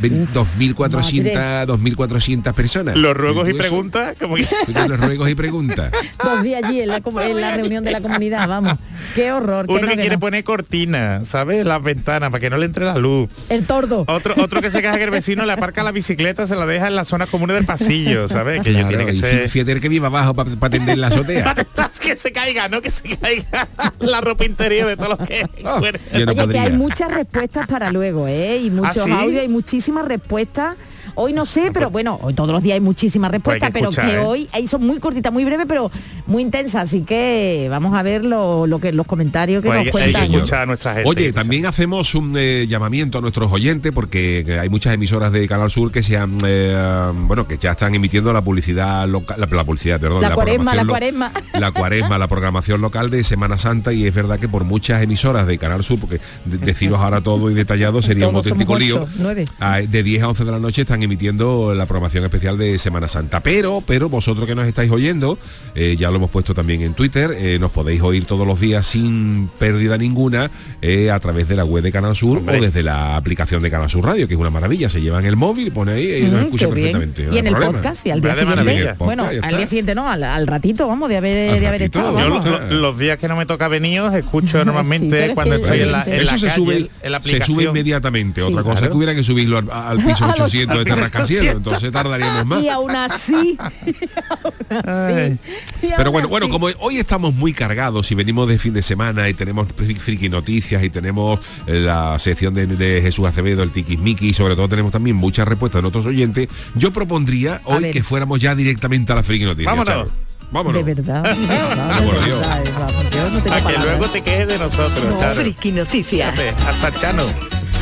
2.400, 0.00 1.66
2.400 1.66 2.52
personas. 2.54 2.96
Los 2.96 3.16
ruegos 3.16 3.48
y 3.48 3.54
preguntas, 3.54 4.14
como 4.20 4.36
que... 4.36 4.46
los 4.88 4.98
ruegos 5.00 5.30
y 5.30 5.34
preguntas. 5.34 5.90
Dos 6.22 6.42
días 6.42 6.62
allí 6.64 6.80
en 6.80 6.88
la, 6.88 6.96
en 7.04 7.40
la 7.40 7.56
reunión 7.56 7.84
de 7.84 7.90
la 7.92 8.00
comunidad, 8.00 8.48
vamos. 8.48 8.74
Qué 9.14 9.32
horror. 9.32 9.66
Uno 9.68 9.80
no, 9.80 9.88
que 9.88 9.94
quiere 9.96 10.16
no. 10.16 10.20
poner 10.20 10.44
cortinas, 10.44 11.28
¿sabes? 11.28 11.64
Las 11.64 11.82
ventanas 11.82 12.30
para 12.30 12.40
que 12.40 12.50
no 12.50 12.56
le 12.56 12.66
entre 12.66 12.84
la 12.84 12.96
luz. 12.96 13.28
El 13.48 13.66
tordo. 13.66 14.04
Otro, 14.08 14.34
otro 14.42 14.60
que 14.60 14.70
se 14.70 14.80
queja 14.80 14.96
que 14.96 15.04
el 15.04 15.10
vecino 15.10 15.44
le 15.44 15.52
aparca 15.52 15.82
la 15.82 15.92
bicicleta, 15.92 16.46
se 16.46 16.56
la 16.56 16.66
deja 16.66 16.88
en 16.88 16.96
las 16.96 17.08
zonas 17.08 17.28
comunes 17.28 17.54
del 17.54 17.66
pasillo, 17.66 18.28
¿sabes? 18.28 18.60
Que 18.62 18.72
ya 18.72 18.80
Claro, 18.82 18.96
tiene 18.96 19.06
que 19.06 19.16
y 19.16 19.20
ser... 19.20 19.44
fí- 19.46 19.48
fíjate 19.48 19.80
que 19.80 19.88
viva 19.88 20.08
abajo 20.08 20.34
para 20.34 20.50
atender 20.60 20.98
la 20.98 21.08
azotea. 21.08 21.54
que 22.02 22.16
se 22.16 22.32
caiga, 22.32 22.68
no 22.68 22.82
que 22.82 22.90
se 22.90 23.16
caiga 23.16 23.68
la 24.00 24.20
ropa 24.20 24.44
interior 24.44 24.88
de 24.88 24.96
todos 24.96 25.18
los 25.18 25.28
que 25.28 25.42
Oh, 25.64 25.80
yo 26.18 26.26
no 26.26 26.32
Oye, 26.32 26.48
que 26.52 26.58
hay 26.58 26.72
muchas 26.72 27.12
respuestas 27.12 27.66
para 27.68 27.90
luego, 27.92 28.26
¿eh? 28.26 28.56
Y 28.58 28.70
muchos 28.70 28.98
¿Ah, 28.98 29.04
sí? 29.04 29.10
audios, 29.12 29.42
hay 29.42 29.48
muchísimas 29.82 30.04
respuestas. 30.06 30.76
Hoy 31.14 31.32
no 31.32 31.44
sé, 31.46 31.70
pero 31.72 31.90
bueno, 31.90 32.18
hoy 32.22 32.34
todos 32.34 32.50
los 32.50 32.62
días 32.62 32.74
hay 32.74 32.80
muchísimas 32.80 33.30
respuestas, 33.30 33.68
que 33.70 33.72
pero 33.80 33.90
que 33.90 34.14
¿eh? 34.14 34.18
hoy 34.18 34.48
ahí 34.52 34.66
son 34.66 34.86
muy 34.86 34.98
cortitas, 34.98 35.32
muy 35.32 35.44
breves, 35.44 35.66
pero 35.68 35.90
muy 36.26 36.42
intensas. 36.42 36.82
Así 36.84 37.02
que 37.02 37.66
vamos 37.70 37.94
a 37.94 38.02
ver 38.02 38.24
lo, 38.24 38.66
lo 38.66 38.78
que 38.78 38.92
los 38.92 39.06
comentarios 39.06 39.62
que 39.62 39.68
Pues 39.68 39.78
hay, 39.80 39.86
nos 39.86 39.94
hay 39.96 40.02
que 40.06 40.12
cuentan. 40.12 40.34
escuchar 40.34 40.58
a 40.62 40.66
nuestra 40.66 40.94
gente. 40.94 41.08
Oye, 41.08 41.32
también 41.32 41.66
hacemos 41.66 42.14
un 42.14 42.34
eh, 42.38 42.66
llamamiento 42.68 43.18
a 43.18 43.20
nuestros 43.20 43.50
oyentes 43.52 43.92
porque 43.92 44.44
eh, 44.46 44.58
hay 44.58 44.68
muchas 44.68 44.94
emisoras 44.94 45.32
de 45.32 45.46
Canal 45.48 45.70
Sur 45.70 45.92
que 45.92 46.02
se 46.02 46.16
han, 46.16 46.38
eh, 46.46 47.12
bueno, 47.26 47.46
que 47.46 47.58
ya 47.58 47.72
están 47.72 47.94
emitiendo 47.94 48.32
la 48.32 48.42
publicidad 48.42 49.06
local, 49.08 49.36
la, 49.40 49.46
la 49.56 49.64
publicidad, 49.64 50.00
perdón, 50.00 50.22
La 50.22 50.34
cuaresma, 50.34 50.74
la 50.74 50.82
programación 50.84 50.86
lo- 50.86 50.92
cuaresma. 50.92 51.32
la 51.60 51.70
cuaresma, 51.72 52.18
la 52.18 52.28
programación 52.28 52.80
local 52.80 53.10
de 53.10 53.22
Semana 53.24 53.58
Santa 53.58 53.92
y 53.92 54.06
es 54.06 54.14
verdad 54.14 54.38
que 54.38 54.48
por 54.48 54.64
muchas 54.64 55.02
emisoras 55.02 55.46
de 55.46 55.58
Canal 55.58 55.82
Sur, 55.84 55.98
porque 56.00 56.20
de- 56.44 56.58
deciros 56.58 57.00
ahora 57.00 57.20
todo 57.20 57.50
y 57.50 57.54
detallado 57.54 58.00
sería 58.02 58.28
un 58.28 58.36
auténtico 58.36 58.78
lío. 58.78 59.06
De 59.88 60.02
10 60.02 60.22
a 60.22 60.28
11 60.28 60.44
de 60.44 60.50
la 60.52 60.58
noche 60.58 60.82
están 60.82 61.01
emitiendo 61.02 61.74
la 61.74 61.86
programación 61.86 62.24
especial 62.24 62.56
de 62.58 62.78
Semana 62.78 63.08
Santa. 63.08 63.40
Pero, 63.40 63.82
pero 63.86 64.08
vosotros 64.08 64.46
que 64.46 64.54
nos 64.54 64.66
estáis 64.66 64.90
oyendo, 64.90 65.38
eh, 65.74 65.96
ya 65.98 66.10
lo 66.10 66.16
hemos 66.16 66.30
puesto 66.30 66.54
también 66.54 66.82
en 66.82 66.94
Twitter, 66.94 67.36
eh, 67.38 67.58
nos 67.60 67.70
podéis 67.70 68.00
oír 68.02 68.24
todos 68.24 68.46
los 68.46 68.60
días 68.60 68.86
sin 68.86 69.48
pérdida 69.58 69.98
ninguna 69.98 70.50
eh, 70.80 71.10
a 71.10 71.18
través 71.20 71.48
de 71.48 71.56
la 71.56 71.64
web 71.64 71.82
de 71.82 71.92
Canal 71.92 72.14
Sur 72.16 72.38
Hombre. 72.38 72.58
o 72.58 72.62
desde 72.62 72.82
la 72.82 73.16
aplicación 73.16 73.62
de 73.62 73.70
Canal 73.70 73.88
Sur 73.90 74.04
Radio, 74.04 74.26
que 74.28 74.34
es 74.34 74.40
una 74.40 74.50
maravilla. 74.50 74.88
Se 74.88 75.00
lleva 75.00 75.18
en 75.18 75.26
el 75.26 75.36
móvil, 75.36 75.72
pone 75.72 75.92
ahí 75.92 76.14
y 76.16 76.22
nos 76.28 76.40
Mm, 76.42 76.44
escucha 76.44 76.68
qué 76.68 76.74
bien. 76.74 76.92
perfectamente. 76.92 77.26
no 77.26 77.34
Y 77.34 77.38
en 77.38 77.46
el 77.46 77.52
problema. 77.54 77.72
podcast 77.78 78.06
y 78.06 78.10
al 78.10 78.18
Hombre, 78.18 78.32
día 78.32 78.40
de 78.40 78.46
maravilla. 78.46 78.72
siguiente. 78.76 79.04
Bueno, 79.04 79.22
Podcast, 79.24 79.42
ya 79.42 79.48
al 79.48 79.56
día 79.56 79.66
siguiente 79.66 79.94
no, 79.94 80.08
al, 80.10 80.24
al 80.24 80.46
ratito, 80.46 80.86
vamos, 80.88 81.08
de 81.08 81.16
haber, 81.16 81.60
de 81.60 81.66
haber 81.66 81.82
estado. 81.82 82.18
yo 82.42 82.58
los 82.70 82.98
días 82.98 83.18
que 83.18 83.28
no 83.28 83.36
me 83.36 83.46
toca 83.46 83.68
venir 83.68 84.00
os 84.00 84.14
escucho 84.14 84.64
normalmente 84.64 85.32
cuando 85.34 85.56
estoy 85.56 85.80
en 85.80 85.92
la, 85.92 86.02
Eso 86.02 86.38
se 86.38 86.46
calle, 86.46 86.54
sube, 86.56 86.76
en 87.02 87.12
la 87.12 87.18
se 87.18 87.24
sube 87.24 87.36
aplicación. 87.38 87.62
inmediatamente. 87.68 88.40
Sí. 88.42 88.46
Otra 88.50 88.62
cosa 88.62 88.72
Claro. 88.72 88.86
es 88.86 88.90
que 88.90 88.96
hubiera 88.96 89.14
que 89.14 89.22
subirlo 89.22 89.58
al, 89.58 89.70
al 89.70 89.98
piso 89.98 90.24
A 90.24 90.28
los 90.28 90.40
800 90.40 90.50
de 90.76 90.80
este 90.82 90.91
800. 90.91 90.91
Rascacielos, 90.98 91.56
entonces 91.56 91.92
tardaríamos 91.92 92.46
más. 92.46 92.62
Y 92.62 92.68
aún 92.68 92.90
así, 92.96 93.58
y 93.86 93.92
aún 94.30 94.52
así, 94.80 94.82
Ay. 94.86 95.38
y 95.82 95.86
Pero 95.88 95.96
aún 96.04 96.12
bueno, 96.12 96.28
bueno, 96.28 96.46
así. 96.46 96.52
como 96.52 96.68
hoy 96.80 96.98
estamos 96.98 97.34
muy 97.34 97.52
cargados 97.52 98.10
y 98.10 98.14
venimos 98.14 98.48
de 98.48 98.58
fin 98.58 98.72
de 98.72 98.82
semana 98.82 99.28
y 99.28 99.34
tenemos 99.34 99.68
fri- 99.68 99.98
friki 99.98 100.28
noticias 100.28 100.82
y 100.82 100.90
tenemos 100.90 101.40
eh, 101.66 101.80
la 101.80 102.18
sección 102.18 102.54
de, 102.54 102.66
de 102.66 103.00
Jesús 103.02 103.26
Acevedo, 103.26 103.62
el 103.62 103.70
tiquismiqui 103.70 104.28
y 104.28 104.34
sobre 104.34 104.56
todo 104.56 104.68
tenemos 104.68 104.92
también 104.92 105.16
muchas 105.16 105.46
respuestas 105.48 105.78
de 105.78 105.82
nuestros 105.82 106.06
oyentes, 106.06 106.48
yo 106.74 106.92
propondría 106.92 107.60
A 107.64 107.68
hoy 107.76 107.90
que 107.90 108.02
fuéramos 108.02 108.40
ya 108.40 108.54
directamente 108.54 109.12
a 109.12 109.16
la 109.16 109.22
friki 109.22 109.44
noticias. 109.44 109.74
Vámonos. 109.74 110.08
Vámonos. 110.50 110.84
De 110.84 110.94
verdad. 110.94 111.22
de 111.22 111.46
verdad, 111.46 111.98
de 111.98 112.04
verdad, 112.30 112.62
Eva, 112.66 112.86
no 113.30 113.38
tengo 113.38 113.42
Para 113.46 113.56
que 113.56 113.62
palabras. 113.64 113.84
luego 113.98 114.06
te 114.12 114.20
quejes 114.20 114.48
de 114.48 114.58
nosotros, 114.58 115.04
No. 115.20 115.28
Friki 115.28 115.72
Noticias. 115.72 116.38
Fíjate, 116.38 116.62
Hasta 116.68 117.00
Chano. 117.00 117.22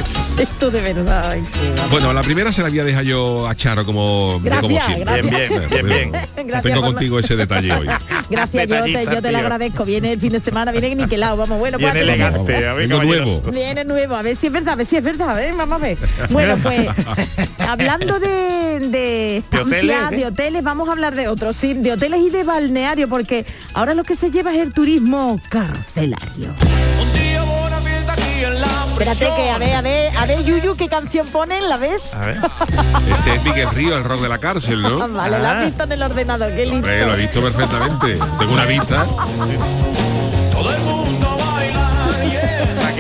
Esto 0.39 0.71
de 0.71 0.81
verdad. 0.81 1.37
Bueno, 1.91 2.13
la 2.13 2.23
primera 2.23 2.53
se 2.53 2.63
la 2.63 2.69
había 2.69 2.85
dejado 2.85 3.05
yo 3.05 3.49
a 3.49 3.55
Charo 3.55 3.85
como, 3.85 4.41
Gracias, 4.43 4.61
como 4.63 4.81
siempre. 4.95 5.23
gracias. 5.23 5.31
Bien, 5.31 5.51
bien, 5.51 5.87
bien, 5.87 6.13
bien. 6.13 6.47
Gracias 6.47 6.63
Tengo 6.63 6.81
la- 6.81 6.87
contigo 6.93 7.19
ese 7.19 7.37
detalle 7.37 7.73
hoy. 7.73 7.87
Gracias, 8.31 8.69
yo 8.69 8.85
te, 8.85 9.05
yo 9.05 9.23
te 9.23 9.33
lo 9.33 9.39
agradezco. 9.39 9.85
Viene 9.85 10.13
el 10.13 10.21
fin 10.21 10.33
de 10.33 10.41
semana, 10.41 10.73
viene 10.73 10.95
niquelado. 10.95 11.37
Vamos, 11.37 11.59
bueno, 11.59 11.79
Bien 11.79 11.91
pues, 11.91 12.03
elegante, 12.03 12.67
a 12.67 12.75
ver, 12.75 12.89
nuevo. 12.89 13.41
Viene 13.51 13.85
nuevo, 13.85 14.15
a 14.15 14.23
ver 14.23 14.37
si 14.37 14.47
es 14.47 14.53
verdad, 14.53 14.75
a 14.75 14.77
ver 14.77 14.87
si 14.87 14.97
es 14.97 15.03
verdad, 15.05 15.43
¿eh? 15.43 15.53
Vamos 15.57 15.77
a 15.77 15.83
ver. 15.83 15.99
Bueno, 16.31 16.57
pues, 16.63 16.89
hablando 17.59 18.19
de, 18.21 18.81
de 18.89 19.37
estancia, 19.39 19.67
hoteles, 19.67 20.11
de 20.11 20.21
¿eh? 20.23 20.27
hoteles, 20.27 20.63
vamos 20.63 20.89
a 20.89 20.93
hablar 20.93 21.15
de 21.15 21.29
otros, 21.29 21.57
sí, 21.57 21.75
de 21.75 21.93
hoteles 21.93 22.21
y 22.23 22.31
de 22.31 22.45
balneario, 22.45 23.09
porque 23.09 23.45
ahora 23.75 23.95
lo 23.95 24.05
que 24.05 24.15
se 24.15 24.31
lleva 24.31 24.55
es 24.55 24.61
el 24.61 24.73
turismo 24.73 25.41
carcelario. 25.49 26.55
Espérate 29.01 29.35
que, 29.35 29.51
a 29.51 29.57
ver, 29.57 29.75
a 29.77 29.81
ver, 29.81 30.15
a 30.17 30.27
ver, 30.27 30.45
Yuyu, 30.45 30.77
¿qué 30.77 30.87
canción 30.89 31.27
ponen? 31.29 31.71
¿La 31.71 31.79
ves? 31.79 32.13
A 32.15 32.19
ver. 32.27 32.39
Este 33.19 33.35
es 33.35 33.43
Miguel 33.45 33.71
Río, 33.71 33.97
el 33.97 34.05
rock 34.05 34.21
de 34.21 34.29
la 34.29 34.37
cárcel, 34.39 34.85
Ah, 34.85 34.89
¿no? 34.91 35.09
vale, 35.09 35.37
Ah. 35.37 35.59
has 35.61 35.65
visto 35.65 35.85
en 35.85 35.93
el 35.93 36.03
ordenador, 36.03 36.51
qué 36.51 36.67
lindo. 36.67 36.77
Hombre, 36.77 37.07
lo 37.07 37.15
he 37.15 37.17
visto 37.17 37.41
perfectamente. 37.41 38.19
Tengo 38.39 38.53
una 38.53 38.67
vista. 38.67 39.07
La 40.63 41.50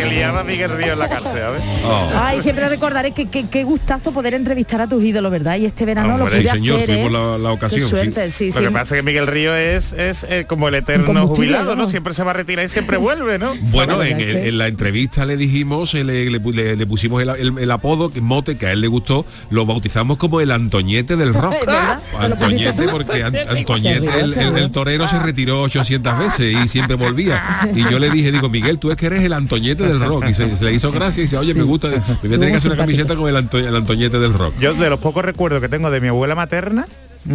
que 0.02 0.10
liaba 0.10 0.44
Miguel 0.44 0.70
Río 0.76 0.92
en 0.94 0.98
la 0.98 1.08
cárcel, 1.08 1.42
a 1.42 1.50
ver. 1.50 1.60
Oh. 1.84 2.10
Ay, 2.16 2.40
siempre 2.40 2.68
recordaré 2.68 3.12
que 3.12 3.26
que- 3.28 3.48
qué 3.48 3.64
gustazo 3.64 4.12
poder 4.12 4.34
entrevistar 4.34 4.80
a 4.80 4.86
tus 4.86 5.02
ídolos, 5.04 5.30
¿verdad? 5.30 5.56
Y 5.58 5.66
este 5.66 5.84
verano 5.84 6.14
Hombre, 6.14 6.24
lo 6.24 6.30
pude 6.30 6.42
sí, 6.42 6.48
señor, 6.48 6.76
hacer, 6.76 6.90
¿eh? 6.90 6.92
tuvimos 7.02 7.12
la- 7.12 7.38
la 7.38 7.52
ocasión, 7.52 7.80
Qué 7.80 7.84
sí. 7.84 7.90
suerte, 7.90 8.30
sí, 8.30 8.46
Lo 8.46 8.52
sí. 8.52 8.60
que 8.60 8.70
pasa 8.70 8.94
es 8.94 9.00
que 9.00 9.02
Miguel 9.02 9.26
Río 9.26 9.54
es, 9.54 9.92
es 9.92 10.24
eh, 10.28 10.44
como 10.48 10.68
el 10.68 10.74
eterno 10.76 11.26
jubilado, 11.28 11.76
¿no? 11.76 11.82
¿no? 11.84 11.88
Siempre 11.90 12.14
se 12.14 12.22
va 12.22 12.30
a 12.30 12.34
retirar 12.34 12.64
y 12.64 12.68
siempre 12.68 12.96
vuelve, 12.96 13.38
¿no? 13.38 13.52
Bueno, 13.72 14.02
en, 14.02 14.20
el- 14.20 14.36
en 14.36 14.58
la 14.58 14.68
entrevista 14.68 15.24
le 15.26 15.36
dijimos, 15.36 15.94
eh, 15.94 16.04
le, 16.04 16.30
le 16.30 16.38
le- 16.38 16.76
le 16.76 16.86
pusimos 16.86 17.22
el, 17.22 17.28
el- 17.30 17.58
el 17.58 17.70
apodo, 17.70 18.10
que 18.12 18.20
mote, 18.20 18.56
que 18.56 18.66
a 18.66 18.72
él 18.72 18.80
le 18.80 18.88
gustó, 18.88 19.26
lo 19.50 19.66
bautizamos 19.66 20.16
como 20.18 20.40
el 20.40 20.50
Antoñete 20.50 21.16
del 21.16 21.34
rock. 21.34 21.54
¿Es 21.60 21.66
verdad? 21.66 22.00
¿Te 22.10 22.28
lo 22.28 22.34
Antoñete, 22.34 22.88
porque 22.88 23.22
An- 23.24 23.36
Antoñete, 23.36 24.08
el 24.20 24.70
torero, 24.70 25.06
se 25.08 25.18
retiró 25.18 25.62
800 25.62 26.18
veces 26.18 26.54
y 26.64 26.68
siempre 26.68 26.96
volvía. 26.96 27.68
Y 27.74 27.82
yo 27.90 27.98
le 27.98 28.10
dije, 28.10 28.32
digo, 28.32 28.48
Miguel, 28.48 28.78
tú 28.78 28.90
es 28.90 28.96
que 28.96 29.06
eres 29.06 29.22
el 29.24 29.32
Antoñete 29.32 29.89
del 29.90 30.00
rock. 30.00 30.24
Y 30.30 30.34
se, 30.34 30.56
se 30.56 30.64
le 30.64 30.72
hizo 30.72 30.90
gracia 30.92 31.20
y 31.20 31.24
dice, 31.24 31.36
oye, 31.36 31.54
me 31.54 31.62
gusta, 31.62 31.88
me 31.88 31.96
voy 31.98 32.06
a 32.06 32.20
tener 32.38 32.50
que 32.50 32.56
hacer 32.56 32.70
una 32.72 32.80
camiseta 32.80 33.16
con 33.16 33.28
el, 33.28 33.36
Anto- 33.36 33.58
el 33.58 33.74
Antoñete 33.74 34.18
del 34.18 34.32
rock. 34.34 34.54
Yo 34.60 34.74
de 34.74 34.88
los 34.90 34.98
pocos 35.00 35.24
recuerdos 35.24 35.60
que 35.60 35.68
tengo 35.68 35.90
de 35.90 36.00
mi 36.00 36.08
abuela 36.08 36.34
materna, 36.34 36.86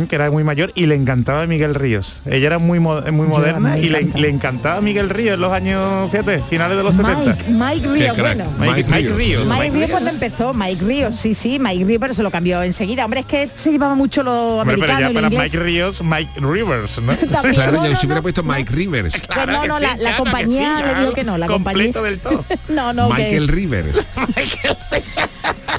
que 0.09 0.15
era 0.15 0.31
muy 0.31 0.43
mayor, 0.43 0.71
y 0.75 0.85
le 0.87 0.95
encantaba 0.95 1.45
Miguel 1.47 1.75
Ríos. 1.75 2.19
Ella 2.25 2.47
era 2.47 2.59
muy, 2.59 2.79
mo- 2.79 3.01
muy 3.11 3.27
moderna 3.27 3.77
y 3.77 3.89
le, 3.89 4.03
le 4.03 4.29
encantaba 4.29 4.81
Miguel 4.81 5.09
Ríos 5.09 5.35
en 5.35 5.41
los 5.41 5.51
años, 5.53 6.09
fíjate, 6.11 6.39
finales 6.39 6.75
de 6.77 6.83
los 6.83 6.95
70. 6.95 7.35
Mike, 7.49 7.51
Mike 7.51 7.87
Ríos, 7.87 8.17
bueno. 8.17 8.45
Mike, 8.59 8.85
Mike 8.89 9.09
Ríos. 9.09 9.45
Mike 9.47 9.69
Ríos 9.71 9.89
cuando 9.91 10.09
empezó, 10.09 10.53
Mike 10.53 10.83
Ríos, 10.83 11.15
sí, 11.15 11.33
sí, 11.33 11.59
Mike 11.59 11.85
Ríos, 11.85 11.99
pero 12.01 12.13
se 12.13 12.23
lo 12.23 12.31
cambió 12.31 12.63
enseguida. 12.63 13.05
Hombre, 13.05 13.19
es 13.21 13.25
que 13.27 13.49
se 13.55 13.71
llevaba 13.71 13.95
mucho 13.95 14.23
lo 14.23 14.57
Hombre, 14.57 14.77
pero 14.79 14.91
americano 14.93 14.99
ya 15.01 15.09
y 15.11 15.13
lo 15.13 15.29
para. 15.29 15.43
Mike 15.43 15.59
Ríos, 15.59 16.01
Mike 16.03 16.31
Rivers, 16.41 17.01
¿no? 17.01 17.15
También, 17.31 17.53
Claro, 17.55 17.71
no, 17.77 17.85
yo 17.85 17.91
no, 17.93 17.99
se 17.99 18.05
hubiera 18.05 18.15
no. 18.15 18.21
puesto 18.23 18.43
Mike 18.43 18.73
Rivers. 18.73 19.15
Pues 19.25 19.27
Claro 19.27 19.51
no, 19.53 19.61
que 19.61 19.67
no, 19.67 19.77
sí, 19.79 19.83
la, 19.85 19.95
la 19.97 20.03
Chano, 20.03 20.11
que 20.15 20.17
compañía 20.23 20.77
sí, 20.77 20.83
le 20.83 20.89
ya, 20.91 20.99
dijo 21.01 21.13
que 21.13 21.23
no, 21.23 21.37
la 21.37 21.47
completo 21.47 21.99
compañía. 22.01 22.09
del 22.09 22.19
todo. 22.19 22.45
no, 22.69 22.93
no, 22.93 23.09
Michael 23.09 23.47
Rivers. 23.47 23.97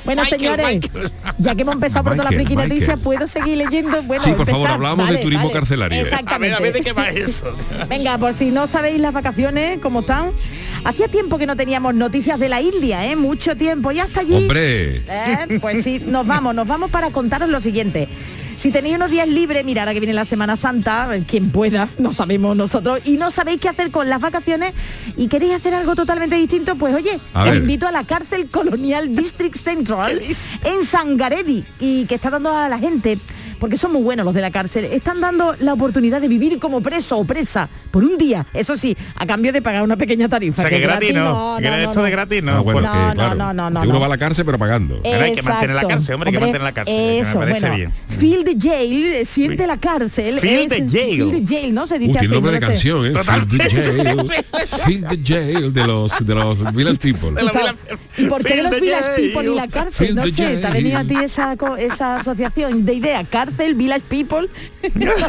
Bueno, 0.04 0.22
Michael, 0.22 0.40
señores, 0.40 0.66
Michael. 0.66 1.10
ya 1.38 1.54
que 1.54 1.62
hemos 1.62 1.74
empezado 1.74 2.04
por 2.04 2.12
toda 2.12 2.24
la 2.30 2.30
friki 2.36 2.54
noticia, 2.54 2.96
¿puedo 2.96 3.26
seguir 3.26 3.58
leyendo? 3.58 3.95
Bueno, 4.02 4.22
Sí, 4.22 4.32
por 4.32 4.46
favor, 4.48 4.68
hablábamos 4.68 5.06
Vale, 5.06 5.18
de 5.18 5.22
turismo 5.24 5.46
vale. 5.46 5.58
carcelario. 5.60 6.04
A 6.26 6.38
ver, 6.38 6.54
a 6.54 6.58
ver 6.60 6.72
de 6.72 6.80
qué 6.82 6.92
va 6.92 7.08
eso. 7.10 7.54
Venga, 7.88 8.18
por 8.18 8.34
si 8.34 8.50
no 8.50 8.66
sabéis 8.66 9.00
las 9.00 9.12
vacaciones, 9.12 9.78
¿cómo 9.80 10.00
están? 10.00 10.32
Hacía 10.84 11.08
tiempo 11.08 11.38
que 11.38 11.46
no 11.46 11.56
teníamos 11.56 11.94
noticias 11.94 12.38
de 12.38 12.48
la 12.48 12.60
India, 12.60 13.06
¿eh? 13.06 13.16
Mucho 13.16 13.56
tiempo. 13.56 13.90
Y 13.92 14.00
hasta 14.00 14.20
allí... 14.20 14.34
Hombre. 14.34 14.96
Eh, 15.08 15.58
Pues 15.60 15.82
sí, 15.84 16.00
nos 16.04 16.26
vamos, 16.26 16.54
nos 16.54 16.66
vamos 16.66 16.90
para 16.90 17.10
contaros 17.10 17.48
lo 17.48 17.60
siguiente. 17.60 18.08
Si 18.46 18.70
tenéis 18.70 18.96
unos 18.96 19.10
días 19.10 19.28
libres, 19.28 19.62
mirad 19.66 19.82
ahora 19.82 19.92
que 19.92 20.00
viene 20.00 20.14
la 20.14 20.24
Semana 20.24 20.56
Santa, 20.56 21.14
eh, 21.14 21.24
quien 21.28 21.50
pueda, 21.50 21.90
no 21.98 22.14
sabemos 22.14 22.56
nosotros, 22.56 23.00
y 23.04 23.18
no 23.18 23.30
sabéis 23.30 23.60
qué 23.60 23.68
hacer 23.68 23.90
con 23.90 24.08
las 24.08 24.18
vacaciones 24.18 24.72
y 25.14 25.28
queréis 25.28 25.52
hacer 25.52 25.74
algo 25.74 25.94
totalmente 25.94 26.36
distinto, 26.36 26.74
pues 26.76 26.94
oye, 26.94 27.20
A 27.34 27.40
os 27.42 27.50
ver. 27.50 27.56
invito 27.58 27.86
a 27.86 27.92
la 27.92 28.04
cárcel 28.04 28.46
colonial 28.48 29.14
District 29.14 29.56
Central 29.56 30.18
en 30.64 30.84
Sangaredi 30.84 31.66
y 31.80 32.06
que 32.06 32.14
está 32.14 32.30
dando 32.30 32.56
a 32.56 32.70
la 32.70 32.78
gente 32.78 33.18
porque 33.58 33.76
son 33.76 33.92
muy 33.92 34.02
buenos 34.02 34.24
los 34.24 34.34
de 34.34 34.40
la 34.40 34.50
cárcel, 34.50 34.84
están 34.86 35.20
dando 35.20 35.54
la 35.60 35.72
oportunidad 35.72 36.20
de 36.20 36.28
vivir 36.28 36.58
como 36.58 36.80
preso 36.80 37.18
o 37.18 37.24
presa 37.24 37.68
por 37.90 38.04
un 38.04 38.16
día, 38.18 38.46
eso 38.52 38.76
sí, 38.76 38.96
a 39.16 39.26
cambio 39.26 39.52
de 39.52 39.62
pagar 39.62 39.82
una 39.82 39.96
pequeña 39.96 40.28
tarifa. 40.28 40.62
O 40.62 40.68
sea, 40.68 40.70
que 40.70 40.82
gratis 40.82 41.14
no. 41.14 41.56
¿Quieres 41.58 41.84
esto 41.84 42.02
de 42.02 42.10
gratis? 42.10 42.42
No. 42.42 42.52
Ah, 42.52 42.60
bueno, 42.60 42.80
No, 42.82 42.92
que, 42.92 42.98
no, 42.98 43.14
claro, 43.14 43.34
no, 43.34 43.52
no, 43.52 43.70
no, 43.70 43.80
que 43.80 43.86
uno 43.86 43.94
no. 43.94 44.00
va 44.00 44.06
a 44.06 44.10
la 44.10 44.18
cárcel 44.18 44.44
pero 44.44 44.58
pagando. 44.58 45.00
Pero 45.02 45.24
hay 45.24 45.34
que 45.34 45.42
mantener 45.42 45.76
la 45.76 45.86
cárcel, 45.86 46.14
hombre, 46.14 46.28
hay 46.30 46.34
que 46.34 46.40
mantener 46.40 46.62
la 46.62 46.72
cárcel, 46.72 46.94
que 46.96 47.02
me 47.02 47.18
Eso, 47.18 47.38
parece 47.38 47.60
bueno, 47.60 47.76
bien. 47.76 47.92
Feel 48.08 48.44
the 48.44 48.56
jail, 48.58 49.26
siente 49.26 49.66
la 49.66 49.76
cárcel. 49.78 50.40
Feel 50.40 50.68
the 50.68 50.88
jail. 50.88 51.16
Feel 51.16 51.30
the 51.30 51.54
jail, 51.54 51.74
¿no? 51.74 51.86
Se 51.86 51.98
dice 51.98 52.12
Uy, 52.12 52.18
así. 52.18 52.28
nombre 52.28 52.52
de 52.52 52.60
no 52.60 52.66
canción, 52.66 53.06
¿eh? 53.06 53.12
Feel 53.14 53.48
the 53.48 53.58
jail. 53.70 54.30
Feel 54.84 55.04
the 55.08 55.18
jail 55.22 55.72
de 55.72 55.86
los, 55.86 56.26
de 56.26 56.34
los 56.34 56.74
Village 56.74 56.98
People. 56.98 57.40
¿Y 58.16 58.26
por 58.26 58.44
qué 58.44 58.56
de 58.56 58.62
los 58.62 58.80
Village. 58.80 59.10
People 59.16 59.52
y 59.52 59.54
la 59.54 59.68
cárcel? 59.68 60.14
No 60.14 60.26
sé, 60.26 60.56
¿te 60.58 60.66
ha 60.66 60.70
venido 60.70 60.98
a 60.98 61.04
ti 61.04 61.16
esa 61.22 62.16
asociación 62.16 62.84
de 62.84 62.94
idea? 62.94 63.24
Cárcel, 63.46 63.74
Village 63.74 64.02
People. 64.08 64.48
No 64.94 65.10
sé. 65.16 65.26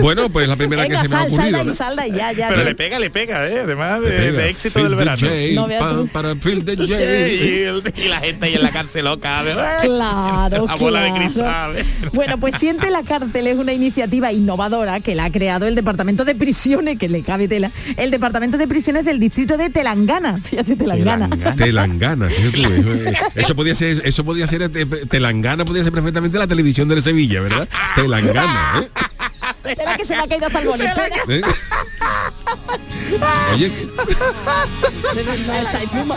Bueno, 0.00 0.28
pues 0.28 0.48
la 0.48 0.56
primera 0.56 0.82
Venga, 0.82 1.02
que 1.02 1.08
se 1.08 1.14
me 1.14 1.20
ha 1.20 1.28
sal, 1.30 1.32
ocurrido. 1.32 1.58
salda 1.58 1.72
y 1.72 1.76
salda 1.76 2.06
y 2.08 2.12
ya, 2.12 2.32
ya. 2.32 2.48
Pero 2.48 2.62
ya. 2.62 2.68
le 2.68 2.74
pega, 2.74 2.98
le 2.98 3.10
pega, 3.10 3.48
¿eh? 3.48 3.60
Además 3.60 4.00
de, 4.00 4.10
Pega. 4.10 4.42
de 4.42 4.48
éxito 4.50 4.78
Feel 4.80 4.88
del 4.88 4.98
the 4.98 5.04
verano. 5.04 5.28
jail, 5.28 5.54
No 5.54 6.06
para 6.12 6.34
feel 6.36 6.64
the 6.64 6.76
jail. 6.76 7.82
Y 7.96 8.08
la 8.08 8.20
gente 8.20 8.46
ahí 8.46 8.54
en 8.54 8.62
la 8.62 8.70
cárcel 8.70 9.04
loca. 9.04 9.42
¿eh? 9.44 9.54
Claro, 9.88 10.66
La 10.66 10.74
bola 10.76 11.00
de 11.02 11.08
claro. 11.10 11.24
cristal. 11.24 11.76
¿eh? 11.76 11.84
Bueno, 12.12 12.38
pues 12.38 12.56
Siente 12.58 12.90
la 12.90 13.02
cárcel 13.02 13.46
es 13.46 13.56
una 13.58 13.72
iniciativa 13.72 14.32
innovadora 14.32 15.00
que 15.00 15.14
la 15.14 15.26
ha 15.26 15.30
creado 15.32 15.66
el 15.66 15.74
Departamento 15.74 16.24
de 16.24 16.34
Prisiones, 16.34 16.98
que 16.98 17.08
le 17.08 17.22
cabe 17.22 17.46
tela, 17.46 17.70
el 17.96 18.10
Departamento 18.10 18.58
de 18.58 18.66
Prisiones 18.66 19.04
del 19.04 19.18
distrito 19.20 19.56
de 19.56 19.70
Telangana. 19.70 20.40
Fíjate, 20.42 20.74
Telangana. 20.76 21.28
Telangana, 21.56 22.28
tú, 22.28 22.62
eso, 23.36 23.54
podía 23.54 23.74
ser, 23.74 24.02
eso 24.04 24.24
podía 24.24 24.46
ser 24.46 24.62
eh, 24.62 24.68
Telangana, 25.08 25.64
podía 25.64 25.84
ser 25.84 25.92
perfectamente 25.92 26.36
la 26.38 26.46
televisión 26.46 26.88
de 26.88 27.00
Sevilla, 27.02 27.27
¿verdad? 27.36 27.68
Telangana, 27.94 28.80
¿eh? 28.82 28.88
Espera 29.68 29.96
que 29.96 30.04
se 30.04 30.16
me 30.16 30.22
ha 30.22 30.26
caído 30.28 30.46
hasta 30.46 30.60
el 30.60 30.66
boli. 30.68 30.84
Espera. 30.84 31.16
¿Eh? 31.28 31.40
Oye, 33.54 33.72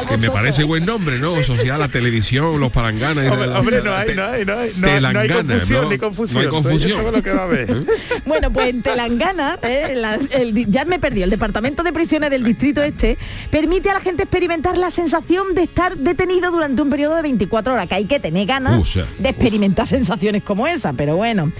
que, 0.08 0.18
me 0.18 0.30
parece 0.30 0.62
¿eh? 0.62 0.66
buen 0.66 0.86
nombre, 0.86 1.20
¿no? 1.20 1.42
Social, 1.44 1.80
la 1.80 1.88
televisión, 1.88 2.60
los 2.60 2.72
palanganas. 2.72 3.26
y 3.26 3.28
Hombre, 3.30 3.48
la- 3.48 3.60
hombre, 3.60 3.82
no 3.82 3.94
hay, 3.94 4.14
no 4.16 4.24
hay, 4.26 4.46
no 4.46 4.54
hay, 4.54 4.56
no, 4.56 4.58
hay- 4.60 4.74
no 4.78 4.88
hay 4.88 4.94
Telangana, 4.96 5.36
confusión, 5.54 5.84
¿no? 5.84 5.90
ni 5.90 5.98
confusión. 5.98 6.44
No 6.44 6.48
hay 6.50 6.52
confusión. 6.54 6.92
Eso 7.00 7.08
es 7.08 7.14
lo 7.16 7.24
que 7.24 7.32
va 7.32 7.42
a 7.42 7.44
haber. 7.46 7.84
Bueno, 8.26 8.52
pues 8.52 8.68
en 8.68 8.82
Telangana, 8.82 9.58
eh, 9.62 9.94
la- 9.96 10.20
el 10.32 10.54
di- 10.54 10.66
ya 10.68 10.86
me 10.86 11.00
perdí, 11.00 11.24
el 11.24 11.30
Departamento 11.30 11.84
de 11.84 11.94
Prisiones 11.94 12.30
del 12.30 12.44
Distrito 12.44 12.82
Este 12.84 13.18
permite 13.50 13.90
a 13.90 13.94
la 13.96 14.00
gente 14.00 14.24
experimentar 14.24 14.78
la 14.78 14.92
sensación 14.92 15.54
de 15.56 15.64
estar 15.64 15.98
detenido 15.98 16.52
durante 16.52 16.82
un 16.82 16.90
periodo 16.90 17.16
de 17.16 17.22
24 17.24 17.74
horas, 17.74 17.88
que 17.88 17.96
hay 17.96 18.06
que 18.06 18.20
tener 18.20 18.46
ganas 18.48 18.84
de 19.18 19.30
experimentar 19.30 19.88
sensaciones 19.88 20.44
como 20.44 20.68
esa, 20.68 20.94
pero 20.94 21.16
bueno. 21.16 21.52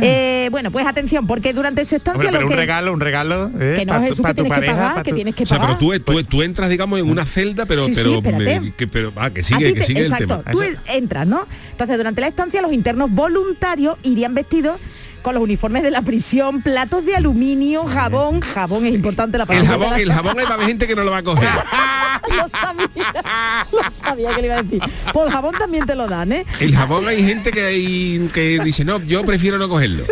Eh, 0.00 0.48
bueno, 0.50 0.70
pues 0.70 0.86
atención, 0.86 1.26
porque 1.28 1.52
durante 1.52 1.84
su 1.84 1.94
estancia 1.94 2.14
Hombre, 2.18 2.28
pero 2.30 2.40
lo 2.40 2.46
un 2.46 2.50
que... 2.50 2.56
regalo, 2.56 2.92
un 2.92 3.00
regalo. 3.00 3.50
¿eh? 3.60 3.74
que 3.78 3.86
no 3.86 3.92
pa' 3.92 4.06
es 4.08 4.20
pa' 4.20 4.28
que 4.30 4.34
tienes 4.34 4.42
que 4.44 4.48
pareja, 4.48 4.74
pagar, 4.74 4.94
pa' 4.96 5.02
que 5.04 5.10
tu- 5.10 5.14
tienes 5.16 5.34
que 5.36 5.44
O 5.44 5.46
sea, 5.46 5.58
pagar. 5.58 5.78
pero 5.78 6.00
tú, 6.00 6.12
tú, 6.12 6.24
tú 6.24 6.42
entras, 6.42 6.68
digamos, 6.70 6.98
en 6.98 7.08
una 7.08 7.24
celda, 7.26 7.66
pero, 7.66 7.84
Sí, 7.84 7.92
pero, 7.94 8.14
espérate. 8.16 8.60
me- 8.60 8.72
que, 8.72 8.88
pero, 8.88 9.12
ah, 9.14 9.30
que 9.30 9.44
sigue, 9.44 9.68
ti 9.68 9.74
que 9.74 9.80
te- 9.80 9.86
sigue 9.86 10.00
el 10.00 10.06
exacto, 10.06 10.38
tema. 10.40 10.50
tú 10.50 10.60
entras, 10.88 11.26
¿no? 11.26 11.46
Entonces, 11.70 11.96
durante 11.96 12.20
la 12.20 12.26
estancia, 12.28 12.60
los 12.62 12.72
internos 12.72 13.10
voluntarios 13.12 13.96
irían 14.02 14.34
vestidos 14.34 14.80
con 15.22 15.34
los 15.34 15.42
uniformes 15.42 15.82
de 15.82 15.90
la 15.90 16.02
prisión, 16.02 16.62
platos 16.62 17.04
de 17.04 17.16
aluminio, 17.16 17.84
jabón, 17.84 18.40
jabón 18.40 18.86
es 18.86 18.94
importante 18.94 19.36
la 19.38 19.44
El 19.44 19.48
palabra. 19.48 19.68
jabón, 19.70 20.00
el 20.00 20.12
jabón 20.12 20.36
hay 20.38 20.66
gente 20.66 20.86
que 20.86 20.94
no 20.94 21.04
lo 21.04 21.10
va 21.10 21.18
a 21.18 21.22
coger. 21.22 21.48
lo 22.28 22.48
sabía, 22.48 23.66
lo 23.72 23.90
sabía 23.90 24.30
que 24.34 24.40
le 24.40 24.46
iba 24.46 24.56
a 24.58 24.62
decir. 24.62 24.82
Por 25.12 25.30
jabón 25.30 25.54
también 25.58 25.86
te 25.86 25.94
lo 25.94 26.06
dan, 26.06 26.32
¿eh? 26.32 26.44
El 26.60 26.74
jabón 26.74 27.06
hay 27.08 27.22
gente 27.24 27.50
que, 27.50 27.64
hay- 27.64 28.28
que 28.32 28.60
dice, 28.64 28.84
no, 28.84 29.00
yo 29.02 29.24
prefiero 29.24 29.58
no 29.58 29.68
cogerlo. 29.68 30.04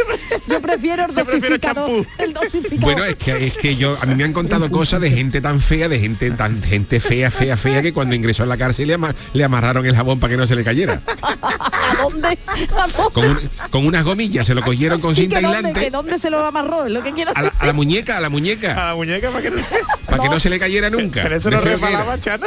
Yo 0.49 0.61
prefiero 0.61 1.05
el 1.05 1.14
Yo 1.14 1.25
prefiero 1.25 1.57
dosificador. 1.57 2.07
El 2.19 2.33
dosificador. 2.33 2.81
Bueno, 2.81 3.05
es 3.05 3.16
que 3.16 3.47
es 3.47 3.57
que 3.57 3.77
yo 3.77 3.97
a 4.01 4.07
mí 4.07 4.14
me 4.14 4.25
han 4.25 4.33
contado 4.33 4.71
cosas 4.71 5.01
de 5.01 5.11
gente 5.11 5.40
tan 5.40 5.61
fea, 5.61 5.88
de 5.88 5.99
gente 6.01 6.31
tan 6.33 6.62
gente 6.62 7.01
fea, 7.01 7.31
fea, 7.31 7.57
fea 7.57 7.83
que 7.83 7.92
cuando 7.92 8.14
ingresó 8.14 8.42
a 8.42 8.47
la 8.47 8.57
cárcel 8.57 8.88
le, 8.88 8.95
ama- 8.95 9.14
le 9.33 9.45
amarraron 9.45 9.85
el 9.87 9.95
jabón 9.97 10.21
para 10.21 10.33
que 10.33 10.37
no 10.37 10.47
se 10.47 10.55
le 10.57 10.64
cayera. 10.64 11.03
¿A 11.23 11.95
dónde? 12.03 12.38
¿A 12.47 12.87
dónde? 12.88 13.12
Con, 13.12 13.25
un- 13.29 13.38
con 13.71 13.87
unas 13.87 14.05
gomillas 14.05 14.47
se 14.47 14.55
lo 14.55 14.62
cogieron 14.62 14.96
con 15.01 15.15
Sí, 15.15 15.23
cinta 15.23 15.41
que 15.41 15.47
dónde, 15.47 15.73
que 15.73 15.91
dónde 15.91 16.19
se 16.19 16.31
lo 16.31 16.45
amarró, 16.45 16.89
lo 16.89 17.03
que 17.03 17.13
quiero 17.13 17.33
a 17.35 17.43
la, 17.43 17.53
a 17.59 17.67
la 17.67 17.73
muñeca, 17.73 18.17
a 18.17 18.21
la 18.21 18.27
A 18.27 18.31
muñeca, 18.31 18.75
la 18.75 18.95
muñeca 18.95 19.31
para 19.31 19.43
que 19.43 19.51
no 19.51 19.57
para 19.57 19.97
Para 20.07 20.23
que 20.23 20.29
no 20.29 20.41
se 20.41 20.51
le 20.51 20.59
cayera 20.59 20.91
nunca. 20.91 21.23
Pero 21.23 21.37
eso 21.37 21.51
no 21.51 21.61
resbalaba, 21.61 22.19
Chano. 22.21 22.47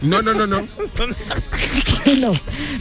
No, 0.00 0.22
no, 0.22 0.34
no, 0.34 0.46
no. 0.46 0.66
No. 2.18 2.32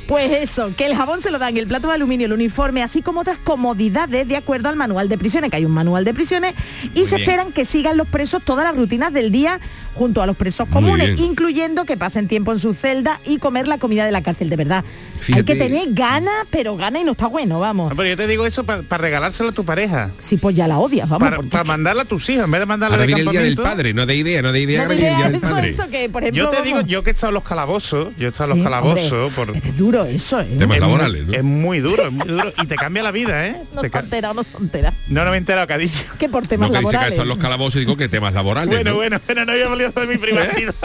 Pues 0.08 0.32
eso, 0.32 0.74
que 0.76 0.86
el 0.86 0.96
jabón 0.96 1.22
se 1.22 1.30
lo 1.30 1.40
dan 1.40 1.56
el 1.56 1.68
plato 1.68 1.88
de 1.88 1.94
aluminio, 1.94 2.26
el 2.26 2.34
uniforme, 2.34 2.82
así 2.82 3.02
como 3.02 3.22
otras 3.22 3.38
comodidades 3.38 4.28
de 4.28 4.36
acuerdo 4.36 4.70
al 4.70 4.76
manual 4.76 5.08
de 5.10 5.18
prisiones, 5.18 5.52
que 5.52 5.58
hay 5.58 5.66
un 5.66 5.72
manual 5.72 6.06
de 6.06 6.14
prisiones, 6.14 6.56
y 6.96 7.06
se 7.06 7.18
bien. 7.18 7.30
esperan 7.30 7.52
que 7.52 7.66
sigan 7.66 7.98
los 7.98 8.08
presos 8.08 8.44
todas 8.44 8.66
las 8.66 8.76
rutinas 8.76 9.14
del 9.14 9.32
día 9.32 9.60
junto 9.94 10.22
a 10.22 10.26
los 10.26 10.36
presos 10.38 10.68
comunes, 10.70 11.20
incluyendo 11.20 11.86
que 11.86 11.98
pasen 11.98 12.28
tiempo 12.28 12.54
en 12.54 12.60
su 12.60 12.74
celda 12.74 13.20
y 13.26 13.38
comer 13.38 13.68
la 13.68 13.78
comida 13.78 14.06
de 14.06 14.12
la 14.12 14.24
cárcel, 14.24 14.50
de 14.50 14.56
verdad. 14.56 14.86
Hay 15.34 15.44
que 15.44 15.56
tener 15.56 15.94
ganas, 15.94 16.48
pero 16.50 16.78
ganas 16.78 17.02
y 17.02 17.06
no 17.06 17.12
está 17.12 17.28
bueno, 17.28 17.60
vamos. 17.60 17.94
Pero 17.96 18.10
yo 18.10 18.18
te 18.18 18.26
digo 18.26 18.46
eso 18.46 18.64
para 18.64 19.09
regalárselo 19.10 19.50
a 19.50 19.52
tu 19.52 19.66
pareja. 19.66 20.12
Si 20.20 20.38
pues 20.38 20.56
ya 20.56 20.68
la 20.68 20.78
odias, 20.78 21.10
vamos. 21.10 21.26
Para, 21.26 21.36
porque- 21.38 21.50
para 21.52 21.64
mandarla 21.64 22.04
a 22.04 22.06
tus 22.06 22.30
hijos, 22.30 22.46
en 22.46 22.52
vez 22.52 22.60
de 22.62 22.66
mandarla 22.66 22.96
Ahora 22.96 23.02
de 23.02 23.08
viene 23.08 23.22
el 23.22 23.30
día 23.32 23.42
del 23.42 23.56
campamento. 23.56 23.78
padre, 23.78 23.94
no 23.94 24.06
de 24.06 24.16
idea, 24.16 24.42
no 24.42 24.52
de 24.52 24.62
idea, 24.62 24.86
No 24.86 24.94
día 24.94 25.10
digas 25.16 25.32
del 25.32 25.36
eso, 25.36 25.50
padre. 25.50 25.70
eso 25.70 25.90
que, 25.90 26.10
por 26.10 26.24
ejemplo, 26.24 26.44
Yo 26.44 26.50
te 26.50 26.62
digo, 26.64 26.76
vamos. 26.78 26.92
yo 26.92 27.04
que 27.04 27.10
he 27.10 27.14
estado 27.14 27.30
en 27.30 27.34
los 27.36 27.44
calabozos, 27.44 28.08
yo 28.18 28.28
he 28.28 28.32
estado 28.32 28.52
en 28.54 28.58
Sí, 28.60 28.64
los 28.64 28.72
hombre, 28.74 28.94
calabozos 29.04 29.34
por... 29.34 29.52
pero 29.54 29.66
es 29.68 29.78
duro 29.78 30.06
eso, 30.06 30.40
¿eh? 30.42 30.46
Temas 30.58 30.62
es 30.62 30.68
muy- 30.68 30.80
laborales, 30.80 31.26
¿no? 31.28 31.34
Es 31.34 31.44
muy 31.44 31.80
duro, 31.80 32.06
es 32.08 32.12
muy 32.14 32.28
duro. 32.28 32.54
Y 32.62 32.68
te 32.68 32.76
cambia 32.76 33.04
la 33.04 33.12
vida, 33.12 33.48
¿eh? 33.48 33.64
No 33.74 33.82
Te 33.82 33.90
se 33.90 33.98
enterado, 33.98 34.34
no 34.34 34.44
se 34.44 34.56
ha 34.56 34.60
enterado. 34.60 34.96
no, 35.08 35.24
no 35.26 35.30
me 35.32 35.36
he 35.36 35.40
enterado 35.40 35.68
que 35.68 35.74
ha 35.74 35.78
dicho. 35.78 36.04
Que 36.20 36.30
por 36.30 36.44
No, 36.44 36.50
temas 36.50 36.70
que 36.72 36.78
dice 36.80 36.82
que 36.82 36.88
ha 36.88 36.92
laborales. 37.00 37.12
estado 37.14 37.24
en 37.24 37.30
los 37.30 37.38
calabozos 37.38 37.76
y 37.78 37.80
digo 37.80 37.98
que 37.98 38.08
temas 38.10 38.34
laborales. 38.34 38.70
Bueno, 38.70 38.92
¿no? 38.92 38.98
bueno, 38.98 39.20
bueno, 39.26 39.46
no 39.46 39.52
había 39.52 39.66
hablado 39.68 39.92
de 40.02 40.08
mi 40.08 40.18
privacidad. 40.18 40.76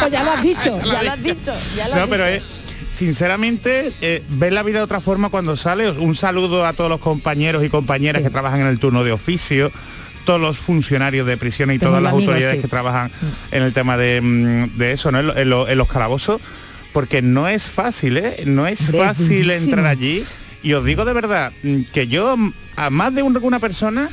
Pues 0.00 0.12
ya 0.12 0.22
lo 0.24 0.30
has 0.32 0.42
dicho, 0.42 0.80
ya 0.84 1.02
lo 1.02 1.10
has 1.12 1.22
dicho, 1.22 1.52
ya 1.76 1.88
lo 1.88 1.94
no, 1.96 2.02
has 2.02 2.10
pero 2.10 2.24
dicho. 2.26 2.44
eh, 2.44 2.61
sinceramente, 2.92 3.92
eh, 4.00 4.22
ver 4.30 4.52
la 4.52 4.62
vida 4.62 4.78
de 4.78 4.84
otra 4.84 5.00
forma 5.00 5.28
cuando 5.28 5.56
sale. 5.56 5.90
Un 5.90 6.14
saludo 6.14 6.66
a 6.66 6.72
todos 6.72 6.90
los 6.90 7.00
compañeros 7.00 7.64
y 7.64 7.68
compañeras 7.68 8.20
Sí. 8.20 8.24
que 8.24 8.30
trabajan 8.30 8.60
en 8.60 8.66
el 8.66 8.78
turno 8.78 9.04
de 9.04 9.12
oficio, 9.12 9.70
todos 10.24 10.40
los 10.40 10.58
funcionarios 10.58 11.26
de 11.26 11.36
prisiones 11.36 11.76
y 11.76 11.78
Tengo 11.78 11.90
todas 11.92 12.02
las 12.02 12.12
amigos, 12.12 12.28
autoridades 12.32 12.56
sí. 12.56 12.62
que 12.62 12.68
trabajan 12.68 13.10
en 13.50 13.62
el 13.62 13.72
tema 13.72 13.96
de, 13.96 14.20
mm, 14.20 14.78
de 14.78 14.92
eso, 14.92 15.10
¿no? 15.12 15.20
En, 15.20 15.26
lo- 15.26 15.36
en 15.36 15.50
lo- 15.50 15.68
en 15.68 15.78
los 15.78 15.88
calabozos, 15.88 16.40
porque 16.92 17.22
no 17.22 17.48
es 17.48 17.68
fácil, 17.68 18.16
¿eh? 18.18 18.42
No 18.46 18.66
es 18.66 18.90
fácil 18.90 19.50
entrar 19.50 19.86
allí. 19.86 20.24
Y 20.62 20.74
os 20.74 20.84
digo 20.84 21.04
de 21.04 21.12
verdad 21.12 21.52
mm, 21.62 21.82
que 21.92 22.06
yo 22.06 22.36
mm, 22.36 22.52
a 22.76 22.90
más 22.90 23.14
de 23.14 23.22
un- 23.22 23.36
una 23.42 23.58
persona 23.58 24.08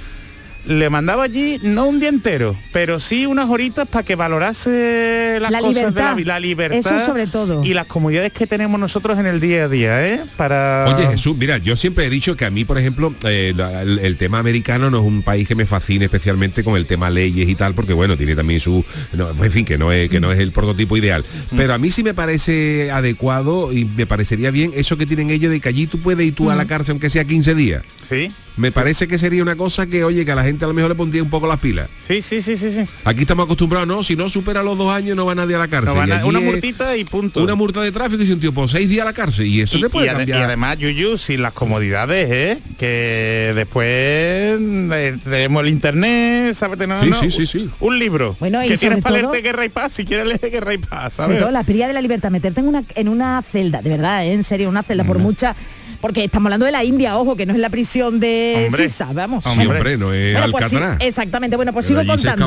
le 0.65 0.89
mandaba 0.89 1.23
allí 1.23 1.59
no 1.63 1.85
un 1.87 1.99
día 1.99 2.09
entero, 2.09 2.55
pero 2.71 2.99
sí 2.99 3.25
unas 3.25 3.49
horitas 3.49 3.87
para 3.87 4.03
que 4.05 4.15
valorase 4.15 5.37
las 5.41 5.51
La 5.51 5.59
cosas 5.59 5.75
de 5.75 5.81
libertad. 5.81 6.03
la, 6.09 6.15
vi- 6.15 6.23
la 6.25 6.39
libertad 6.39 6.95
Eso 6.97 7.05
sobre 7.05 7.27
todo. 7.27 7.63
y 7.63 7.73
las 7.73 7.85
comodidades 7.85 8.33
que 8.33 8.45
tenemos 8.45 8.79
nosotros 8.79 9.17
en 9.19 9.25
el 9.25 9.39
día 9.39 9.63
a 9.65 9.67
día, 9.69 10.05
¿eh? 10.07 10.21
Para 10.37 10.93
Oye 10.95 11.07
Jesús, 11.07 11.35
mira, 11.37 11.57
yo 11.57 11.75
siempre 11.75 12.05
he 12.05 12.09
dicho 12.09 12.35
que 12.35 12.45
a 12.45 12.49
mí, 12.51 12.65
por 12.65 12.77
ejemplo, 12.77 13.13
eh, 13.23 13.53
la- 13.55 13.81
el, 13.81 13.99
el 13.99 14.17
tema 14.17 14.39
americano 14.39 14.89
no 14.89 14.99
es 14.99 15.03
un 15.05 15.23
país 15.23 15.47
que 15.47 15.55
me 15.55 15.65
fascine 15.65 16.05
especialmente 16.05 16.63
con 16.63 16.75
el 16.75 16.85
tema 16.85 17.09
leyes 17.09 17.47
y 17.49 17.55
tal, 17.55 17.73
porque 17.73 17.93
bueno, 17.93 18.17
tiene 18.17 18.35
también 18.35 18.59
su, 18.59 18.83
no, 19.13 19.29
en 19.29 19.51
fin, 19.51 19.65
que 19.65 19.77
no 19.77 19.91
es 19.91 20.09
que 20.09 20.19
no 20.19 20.31
es 20.31 20.39
el 20.39 20.51
prototipo 20.51 20.97
ideal. 20.97 21.23
Pero 21.55 21.73
a 21.73 21.77
mí 21.77 21.89
sí 21.89 22.03
me 22.03 22.13
parece 22.13 22.91
adecuado 22.91 23.71
y 23.73 23.85
me 23.85 24.05
parecería 24.05 24.51
bien 24.51 24.71
eso 24.75 24.97
que 24.97 25.05
tienen 25.05 25.29
ellos 25.29 25.51
de 25.51 25.59
que 25.59 25.69
allí 25.69 25.87
tú 25.87 25.99
puedes 25.99 26.25
ir 26.27 26.35
tú 26.35 26.51
a 26.51 26.55
la 26.55 26.65
cárcel 26.65 26.91
aunque 26.93 27.09
sea 27.09 27.23
15 27.25 27.55
días. 27.55 27.83
sí, 28.07 28.31
Me 28.57 28.71
parece 28.71 29.07
que 29.07 29.17
sería 29.17 29.41
una 29.41 29.55
cosa 29.55 29.87
que, 29.87 30.03
oye, 30.03 30.25
que 30.25 30.31
a 30.31 30.35
la 30.35 30.43
gente 30.43 30.65
a 30.65 30.67
lo 30.67 30.73
mejor 30.73 30.89
le 30.89 30.95
pondría 30.95 31.23
un 31.23 31.29
poco 31.29 31.47
las 31.47 31.59
pilas. 31.59 31.89
sí, 32.05 32.21
sí, 32.21 32.41
sí, 32.41 32.57
sí, 32.57 32.71
sí. 32.71 32.81
Aquí 33.05 33.21
estamos 33.21 33.45
acostumbrados, 33.45 33.87
no, 33.87 34.03
si 34.03 34.15
no 34.15 34.27
supera 34.29 34.61
los 34.63 34.77
dos 34.77 34.93
años 34.93 35.15
no 35.15 35.25
va 35.25 35.33
nadie 35.35 35.55
a 35.55 35.59
la 35.59 35.67
cárcel. 35.67 35.93
Van 35.95 36.11
a- 36.11 36.25
una 36.25 36.39
multita 36.39 36.95
y 36.97 37.05
punto. 37.05 37.41
Una 37.43 37.55
multa 37.55 37.81
de 37.81 37.91
tráfico 37.91 38.21
y 38.23 38.25
si 38.27 38.33
un 38.33 38.39
tío 38.39 38.53
por 38.53 38.69
seis 38.69 38.89
días 38.89 39.03
a 39.03 39.05
la 39.05 39.13
cárcel. 39.13 39.45
Y 39.47 39.61
eso 39.61 39.77
y, 39.77 39.81
se 39.81 39.89
puede 39.89 40.07
y 40.07 40.09
cambiar. 40.09 40.39
y 40.39 40.43
además, 40.43 40.77
Yuyu, 40.77 41.17
sin 41.17 41.41
las 41.41 41.53
comodidades, 41.53 42.27
¿eh? 42.31 42.57
Que 42.77 43.51
después 43.55 43.85
eh, 43.87 45.17
tenemos 45.23 45.63
el 45.63 45.69
internet, 45.69 46.53
¿sabes? 46.55 46.87
No, 46.87 46.99
Sí, 47.01 47.09
no, 47.09 47.19
sí, 47.19 47.31
sí, 47.31 47.45
sí. 47.47 47.69
Un 47.79 47.97
libro. 47.99 48.35
Bueno, 48.39 48.63
y 48.63 48.67
que 48.67 48.77
tienes 48.77 49.01
para 49.03 49.19
todo- 49.19 49.31
leerte 49.31 49.47
Guerra 49.47 49.65
y 49.65 49.69
Paz, 49.69 49.93
si 49.93 50.05
quieres 50.05 50.25
leer 50.27 50.49
Guerra 50.51 50.73
y 50.73 50.77
Paz, 50.79 51.13
Sobre 51.13 51.37
todo 51.37 51.51
la 51.51 51.63
prioridad 51.63 51.87
de 51.87 51.93
la 51.93 52.01
libertad, 52.01 52.29
meterte 52.31 52.59
en 52.59 52.67
una, 52.67 52.83
en 52.95 53.07
una 53.09 53.41
celda, 53.41 53.81
de 53.81 53.89
verdad, 53.89 54.25
¿eh? 54.25 54.33
en 54.33 54.43
serio, 54.43 54.69
una 54.69 54.83
celda 54.83 55.03
por 55.03 55.19
mucha... 55.19 55.55
Porque 56.01 56.23
estamos 56.23 56.45
hablando 56.47 56.65
de 56.65 56.71
la 56.71 56.83
India, 56.83 57.17
ojo, 57.17 57.35
que 57.35 57.45
no 57.45 57.53
es 57.53 57.59
la 57.59 57.69
prisión 57.69 58.19
de 58.21 58.65
Hombre. 58.67 58.87
Sisa, 58.87 59.09
vamos. 59.13 59.43
Sí, 59.43 59.49
Hombre. 59.49 59.67
hombre, 59.67 59.97
no 59.97 60.13
es 60.13 60.33
Bueno, 60.33 60.51
pues 60.51 60.69
sí, 60.69 60.77
exactamente, 60.99 61.55
bueno, 61.57 61.73
pues 61.73 61.85
Pero 61.87 62.01
sigo 62.01 62.13
contando. 62.13 62.45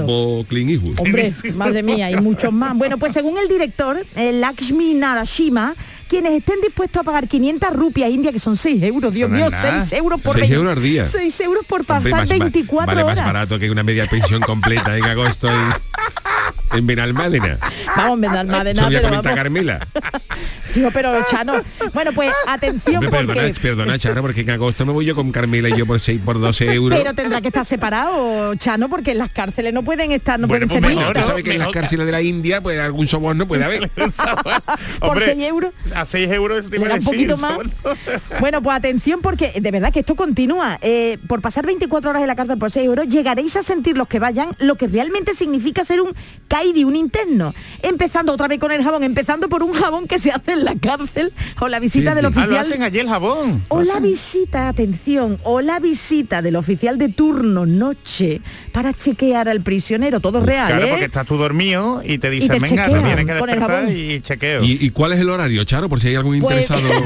Hombre, 0.98 1.32
madre 1.54 1.82
mía, 1.82 2.10
y 2.10 2.16
muchos 2.16 2.52
más. 2.52 2.74
Bueno, 2.76 2.96
pues 2.98 3.12
según 3.12 3.36
el 3.38 3.48
director, 3.48 4.04
eh, 4.16 4.32
Lakshmi 4.32 4.94
Narashima, 4.94 5.74
quienes 6.08 6.32
estén 6.32 6.60
dispuestos 6.62 7.00
a 7.00 7.04
pagar 7.04 7.28
500 7.28 7.72
rupias 7.74 8.10
indias, 8.10 8.32
que 8.32 8.38
son 8.38 8.56
6 8.56 8.82
euros, 8.82 9.12
Dios 9.12 9.28
No 9.30 9.36
mío, 9.36 9.50
nada. 9.50 9.84
6 9.84 9.92
euros 10.00 10.20
por 10.20 10.34
6 10.38 10.48
vein- 10.48 10.54
euros 10.58 10.76
al 10.76 10.82
día. 10.82 11.06
6 11.06 11.40
euros 11.40 11.64
por 11.66 11.80
Hombre, 11.80 12.10
pasar 12.10 12.20
más- 12.20 12.28
24 12.38 12.86
vale 12.86 13.02
horas. 13.02 13.16
más 13.18 13.26
barato 13.26 13.58
que 13.58 13.70
una 13.70 13.82
media 13.82 14.06
pensión 14.06 14.40
completa 14.40 14.96
en 14.96 15.04
agosto 15.04 15.48
en 16.72 16.86
Benalmádena. 16.86 17.58
Vamos, 17.96 18.18
me 18.18 18.28
dan 18.28 18.48
más 18.48 18.64
de 18.64 18.70
Eso 18.72 18.80
nada, 18.82 18.88
voy 18.88 18.96
a 18.96 19.00
pero 19.00 19.08
comentar 19.10 19.32
vamos. 19.32 19.42
Carmela. 19.42 19.88
Sí, 20.72 20.82
pero 20.90 21.22
Chano. 21.26 21.60
Bueno, 21.92 22.12
pues 22.14 22.32
atención 22.46 22.96
Hombre, 23.04 23.10
perdona, 23.10 23.42
porque... 23.42 23.60
perdona, 23.60 23.98
Chara, 23.98 24.22
porque 24.22 24.40
en 24.40 24.50
agosto 24.50 24.86
me 24.86 24.92
voy 24.92 25.04
yo 25.04 25.14
con 25.14 25.30
Carmela 25.30 25.68
y 25.68 25.76
yo 25.76 25.84
por 25.84 26.00
6 26.00 26.22
por 26.24 26.40
12 26.40 26.72
euros. 26.72 26.98
Pero 26.98 27.12
tendrá 27.14 27.42
que 27.42 27.48
estar 27.48 27.66
separado, 27.66 28.54
Chano, 28.54 28.88
porque 28.88 29.10
en 29.10 29.18
las 29.18 29.28
cárceles 29.28 29.74
no 29.74 29.82
pueden 29.82 30.12
estar, 30.12 30.40
no 30.40 30.46
Bueno, 30.46 30.66
pueden 30.66 30.82
pues 30.82 30.94
ser 30.94 31.14
mejor, 31.20 31.42
que 31.42 31.52
en 31.52 31.58
las 31.58 31.68
cárceles 31.68 32.06
de 32.06 32.12
la 32.12 32.22
India, 32.22 32.62
pues 32.62 32.80
algún 32.80 33.06
soborno 33.06 33.46
puede 33.46 33.64
haber. 33.64 33.90
Por 35.00 35.10
Hombre, 35.10 35.26
6 35.26 35.42
euros. 35.42 35.74
A 35.94 36.06
6 36.06 36.30
euros 36.30 36.60
eso 36.60 36.70
te 36.70 36.76
iba 36.76 36.86
a 36.86 36.88
da 36.88 36.94
un 36.94 37.00
decir, 37.00 37.28
poquito 37.28 37.36
más. 37.36 37.58
Bueno, 38.40 38.62
pues 38.62 38.74
atención 38.74 39.20
porque 39.20 39.52
de 39.60 39.70
verdad 39.70 39.92
que 39.92 40.00
esto 40.00 40.14
continúa. 40.14 40.78
Eh, 40.80 41.18
por 41.28 41.42
pasar 41.42 41.66
24 41.66 42.10
horas 42.10 42.22
en 42.22 42.28
la 42.28 42.34
cárcel 42.34 42.56
por 42.56 42.70
6 42.70 42.86
euros, 42.86 43.08
llegaréis 43.08 43.56
a 43.56 43.62
sentir 43.62 43.98
los 43.98 44.08
que 44.08 44.18
vayan 44.18 44.56
lo 44.58 44.76
que 44.76 44.86
realmente 44.86 45.34
significa 45.34 45.84
ser 45.84 46.00
un 46.00 46.14
caidi, 46.48 46.84
un 46.84 46.96
interno. 46.96 47.54
Empezando 47.82 48.32
otra 48.32 48.46
vez 48.48 48.58
con 48.58 48.72
el 48.72 48.82
jabón, 48.84 49.02
empezando 49.04 49.48
por 49.48 49.62
un 49.62 49.72
jabón 49.72 50.06
que 50.06 50.18
se 50.18 50.30
hace 50.30 50.52
en 50.52 50.64
la 50.64 50.74
cárcel 50.80 51.32
o 51.60 51.68
la 51.68 51.80
visita 51.80 52.10
Sí, 52.10 52.16
del 52.16 52.26
sí. 52.26 52.32
Ah, 52.34 52.40
lo 52.40 52.44
oficial. 52.44 52.64
hacen 52.66 52.82
allí 52.82 52.98
el 52.98 53.08
jabón. 53.08 53.64
O 53.68 53.82
la 53.82 54.00
visita, 54.00 54.68
atención, 54.68 55.38
o 55.44 55.60
la 55.62 55.78
visita 55.80 56.42
del 56.42 56.56
oficial 56.56 56.98
de 56.98 57.08
turno 57.08 57.64
noche 57.66 58.40
para 58.72 58.92
chequear 58.92 59.48
al 59.48 59.62
prisionero, 59.62 60.20
todo 60.20 60.44
real, 60.44 60.66
Claro, 60.68 60.86
¿eh? 60.86 60.90
porque 60.90 61.04
estás 61.06 61.26
tú 61.26 61.36
dormido 61.36 62.02
y 62.04 62.18
te 62.18 62.28
dicen, 62.30 62.48
te 62.48 62.54
venga, 62.58 62.68
chequean 62.86 63.02
te 63.02 63.06
tienes 63.06 63.24
que 63.26 63.32
despertar 63.32 63.68
jabón. 63.84 63.96
y 63.96 64.20
chequeo. 64.20 64.62
¿Y, 64.62 64.78
y 64.80 64.90
cuál 64.90 65.12
es 65.12 65.20
el 65.20 65.30
horario, 65.30 65.64
Charo? 65.64 65.88
Por 65.88 66.00
si 66.00 66.08
hay 66.08 66.16
algún 66.16 66.38
Pues- 66.40 66.70
interesado. 66.70 66.82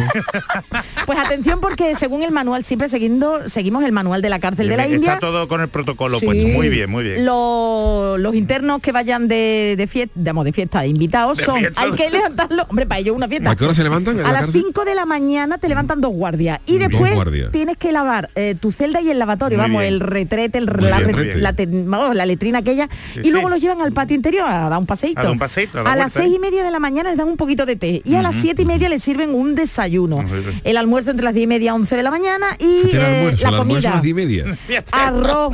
Pues 1.07 1.19
atención 1.21 1.61
porque 1.61 1.95
según 1.95 2.23
el 2.25 2.33
manual, 2.33 2.65
siempre 2.65 2.89
siguiendo, 2.89 3.49
seguimos 3.49 3.85
el 3.85 3.93
manual 3.93 4.23
de 4.23 4.29
la 4.29 4.41
cárcel 4.41 4.69
de 4.69 4.77
la 4.77 4.85
Está 4.87 4.95
India. 4.97 5.19
todo 5.21 5.47
con 5.47 5.61
el 5.61 5.69
protocolo 5.69 6.19
Sí. 6.19 6.27
puesto. 6.27 6.49
Muy 6.49 6.69
bien, 6.69 6.91
muy 6.91 7.05
bien. 7.05 7.25
Lo- 7.25 8.17
los 8.19 8.35
internos 8.35 8.81
que 8.83 8.91
vayan 8.91 9.16
de, 9.23 9.75
de 9.77 9.87
fiesta, 9.87 10.13
digamos, 10.15 10.45
de 10.45 10.53
fiesta, 10.53 10.87
invitados, 10.87 11.39
De 11.39 11.45
son, 11.45 11.59
fiesta. 11.59 11.81
hay 11.83 11.91
que 11.93 12.11
levantarlo, 12.11 12.65
hombre, 12.69 12.87
para 12.87 13.01
ello 13.01 13.15
una 13.15 13.27
fiesta. 13.29 13.51
¿A 13.51 13.57
qué 13.57 13.65
hora 13.65 13.75
se 13.75 13.83
levantan? 13.83 14.15
en 14.19 14.21
A 14.21 14.29
la 14.29 14.33
las 14.35 14.41
cárcel? 14.47 14.63
5 14.67 14.85
de 14.85 14.95
la 14.95 15.07
mañana 15.07 15.59
te 15.59 15.69
levantan 15.69 16.01
dos 16.01 16.13
guardias 16.13 16.61
y 16.67 16.79
después 16.79 17.15
guardias. 17.15 17.51
tienes 17.53 17.77
que 17.77 17.93
lavar 17.93 18.31
eh, 18.35 18.55
tu 18.61 18.71
celda 18.73 19.01
y 19.01 19.11
el 19.11 19.19
lavatorio, 19.19 19.59
Muy 19.59 19.65
vamos, 19.67 19.81
bien. 19.83 19.95
el 19.95 20.01
retrete, 20.01 20.59
el, 20.59 20.67
la, 20.67 21.01
bien, 21.01 21.43
la 21.43 21.53
te- 21.55 21.67
vamos, 21.67 22.15
la 22.15 22.27
letrina 22.27 22.59
aquella 22.59 22.89
Sí, 23.15 23.21
y 23.25 23.31
luego 23.31 23.49
sí. 23.49 23.55
los 23.55 23.63
llevan 23.63 23.81
al 23.81 23.93
patio 23.93 24.15
interior 24.17 24.47
a 24.49 24.69
dar 24.69 24.79
un 24.79 24.87
paseíto. 24.87 25.21
A 25.21 25.31
un 25.31 25.39
las 25.39 25.55
vuelta, 25.55 26.09
seis 26.11 26.33
¿eh? 26.33 26.37
y 26.37 26.39
media 26.39 26.63
de 26.65 26.71
la 26.71 26.79
mañana 26.79 27.09
les 27.11 27.19
dan 27.19 27.29
un 27.29 27.37
poquito 27.37 27.67
de 27.67 27.77
té 27.77 28.03
y 28.05 28.15
a 28.15 28.23
las 28.23 28.35
siete 28.35 28.63
y 28.63 28.67
media 28.67 28.89
les 28.89 29.03
sirven 29.03 29.35
un 29.35 29.55
desayuno. 29.55 30.25
El 30.65 30.77
almuerzo 30.77 31.11
entre 31.13 31.25
las 31.25 31.35
diez 31.35 31.45
y 31.45 31.47
media 31.47 31.67
y 31.73 31.75
once 31.75 31.97
de 31.97 32.03
la 32.03 32.11
mañana 32.11 32.47
y 32.59 32.91
eh, 32.93 33.35
la 33.41 33.57
comida 33.57 33.81
las 33.91 34.03
diez 34.03 34.11
y 34.11 34.15
media. 34.15 34.45
arroz, 34.93 35.53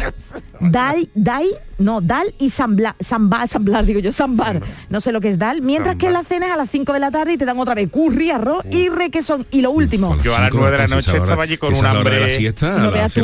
dal, 0.61 1.09
dal, 1.15 1.45
no, 1.79 2.01
dal 2.01 2.35
y 2.39 2.51
sambla, 2.51 2.97
samba, 3.01 3.47
samblar, 3.53 3.85
digo 3.87 4.01
yo, 4.01 4.13
sambar. 4.13 4.61
No 4.89 5.01
sé 5.01 5.13
lo 5.13 5.21
que 5.21 5.29
es 5.29 5.39
dal. 5.39 5.63
Mientras 5.63 5.97
que 5.97 6.11
la 6.11 6.25
cena 6.25 6.47
es 6.47 6.53
a 6.53 6.57
las 6.57 6.71
5 6.71 6.93
de 6.93 6.99
la 6.99 7.11
tarde 7.11 7.35
y 7.35 7.39
te 7.39 7.45
dan 7.45 7.59
otra 7.59 7.75
vez 7.75 7.89
curry, 7.91 8.31
arroz 8.31 8.65
y 8.71 8.89
requesón. 8.89 9.47
Y 9.51 9.61
lo 9.61 9.71
último, 9.71 10.11
Uf, 10.11 10.23
Yo 10.25 10.35
a 10.35 10.41
las 10.41 10.47
cinco 10.51 10.59
nueve 10.61 10.77
de 10.77 10.89
la 10.89 10.95
noche 10.97 11.17
estaba 11.17 11.43
allí 11.45 11.57
con 11.57 11.71
un 11.71 11.77
es 11.77 11.83
la 11.83 11.91
hora 11.93 12.11
de 12.11 12.11
la 12.11 12.17
hambre. 12.25 12.37
siesta, 12.37 12.71
No 12.79 12.89
a 12.89 12.91
la, 12.97 13.09
tú, 13.09 13.21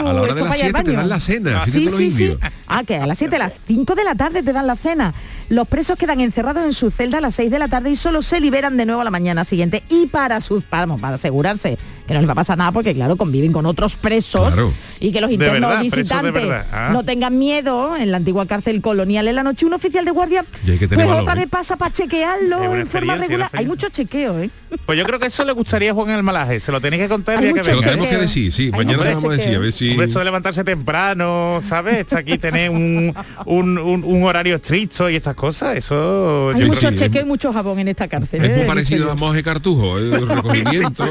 a 0.00 0.02
la 0.12 0.22
hora 0.22 0.32
eso 0.32 0.34
de 0.34 0.40
la 0.42 0.48
para 0.50 0.56
ir 0.58 0.64
al 0.64 0.70
siesta 0.72 0.82
te 0.84 0.92
dan 0.92 1.08
la 1.08 1.20
cena. 1.20 1.62
Ah, 1.62 1.66
Sí, 1.68 1.88
sí, 1.88 2.10
sí. 2.10 2.36
Ah, 2.66 2.84
que 2.84 2.96
a 2.96 3.06
las 3.06 3.18
7, 3.18 3.36
a 3.36 3.38
las 3.38 3.52
5 3.66 3.94
de 3.94 4.04
la 4.04 4.14
tarde 4.14 4.42
te 4.42 4.52
dan 4.52 4.66
la 4.66 4.76
cena. 4.76 5.14
Los 5.48 5.68
presos 5.68 5.98
quedan 5.98 6.20
encerrados 6.20 6.64
en 6.64 6.72
su 6.72 6.90
celda 6.90 7.18
a 7.18 7.20
las 7.20 7.34
6 7.34 7.50
de 7.50 7.58
la 7.58 7.68
tarde 7.68 7.90
y 7.90 7.96
solo 7.96 8.22
se 8.22 8.40
liberan 8.40 8.76
de 8.76 8.86
nuevo 8.86 9.00
a 9.00 9.04
la 9.04 9.10
mañana 9.10 9.44
siguiente. 9.44 9.82
Y 9.90 10.06
para 10.06 10.40
sus 10.40 10.64
vamos, 10.70 11.00
para 11.00 11.16
asegurarse 11.16 11.78
que 12.06 12.14
no 12.14 12.20
les 12.20 12.28
va 12.28 12.32
a 12.32 12.36
pasar 12.36 12.58
nada, 12.58 12.72
porque 12.72 12.94
claro, 12.94 13.16
conviven 13.16 13.52
con 13.52 13.66
otros 13.66 13.96
presos 13.96 14.52
Claro. 14.54 14.72
y 15.00 15.12
que 15.12 15.20
los 15.20 15.30
internos 15.30 15.70
verdad, 15.70 15.82
visitantes. 15.82 16.44
Ah. 16.72 16.90
no 16.92 17.04
tengan 17.04 17.38
miedo 17.38 17.96
en 17.96 18.10
la 18.10 18.16
antigua 18.18 18.46
cárcel 18.46 18.80
colonial 18.80 19.28
en 19.28 19.34
la 19.36 19.42
noche. 19.42 19.66
Un 19.66 19.74
oficial 19.74 20.04
de 20.04 20.10
guardia, 20.10 20.44
Y 20.66 20.72
hay 20.72 20.78
que 20.78 20.88
tener 20.88 21.06
pues 21.06 21.18
otra 21.20 21.34
¿eh? 21.34 21.36
vez 21.36 21.48
pasa 21.48 21.76
para 21.76 21.92
chequearlo 21.92 22.74
en 22.76 22.86
forma 22.86 23.14
regular. 23.16 23.50
Hay 23.52 23.66
mucho 23.66 23.88
chequeo, 23.88 24.38
¿eh? 24.40 24.50
Pues 24.86 24.98
yo 24.98 25.04
creo 25.04 25.18
que 25.18 25.26
eso 25.26 25.44
le 25.44 25.52
gustaría 25.52 25.90
a 25.92 25.94
Juan 25.94 26.10
el 26.10 26.22
Malaje. 26.22 26.60
Se 26.60 26.72
lo 26.72 26.80
tenéis 26.80 27.02
que 27.04 27.08
contar 27.08 27.38
Hay 27.38 27.44
día 27.44 27.54
que 27.54 27.64
Se 27.64 27.74
lo 27.74 27.80
tenemos 27.80 28.06
que 28.08 28.18
decir, 28.18 28.52
sí. 28.52 28.64
Hay 28.72 28.84
Mañana 28.84 29.04
lo 29.04 29.14
vamos 29.14 29.24
a 29.24 29.36
decir, 29.36 29.54
a 29.56 29.58
ver 29.58 29.72
si... 29.72 29.90
Hombre, 29.90 30.06
esto 30.06 30.18
de 30.18 30.24
levantarse 30.24 30.64
temprano, 30.64 31.60
¿sabes? 31.62 31.98
Está 31.98 32.18
aquí 32.18 32.38
tener 32.38 32.70
un, 32.70 33.14
un, 33.46 33.78
un- 33.78 34.04
un 34.04 34.24
horario 34.24 34.56
estricto 34.56 35.08
y 35.10 35.16
estas 35.16 35.34
cosas, 35.34 35.76
eso... 35.76 36.50
Hay 36.54 36.60
yo 36.62 36.66
mucho 36.66 36.78
creo- 36.80 36.90
sí, 36.90 36.96
chequeo 36.96 37.22
y 37.22 37.24
mucho 37.26 37.52
jabón 37.52 37.78
en 37.78 37.88
esta 37.88 38.08
cárcel. 38.08 38.44
Es 38.44 38.50
¿eh? 38.50 38.56
muy 38.56 38.66
parecido 38.66 39.06
a 39.06 39.14
yo. 39.14 39.16
Monje 39.16 39.42
Cartujo, 39.42 39.98
¿eh? 39.98 40.02
el 40.16 40.28
recogimiento. 40.36 41.04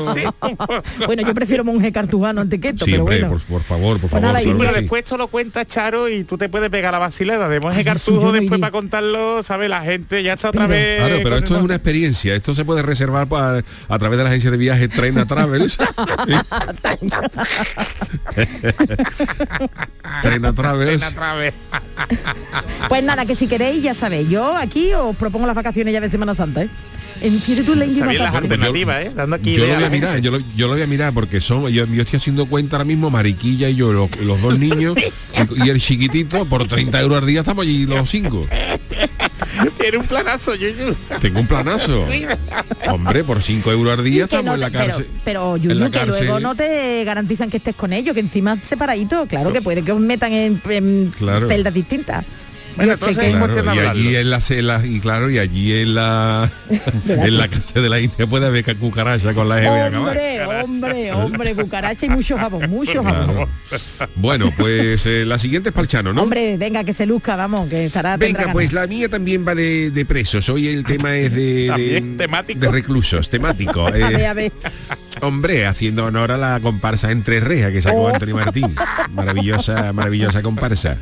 Bueno, 1.06 1.24
yo 1.24 1.34
prefiero 1.34 1.64
monje 1.64 1.92
cartujano 1.92 2.42
antes 2.42 2.60
que 2.60 2.70
esto, 2.70 2.86
Sí, 2.86 2.92
pero 2.92 3.04
bueno. 3.04 3.30
por, 3.30 3.42
por 3.42 3.64
favor, 3.64 3.94
por 4.00 4.02
Pues 4.02 4.12
favor. 4.12 4.28
nada, 4.28 4.40
Sí, 4.40 4.46
claro 4.46 4.60
pero 4.60 4.74
después 4.74 5.04
esto 5.04 5.18
lo 5.18 5.28
cuenta 5.28 5.66
Charo 5.66 6.10
y 6.10 6.24
tú 6.24 6.38
te 6.38 6.50
puedes 6.50 6.70
pegar 6.70 6.92
la 6.94 7.00
vacilada 7.00 7.48
de 7.50 7.60
monje 7.60 7.80
Ay, 7.80 7.86
cartujo 7.86 8.26
no 8.28 8.32
después 8.32 8.60
para 8.60 8.72
contarlo, 8.72 9.44
¿sabes? 9.44 9.70
La 9.70 9.82
gente 9.82 10.22
ya 10.24 10.34
está 10.34 10.50
otra 10.50 10.68
Pero- 10.68 10.74
vez. 10.80 10.98
Claro, 11.00 11.16
pero 11.24 11.38
esto 11.38 11.54
el- 11.56 11.60
es 11.60 11.66
una 11.66 11.76
experiencia. 11.76 12.36
Esto 12.36 12.54
se 12.54 12.66
puede 12.66 12.82
reservar 12.82 13.28
pa- 13.28 13.64
a 13.90 14.00
través 14.00 14.18
de 14.18 14.24
la 14.24 14.30
agencia 14.30 14.52
de 14.52 14.58
viajes 14.58 14.90
Trena 15.02 15.26
Travels. 15.26 15.78
Trena 20.22 20.54
Travels. 20.54 21.04
Pues 22.90 23.04
nada, 23.04 23.26
que 23.26 23.36
si 23.36 23.48
queréis, 23.48 23.84
ya 23.84 23.94
sabéis, 23.94 24.30
yo 24.30 24.56
aquí 24.58 24.94
os 24.94 25.16
propongo 25.16 25.46
las 25.48 25.56
vacaciones 25.56 25.94
ya 25.94 26.02
de 26.02 26.10
Semana 26.10 26.36
Santa, 26.36 26.64
¿eh? 26.64 26.70
En 27.22 28.20
las 28.20 28.34
alternativas, 28.36 29.06
¿eh? 29.06 29.12
Dando 29.16 29.36
aquí 29.36 29.54
Yo 29.56 29.66
lo 29.68 29.76
voy 29.76 29.84
a 29.84 29.90
mirar, 29.90 30.20
yo 30.22 30.32
lo, 30.32 30.40
yo 30.56 30.68
lo 30.68 30.74
voy 30.74 30.82
a 30.82 30.88
mirar 30.88 31.14
porque 31.14 31.40
son, 31.40 31.68
yo, 31.70 31.86
yo 31.86 32.02
estoy 32.02 32.18
haciendo 32.18 32.46
cuenta 32.48 32.78
ahora 32.78 32.86
mismo, 32.86 33.10
Mariquilla 33.10 33.70
y 33.70 33.76
yo, 33.76 33.94
los, 33.94 34.10
los 34.22 34.42
dos 34.42 34.58
niños 34.60 34.98
y, 34.98 35.66
y 35.66 35.70
el 35.70 35.80
chiquitito, 35.80 36.46
por 36.46 36.68
30 36.68 37.00
euros 37.02 37.20
al 37.20 37.28
día 37.28 37.42
estamos 37.42 37.64
allí 37.64 37.86
los 37.86 38.10
cinco. 38.10 38.46
Tiene 39.80 39.98
un 39.98 40.06
planazo, 40.06 40.56
Yuyu. 40.56 40.96
Tengo 41.20 41.40
un 41.42 41.48
planazo. 41.48 42.06
Hombre, 42.90 43.24
por 43.24 43.42
5 43.42 43.72
euros 43.72 43.98
al 44.00 44.04
día 44.04 44.24
estamos 44.24 44.46
no 44.46 44.54
en 44.56 44.60
la 44.62 44.70
pero- 44.70 44.86
cárcel. 44.86 45.08
Pero, 45.24 45.56
en 45.58 45.62
Yuyu, 45.64 45.76
la 45.80 45.86
que 45.92 45.98
cárcel. 46.00 46.26
luego 46.26 46.40
no 46.40 46.56
te 46.56 47.04
garantizan 47.04 47.50
que 47.50 47.58
estés 47.58 47.76
con 47.76 47.94
ellos, 47.94 48.14
que 48.14 48.22
encima 48.22 48.58
separadito, 48.64 49.26
claro 49.28 49.52
que 49.54 49.62
puede 49.62 49.84
que 49.84 49.92
os 49.92 50.00
metan 50.00 50.32
en, 50.34 50.62
en 50.70 51.12
Claro. 51.18 51.48
celdas 51.48 51.74
distintas. 51.74 52.26
Bueno, 52.76 52.94
entonces 52.94 53.30
Claro, 53.32 53.76
y 53.76 53.80
allí 53.80 54.16
en 54.16 54.30
la, 54.30 54.40
en 54.50 54.68
la- 54.68 54.86
y 54.86 55.00
claro 55.00 55.30
y 55.30 55.40
allí 55.40 55.74
en 55.82 55.96
la 55.96 56.50
en 57.08 57.38
la 57.38 57.48
casa 57.48 57.80
de 57.82 57.90
la 57.90 58.00
India 58.00 58.26
puede 58.28 58.46
haber 58.48 58.64
cucaracha 58.78 59.34
con 59.34 59.50
la 59.50 59.58
acabada. 59.58 59.88
Hombre, 60.00 60.46
hombre, 60.46 61.12
hombre, 61.14 61.56
cucaracha 61.56 62.06
y 62.06 62.10
mucho 62.10 62.38
jabón, 62.38 62.70
mucho 62.70 63.04
jabón. 63.04 63.48
Claro. 63.70 64.10
Bueno, 64.16 64.52
pues 64.58 65.06
eh, 65.06 65.26
la 65.26 65.38
siguiente 65.38 65.70
es 65.70 65.76
Palchano, 65.76 66.14
¿no? 66.14 66.24
Hombre, 66.24 66.58
venga, 66.58 66.84
que 66.84 66.94
se 66.94 67.06
luzca, 67.06 67.36
vamos, 67.36 67.68
que 67.70 67.86
estará 67.86 68.18
Venga, 68.18 68.40
ganas. 68.40 68.54
pues 68.54 68.74
la 68.74 68.88
mía 68.88 69.10
también 69.10 69.46
va 69.48 69.54
de, 69.56 69.92
de 69.92 70.06
presos. 70.06 70.48
Hoy 70.50 70.68
el 70.68 70.84
tema 70.84 71.16
es 71.18 71.34
de, 71.34 71.68
También 71.70 72.18
temático. 72.18 72.60
de 72.60 72.70
reclusos, 72.72 73.30
temático. 73.30 73.86
A 73.88 73.92
ver, 73.92 74.14
Eh, 74.22 74.28
a 74.28 74.34
ver. 74.34 74.52
hombre, 75.22 75.66
haciendo 75.66 76.06
honor 76.06 76.32
a 76.32 76.38
la 76.38 76.60
comparsa 76.60 77.12
entre 77.12 77.40
rejas 77.40 77.72
que 77.72 77.82
sacó 77.82 78.02
Oh. 78.02 78.08
Antonio 78.08 78.36
Martín. 78.36 78.74
Maravillosa, 79.14 79.92
maravillosa 79.94 80.42
comparsa. 80.42 80.98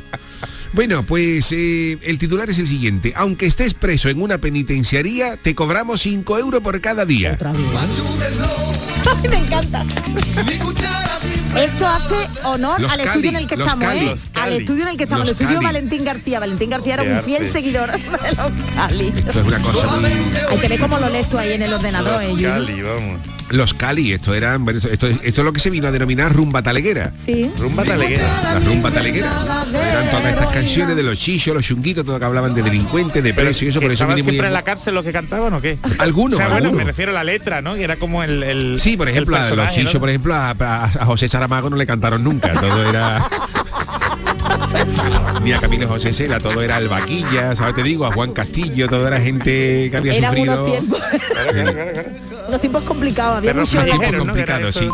Bueno, 0.72 1.02
pues 1.02 1.50
eh, 1.50 1.98
el 2.02 2.18
titular 2.18 2.48
es 2.48 2.58
el 2.58 2.68
siguiente. 2.68 3.12
Aunque 3.16 3.46
estés 3.46 3.74
preso 3.74 4.08
en 4.08 4.22
una 4.22 4.38
penitenciaría, 4.38 5.36
te 5.36 5.54
cobramos 5.54 6.00
5 6.02 6.38
euros 6.38 6.60
por 6.62 6.80
cada 6.80 7.04
día. 7.04 7.32
Otra 7.34 7.52
vez. 7.52 7.60
Ay, 9.06 9.28
me 9.30 9.36
encanta. 9.38 9.84
Esto 11.56 11.86
hace 11.86 12.14
honor 12.44 12.80
Los 12.80 12.92
al 12.92 12.98
Cali, 12.98 13.08
estudio 13.08 13.30
en 13.30 13.36
el 13.36 13.46
que 13.48 13.56
los 13.56 13.66
estamos, 13.66 13.88
Cali. 13.88 14.00
¿eh? 14.00 14.10
Los 14.10 14.28
Al 14.34 14.52
estudio 14.52 14.82
en 14.84 14.88
el 14.90 14.96
que 14.96 15.02
estamos, 15.04 15.24
el 15.24 15.30
Los 15.30 15.40
estudio 15.40 15.60
Cali. 15.60 15.66
Valentín 15.66 16.04
García. 16.04 16.40
Valentín 16.40 16.70
García 16.70 16.94
era 16.94 17.02
un 17.02 17.22
fiel 17.22 17.48
seguidor 17.48 17.90
de 17.90 17.98
los 18.36 18.74
Cali. 18.76 19.12
Esto 19.16 19.40
es 19.40 19.46
una 19.46 19.58
cosa 19.58 19.86
muy... 19.96 20.10
Hay 20.50 20.58
que 20.60 20.68
ver 20.68 20.80
cómo 20.80 20.98
lo 21.00 21.08
lees 21.08 21.28
tú 21.28 21.38
ahí 21.38 21.52
en 21.54 21.62
el 21.62 21.72
ordenador, 21.72 22.22
¿eh? 22.22 22.32
Cali, 22.40 22.82
vamos. 22.82 23.20
Los 23.50 23.74
Cali, 23.74 24.12
esto 24.12 24.32
eran, 24.34 24.64
bueno, 24.64 24.78
esto, 24.78 24.88
esto, 24.92 25.08
esto 25.08 25.40
es 25.40 25.44
lo 25.44 25.52
que 25.52 25.60
se 25.60 25.70
vino 25.70 25.88
a 25.88 25.90
denominar 25.90 26.32
rumba 26.32 26.62
taleguera. 26.62 27.12
Sí. 27.16 27.50
Rumba 27.58 27.82
taleguera. 27.84 28.24
La 28.42 28.58
rumba 28.60 28.90
taleguera. 28.90 29.30
Eran 29.90 30.10
todas 30.10 30.26
estas 30.26 30.52
canciones 30.52 30.94
de 30.96 31.02
los 31.02 31.18
chichos, 31.18 31.52
los 31.54 31.64
chunguitos, 31.64 32.04
todo 32.04 32.18
que 32.18 32.24
hablaban 32.24 32.54
de 32.54 32.62
delincuentes, 32.62 33.22
de 33.24 33.34
presos 33.34 33.62
y 33.62 33.66
eso, 33.68 33.80
por 33.80 33.86
eso 33.90 33.94
¿Estaban 34.04 34.14
viene 34.14 34.24
muy 34.26 34.32
siempre 34.34 34.46
en 34.46 34.50
en- 34.52 34.54
la 34.54 34.62
cárcel 34.62 34.94
los 34.94 35.04
que 35.04 35.12
cantaban 35.12 35.52
o 35.52 35.60
qué? 35.60 35.78
Algunos, 35.98 36.34
O 36.34 36.36
sea, 36.36 36.46
bueno, 36.48 36.66
algunos. 36.66 36.78
me 36.78 36.84
refiero 36.84 37.10
a 37.10 37.14
la 37.14 37.24
letra, 37.24 37.60
¿no? 37.60 37.76
Y 37.76 37.82
era 37.82 37.96
como 37.96 38.22
el, 38.22 38.42
el 38.42 38.80
Sí, 38.80 38.96
por 38.96 39.08
el 39.08 39.14
ejemplo, 39.14 39.36
a 39.36 39.50
los 39.50 39.72
chichos, 39.72 39.94
¿no? 39.94 40.00
por 40.00 40.08
ejemplo, 40.10 40.34
a, 40.34 40.50
a- 40.50 40.84
a 40.84 41.04
José 41.06 41.28
Saramago 41.28 41.68
no 41.70 41.76
le 41.76 41.86
cantaron 41.86 42.22
nunca. 42.22 42.52
Todo 42.52 42.88
era. 42.88 43.20
Ni 45.42 45.52
a 45.52 45.58
Camilo 45.58 45.88
José 45.88 46.12
Cela, 46.12 46.38
todo 46.38 46.62
era 46.62 46.76
Albaquilla, 46.76 47.56
¿sabes? 47.56 47.74
Te 47.74 47.82
digo, 47.82 48.06
a 48.06 48.12
Juan 48.12 48.32
Castillo, 48.32 48.88
todo 48.88 49.06
era 49.06 49.20
gente 49.20 49.88
que 49.90 49.96
había 49.96 50.14
Eran 50.14 50.34
sufrido. 50.36 50.62
unos 50.62 50.72
tiempos, 50.78 51.02
unos 52.48 52.60
tiempos 52.60 52.82
complicados, 52.84 53.36
había 53.38 53.52
Pero 53.52 53.60
mucho 53.64 53.84
tiempos 53.84 54.16
complicados, 54.18 54.74
sí. 54.74 54.88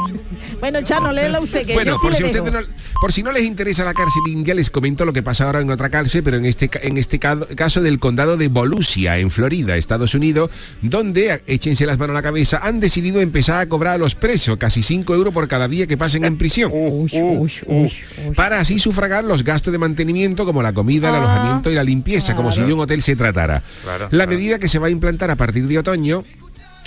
Bueno, 0.59 0.81
Chano, 0.83 1.13
léela 1.13 1.39
usted, 1.41 1.67
que 1.67 1.75
Bueno, 1.75 1.93
yo 1.93 1.99
sí 1.99 2.07
por 2.07 2.17
si, 2.17 2.23
le 2.23 2.27
ustedes 2.29 2.45
dejo. 2.53 2.61
no- 2.63 2.67
por 2.99 3.13
si 3.13 3.23
no 3.23 3.31
les 3.31 3.43
interesa 3.45 3.85
la 3.85 3.93
cárcel 3.93 4.23
india, 4.29 4.55
les 4.55 4.71
comento 4.71 5.05
lo 5.05 5.13
que 5.13 5.23
pasa 5.23 5.45
ahora 5.45 5.61
en 5.61 5.71
otra 5.71 5.91
cárcel, 5.91 6.23
pero 6.23 6.39
en 6.39 6.47
este, 6.47 6.71
en 6.81 6.97
este 6.97 7.19
ca- 7.19 7.39
caso 7.55 7.83
del 7.83 7.99
condado 7.99 8.39
de 8.39 8.49
Volusia, 8.49 9.19
en 9.19 9.31
Florida, 9.31 9.77
Estados 9.77 10.15
Unidos, 10.15 10.51
donde, 10.81 11.43
échense 11.47 11.85
las 11.85 11.99
manos 11.99 12.15
a 12.15 12.19
la 12.19 12.23
cabeza, 12.23 12.61
han 12.63 12.81
decidido 12.81 13.21
empezar 13.21 13.61
a 13.61 13.67
cobrar 13.69 13.95
a 13.95 13.99
los 13.99 14.15
presos 14.15 14.57
casi 14.57 14.83
5 14.83 15.15
euros 15.15 15.35
por 15.35 15.47
cada 15.47 15.69
día 15.69 15.87
que 15.87 15.99
pasen 15.99 16.25
en 16.25 16.39
prisión. 16.39 16.71
Uy, 16.73 17.11
uy, 17.13 17.53
uy, 17.67 17.93
uy. 18.27 18.35
Para 18.35 18.59
así 18.59 18.79
sufragar 18.79 19.25
los 19.25 19.45
gastos 19.45 19.66
de 19.71 19.79
mantenimiento 19.79 20.45
como 20.45 20.63
la 20.63 20.73
comida, 20.73 21.09
el 21.09 21.15
Ah, 21.15 21.19
alojamiento 21.19 21.71
y 21.71 21.75
la 21.75 21.85
limpieza, 21.85 22.35
como 22.35 22.53
si 22.53 22.61
de 22.63 22.73
un 22.73 22.81
hotel 22.81 23.03
se 23.03 23.17
tratara. 23.17 23.63
Claro, 23.83 24.05
la 24.05 24.09
claro. 24.11 24.31
medida 24.31 24.59
que 24.59 24.69
se 24.69 24.79
va 24.79 24.87
a 24.89 24.91
implantar 24.91 25.31
a 25.31 25.37
partir 25.37 25.67
de 25.67 25.79
otoño 25.79 26.25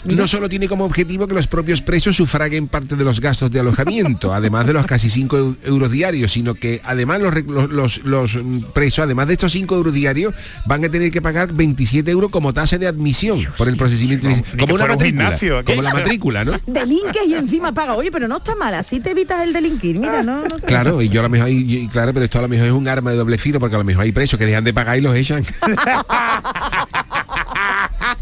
no 0.06 0.28
solo 0.28 0.50
tiene 0.50 0.68
como 0.68 0.86
objetivo 0.86 1.28
que 1.28 1.34
los 1.34 1.48
propios 1.48 1.82
presos 1.82 2.16
sufraguen 2.16 2.68
parte 2.68 2.96
de 2.96 3.04
los 3.04 3.20
gastos 3.20 3.52
de 3.52 3.60
alojamiento, 3.60 4.34
además 4.34 4.66
de 4.66 4.74
los 4.74 4.86
casi 4.86 5.10
5 5.10 5.56
euros 5.66 5.92
diarios, 5.92 6.32
sino 6.32 6.54
que 6.56 6.82
además 6.84 7.22
los, 7.22 7.34
los, 7.70 7.98
los- 8.04 8.36
mm, 8.36 8.60
presos, 8.74 9.00
además 9.00 9.28
de 9.28 9.34
estos 9.34 9.52
5 9.52 9.76
euros 9.76 9.94
diarios, 9.94 10.34
van 10.66 10.84
a 10.86 10.90
tener 10.90 11.12
que 11.12 11.22
pagar 11.22 11.52
27 11.54 12.10
euros 12.12 12.32
como 12.32 12.54
tasa 12.54 12.78
de 12.78 12.88
admisión 12.88 13.46
por 13.58 13.68
el 13.68 13.76
procedimiento. 13.78 14.28
ni 14.28 14.42
como 14.60 14.76
una 14.76 14.86
matrícula. 14.88 15.24
gimnasio, 15.24 15.54
como 15.56 15.62
aquello. 15.62 15.82
la 15.82 15.94
matrícula, 15.94 16.46
¿no? 16.46 16.52
Delinques 16.68 17.28
y 17.28 17.36
encima 17.36 17.72
paga. 17.74 17.96
Oye, 17.96 18.12
pero 18.12 18.28
no 18.28 18.38
está 18.38 18.56
mal, 18.56 18.74
así 18.74 19.00
te 19.00 19.12
evitas 19.12 19.42
el 19.44 19.54
delinquir. 19.54 19.98
Mira, 20.00 20.24
no, 20.24 20.44
no 20.44 20.60
sé. 20.60 20.66
Claro, 20.66 21.02
y 21.02 21.10
yo 21.10 21.20
a 21.22 21.24
lo 21.24 21.30
mejor, 21.30 21.50
y- 21.50 21.78
y 21.84 21.88
claro, 21.88 22.14
pero 22.14 22.26
esto 22.26 22.40
a 22.40 22.42
lo 22.44 22.48
mejor 22.48 22.68
es 22.68 22.74
un 22.74 22.88
arma 22.88 23.12
de 23.12 23.18
doble 23.18 23.38
filo, 23.38 23.60
porque 23.60 23.76
a 23.76 23.80
lo 23.80 23.86
mejor 23.86 24.04
hay 24.04 24.12
presos 24.12 24.38
que 24.40 24.46
dejan 24.46 24.64
de 24.64 24.74
pagar 24.74 24.98
y 24.98 25.02
los 25.02 25.16
echan. 25.16 25.44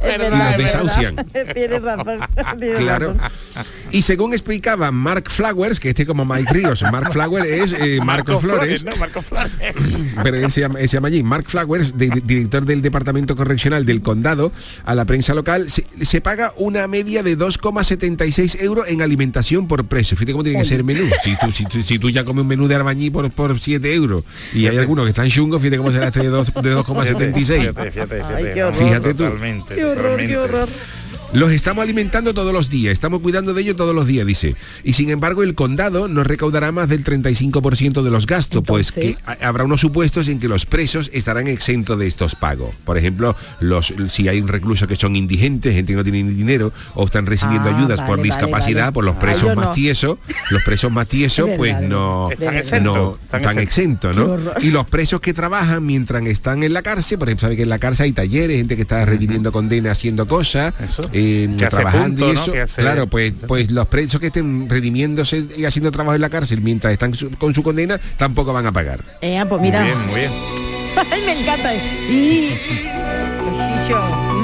Es 0.04 0.16
y 0.16 0.30
los 0.30 0.40
es 0.52 0.58
desahucian. 0.58 1.16
razón. 1.82 2.20
Claro. 2.78 3.14
razón. 3.18 3.32
Y 3.92 4.02
según 4.02 4.34
explicaba 4.34 4.92
Mark 4.92 5.30
Flowers, 5.30 5.80
que 5.80 5.90
este 5.90 6.06
como 6.06 6.26
Mike 6.26 6.54
Ríos, 6.54 6.82
Mark 6.92 7.12
Flowers 7.12 7.46
es 7.48 7.74
eh, 7.80 8.00
Marcos 8.04 8.42
Flores, 8.42 8.84
¿no? 8.84 8.96
Marco 8.98 9.22
Flores. 9.22 9.52
pero 10.24 10.38
él 10.38 10.52
se 10.52 10.62
llama, 10.62 10.80
él 10.80 10.90
se 10.90 10.98
llama 10.98 11.08
allí, 11.08 11.24
Mark 11.24 11.46
Flowers, 11.48 11.98
de- 11.98 12.22
director 12.24 12.66
del 12.66 12.82
Departamento 12.82 13.36
Correccional 13.36 13.86
del 13.86 14.02
Condado, 14.02 14.52
a 14.86 14.94
la 14.96 15.06
prensa 15.06 15.34
local, 15.34 15.70
se, 15.70 15.86
se 16.02 16.22
paga 16.22 16.54
una 16.58 16.88
media 16.88 17.24
de 17.24 17.38
2,76 17.38 18.62
euros 18.62 18.86
en 18.88 19.02
alimentación 19.02 19.68
por 19.68 19.86
preso. 19.86 20.16
Fíjate 20.16 20.34
cómo 20.34 20.44
tiene 20.44 20.60
que 20.60 20.66
ser 20.66 20.80
el 20.80 20.84
menú. 20.84 21.06
Si 21.24 21.36
tú, 21.40 21.52
si, 21.52 21.66
tú- 21.66 21.84
si 21.84 21.98
tú 22.00 22.10
ya 22.10 22.24
comes 22.26 22.42
un 22.42 22.48
menú 22.48 22.68
de 22.68 22.76
arbañí 22.76 23.10
por, 23.10 23.30
por 23.32 23.60
7 23.60 23.94
euros 23.94 24.24
y 24.54 24.68
hay 24.68 24.78
algunos 24.78 25.06
que 25.06 25.10
están 25.10 25.30
chungos, 25.30 25.62
fíjate 25.62 25.78
cómo 25.78 25.92
será 25.92 26.08
este 26.08 26.20
de 26.22 26.30
dos- 26.30 26.54
de 26.54 26.76
2,76. 26.76 27.60
Fíjate, 27.60 27.92
fíjate, 27.92 28.16
Ay, 28.16 28.22
fíjate. 28.28 28.54
qué 28.54 28.64
horror. 28.64 28.78
Fíjate 28.88 29.14
tú. 29.14 29.24
Totalmente, 29.24 29.76
Qué 29.76 29.86
horror, 29.86 30.18
qué 30.20 30.38
horror. 30.38 30.70
Los 31.34 31.52
estamos 31.52 31.84
alimentando 31.84 32.34
todos 32.34 32.54
los 32.54 32.70
días, 32.70 32.94
estamos 32.94 33.20
cuidando 33.20 33.54
de 33.54 33.62
ellos 33.62 33.76
todos 33.76 33.94
los 33.94 34.08
días, 34.08 34.26
dice. 34.26 34.56
Y 34.86 34.94
sin 34.94 35.10
embargo, 35.10 35.44
el 35.44 35.56
condado 35.56 36.08
no 36.08 36.24
recaudará 36.24 36.72
más 36.72 36.88
del 36.88 37.04
35% 37.04 38.02
de 38.02 38.10
los 38.10 38.26
gastos, 38.26 38.64
pues 38.66 38.94
que 38.94 39.18
ha- 39.26 39.38
habrá 39.46 39.66
unos 39.66 39.82
supuestos 39.82 40.30
en 40.30 40.40
que 40.40 40.48
los 40.48 40.66
presos 40.66 41.10
estarán 41.14 41.48
exentos 41.48 42.00
de 42.00 42.08
estos 42.08 42.34
pagos. 42.36 42.74
Por 42.86 42.98
ejemplo, 42.98 43.36
los 43.60 43.94
si 44.10 44.30
hay 44.30 44.42
reclusos 44.42 44.88
que 44.88 44.96
son 44.96 45.18
indigentes, 45.18 45.74
gente 45.74 45.94
que 45.94 45.98
no 45.98 46.04
tiene 46.04 46.24
ni 46.24 46.34
dinero, 46.34 46.72
o 46.96 47.06
están 47.06 47.26
recibiendo 47.26 47.70
Ah, 47.70 47.78
ayudas 47.78 48.00
vale, 48.00 48.10
por 48.10 48.22
discapacidad, 48.22 48.84
vale. 48.84 48.94
por 48.94 49.04
los 49.04 49.16
Ah, 49.18 49.20
presos 49.20 49.56
más 49.56 49.66
no. 49.68 49.72
tiesos, 49.74 50.18
los 50.50 50.64
presos 50.64 50.92
más 50.92 51.08
tiesos, 51.10 51.50
Es 51.50 51.58
pues 51.58 51.74
verdad, 51.74 51.90
no, 51.90 52.32
Están 52.32 52.56
exentos. 52.56 52.96
no 52.96 53.18
están 53.22 53.42
están 53.42 53.60
exentos. 53.60 54.16
¿no? 54.16 54.38
Y 54.62 54.70
los 54.70 54.86
presos 54.86 55.20
que 55.20 55.34
trabajan 55.34 55.86
mientras 55.86 56.26
están 56.26 56.64
en 56.64 56.72
la 56.74 56.82
cárcel, 56.82 57.20
por 57.20 57.28
ejemplo, 57.28 57.42
sabe 57.48 57.58
que 57.58 57.64
en 57.64 57.70
la 57.70 57.80
cárcel 57.80 58.06
hay 58.06 58.14
talleres, 58.14 58.58
gente 58.58 58.76
que 58.78 58.84
está 58.84 59.04
redimiendo 59.06 59.52
condena 59.52 59.92
haciendo 59.92 60.26
cosas, 60.26 60.74
Eso. 60.82 61.02
Eh, 61.18 61.50
trabajando 61.70 62.26
punto, 62.28 62.52
y 62.52 62.54
eso. 62.58 62.64
Hace- 62.64 62.82
Claro, 62.82 63.08
pues, 63.08 63.34
pues 63.48 63.72
los 63.72 63.88
presos 63.88 64.20
que 64.20 64.28
estén 64.28 64.70
redimiéndose 64.70 65.46
y 65.58 65.66
haciendo 65.66 65.92
trabajo 65.92 66.16
en 66.16 66.22
la 66.22 66.30
cárcel 66.30 66.62
mientras 66.62 66.94
están 66.94 67.14
su- 67.14 67.30
con 67.32 67.54
su 67.54 67.64
condena, 67.64 68.00
tampoco 68.18 68.54
van 68.54 68.66
a 68.68 68.72
pagar. 68.72 69.04
Eh, 69.22 69.44
pues 69.48 69.62
mira. 69.62 69.80
Muy 69.82 69.90
bien, 69.90 70.08
muy 70.08 70.20
bien. 70.20 70.32
Ay, 71.12 71.22
me 71.26 71.42
encanta. 71.42 71.74
Y... 71.76 72.50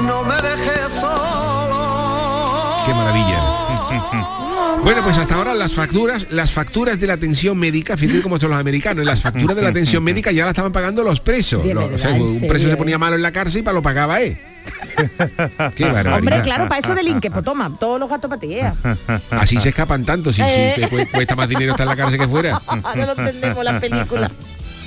No 0.06 0.24
me 0.24 0.36
dejes 0.36 0.90
solo. 1.00 2.84
Qué 2.86 2.94
maravilla. 2.94 3.40
Bueno, 4.84 5.02
pues 5.02 5.18
hasta 5.18 5.36
ahora 5.36 5.54
las 5.54 5.72
facturas, 5.72 6.28
las 6.32 6.52
facturas 6.52 7.00
de 7.00 7.08
la 7.08 7.14
atención 7.14 7.58
médica, 7.58 7.96
fíjate 7.96 8.22
cómo 8.22 8.38
son 8.38 8.50
los 8.50 8.60
americanos, 8.60 9.06
las 9.06 9.22
facturas 9.22 9.56
de 9.56 9.62
la 9.62 9.70
atención 9.70 10.04
médica 10.10 10.30
ya 10.34 10.44
la 10.44 10.50
estaban 10.50 10.74
pagando 10.74 11.06
los 11.06 11.22
presos. 11.22 11.64
De 11.64 11.74
Los- 11.74 11.86
o 11.94 11.98
sea, 11.98 12.12
verdad, 12.12 12.28
¿en 12.28 12.34
un 12.42 12.48
preso 12.50 12.68
se 12.68 12.74
eh? 12.74 12.76
ponía 12.76 12.98
malo 12.98 13.16
en 13.16 13.22
la 13.22 13.32
cárcel 13.32 13.62
y 13.62 13.64
para 13.64 13.76
lo 13.76 13.82
pagaba 13.82 14.20
él. 14.20 14.38
Qué 15.76 15.86
barbaridad. 15.86 16.18
Hombre, 16.20 16.42
claro, 16.42 16.68
para 16.68 16.80
eso 16.80 16.96
delinque, 16.96 17.30
pues 17.32 17.44
toma, 17.44 17.72
todos 17.80 18.00
los 18.00 18.10
gatos 18.10 18.30
para 18.30 18.40
ti. 18.42 18.54
eh. 18.54 18.72
Así 19.32 19.60
se 19.60 19.70
escapan 19.70 20.06
tanto, 20.06 20.32
si, 20.32 20.42
si 20.42 20.48
Eh. 20.48 20.74
te 20.76 20.88
cu- 20.90 21.08
cuesta 21.12 21.36
más 21.36 21.48
dinero 21.50 21.72
estar 21.72 21.86
en 21.86 21.90
la 21.90 21.96
cárcel 21.96 22.20
que 22.20 22.28
fuera. 22.28 22.62
no 22.96 23.06
lo 23.06 23.12
entendemos 23.12 23.64
la 23.64 23.80
película. 23.80 24.32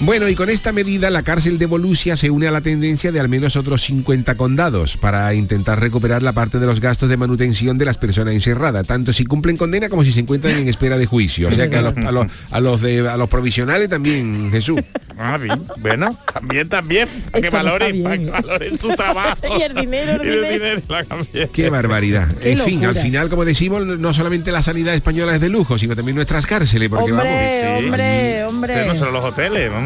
Bueno, 0.01 0.29
y 0.29 0.35
con 0.35 0.51
esta 0.51 0.73
medida 0.73 1.09
la 1.11 1.23
cárcel 1.23 1.59
de 1.59 1.65
Volusia 1.65 2.19
se 2.19 2.29
une 2.31 2.47
a 2.47 2.51
la 2.51 2.61
tendencia 2.61 3.13
de 3.13 3.19
al 3.19 3.31
menos 3.31 3.57
otros 3.57 3.81
50 3.83 4.35
condados 4.37 4.99
para 4.99 5.33
intentar 5.33 5.81
recuperar 5.81 6.23
la 6.23 6.33
parte 6.35 6.59
de 6.59 6.67
los 6.67 6.81
gastos 6.81 7.09
de 7.09 7.17
manutención 7.17 7.79
de 7.79 7.87
las 7.87 7.97
personas 7.97 8.35
encerradas, 8.35 8.87
tanto 8.87 9.15
si 9.15 9.25
cumplen 9.25 9.57
condena 9.57 9.89
como 9.89 10.05
si 10.05 10.13
se 10.13 10.21
encuentran 10.21 10.59
en 10.59 10.69
espera 10.69 10.99
de 10.99 11.07
juicio. 11.07 11.49
O 11.49 11.51
sea 11.51 11.71
que 11.71 11.77
a 11.77 11.83
los, 11.83 11.97
a 11.97 12.13
los, 12.13 12.27
a 12.51 12.61
los 12.61 12.83
de, 12.83 13.09
a 13.09 13.17
los 13.17 13.29
provisionales 13.31 13.89
también, 13.89 14.51
Jesús. 14.53 14.81
Ah, 15.19 15.39
bien. 15.39 15.63
Bueno, 15.79 16.17
también, 16.31 16.69
también. 16.69 17.09
Para 17.31 17.43
que 17.43 17.51
valoren, 17.51 17.93
bien, 17.93 18.05
para 18.05 18.19
que 18.19 18.31
valoren 18.31 18.79
su 18.79 18.89
trabajo. 18.91 19.37
Y 19.59 19.63
el 19.63 19.75
dinero, 19.75 20.21
el 20.23 20.29
Y 20.29 20.31
el 20.31 20.35
dinero. 20.43 20.53
dinero, 20.53 20.83
la 20.91 21.05
cambia. 21.05 21.49
Qué 21.49 21.71
barbaridad. 21.71 22.29
Qué 22.37 22.53
en 22.53 22.59
fin, 22.59 22.75
locura. 22.83 22.91
al 22.91 22.97
final, 22.99 23.31
como 23.31 23.45
decimos, 23.47 23.87
no 23.87 24.13
solamente 24.13 24.53
la 24.53 24.61
sanidad 24.61 24.95
española 24.95 25.35
es 25.35 25.41
de 25.41 25.49
lujo, 25.49 25.79
sino 25.79 25.97
también 25.97 26.17
nuestras 26.17 26.45
cárceles, 26.47 26.91
porque 26.91 27.13
Hombre, 27.13 27.27
vamos. 27.27 27.79
sí. 27.81 27.85
hombre, 27.87 28.05
Pero 28.37 28.49
hombre. 28.51 28.87
no 28.89 28.97
solo 28.97 29.11
los 29.13 29.25
hoteles, 29.25 29.71
vamos. 29.73 29.86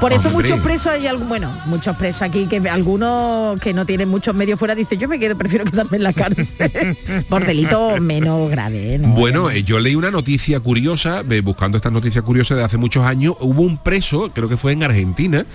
Por 0.00 0.12
eso 0.12 0.28
Hombre. 0.28 0.42
muchos 0.50 0.60
presos 0.60 0.88
hay 0.88 1.06
algún, 1.06 1.26
bueno, 1.28 1.50
muchos 1.64 1.96
presos 1.96 2.20
aquí 2.20 2.46
que 2.46 2.58
algunos 2.68 3.58
que 3.60 3.72
no 3.72 3.86
tienen 3.86 4.10
muchos 4.10 4.34
medios 4.34 4.58
fuera 4.58 4.74
dicen 4.74 4.98
yo 4.98 5.08
me 5.08 5.18
quedo, 5.18 5.38
prefiero 5.38 5.64
quedarme 5.64 5.96
en 5.96 6.02
la 6.02 6.12
cárcel 6.12 6.96
por 7.30 7.46
delito 7.46 7.98
menos 8.00 8.50
grave. 8.50 8.98
¿no? 8.98 9.08
Bueno, 9.08 9.50
eh, 9.50 9.62
yo 9.64 9.80
leí 9.80 9.94
una 9.94 10.10
noticia 10.10 10.60
curiosa, 10.60 11.22
eh, 11.30 11.40
buscando 11.40 11.78
estas 11.78 11.92
noticias 11.92 12.22
curiosas 12.24 12.58
de 12.58 12.64
hace 12.64 12.76
muchos 12.76 13.06
años, 13.06 13.36
hubo 13.40 13.62
un 13.62 13.78
preso, 13.78 14.30
creo 14.34 14.50
que 14.50 14.58
fue 14.58 14.72
en 14.72 14.82
Argentina, 14.82 15.46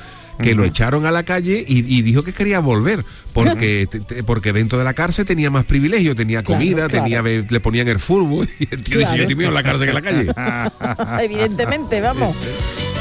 que 0.41 0.55
lo 0.55 0.63
echaron 0.65 1.05
a 1.05 1.11
la 1.11 1.21
calle 1.21 1.63
y, 1.67 1.79
y 1.95 2.01
dijo 2.01 2.23
que 2.23 2.33
quería 2.33 2.59
volver 2.61 3.05
porque 3.33 3.85
te- 3.91 3.99
te- 3.99 4.23
porque 4.23 4.53
dentro 4.53 4.79
de 4.79 4.83
la 4.85 4.95
cárcel 4.95 5.23
tenía 5.23 5.51
más 5.51 5.65
privilegio 5.65 6.15
tenía 6.15 6.41
comida 6.41 6.87
claro. 6.87 7.03
tenía 7.03 7.21
le 7.21 7.59
ponían 7.59 7.87
el 7.89 7.99
fútbol 7.99 8.49
y 8.59 8.63
el 8.73 8.83
tío 8.83 8.97
decía 8.97 9.09
Claro. 9.17 9.23
yo 9.23 9.29
estoy 9.29 9.45
en 9.45 9.53
la 9.53 9.61
cárcel 9.61 9.83
que 9.83 9.89
en 9.89 9.93
la 9.93 10.01
calle 10.01 11.23
Evidentemente, 11.25 12.01
vamos. 12.01 12.35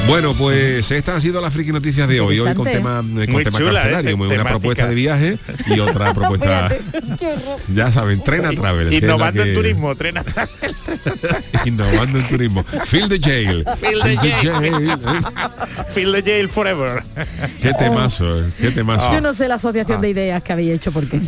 Bueno 0.07 0.35
pues 0.35 0.91
estas 0.91 1.17
han 1.17 1.21
sido 1.21 1.41
las 1.41 1.53
friki 1.53 1.71
noticias 1.71 2.09
de 2.09 2.21
hoy 2.21 2.41
hoy 2.41 2.53
con 2.55 2.65
tema 2.67 3.01
eh, 3.01 3.25
con 3.27 3.33
Muy 3.33 3.45
tema 3.45 3.59
chula, 3.59 3.73
carcelario 3.75 4.11
¿eh? 4.11 4.15
una 4.15 4.29
Temática. 4.29 4.51
propuesta 4.51 4.87
de 4.89 4.95
viaje 4.95 5.39
y 5.67 5.79
otra 5.79 6.13
propuesta 6.15 6.69
ya 7.73 7.93
saben 7.93 8.21
Trena 8.23 8.51
Travel 8.51 8.91
que 8.91 8.97
Innovando 8.97 9.43
en 9.43 9.49
que- 9.49 9.55
turismo, 9.55 9.95
trena. 9.95 10.25
innovando 11.65 12.19
en 12.19 12.27
turismo 12.29 12.65
Feel 12.87 13.09
the 13.09 13.21
Jail 13.21 13.65
Feel 13.79 14.01
the 14.03 14.17
Jail. 14.17 14.91
Feel 15.95 16.13
the 16.15 16.23
jail 16.23 16.49
forever. 16.49 17.03
qué 17.63 17.73
temazo 17.75 18.41
eh, 18.41 18.51
qué 18.61 18.71
temazo 18.73 19.13
Yo 19.13 19.21
no 19.21 19.33
sé 19.33 19.47
la 19.47 19.55
asociación 19.57 20.01
de 20.01 20.11
ideas 20.11 20.43
que 20.43 20.53
habéis 20.53 20.73
hecho 20.73 20.91
porque 20.93 21.21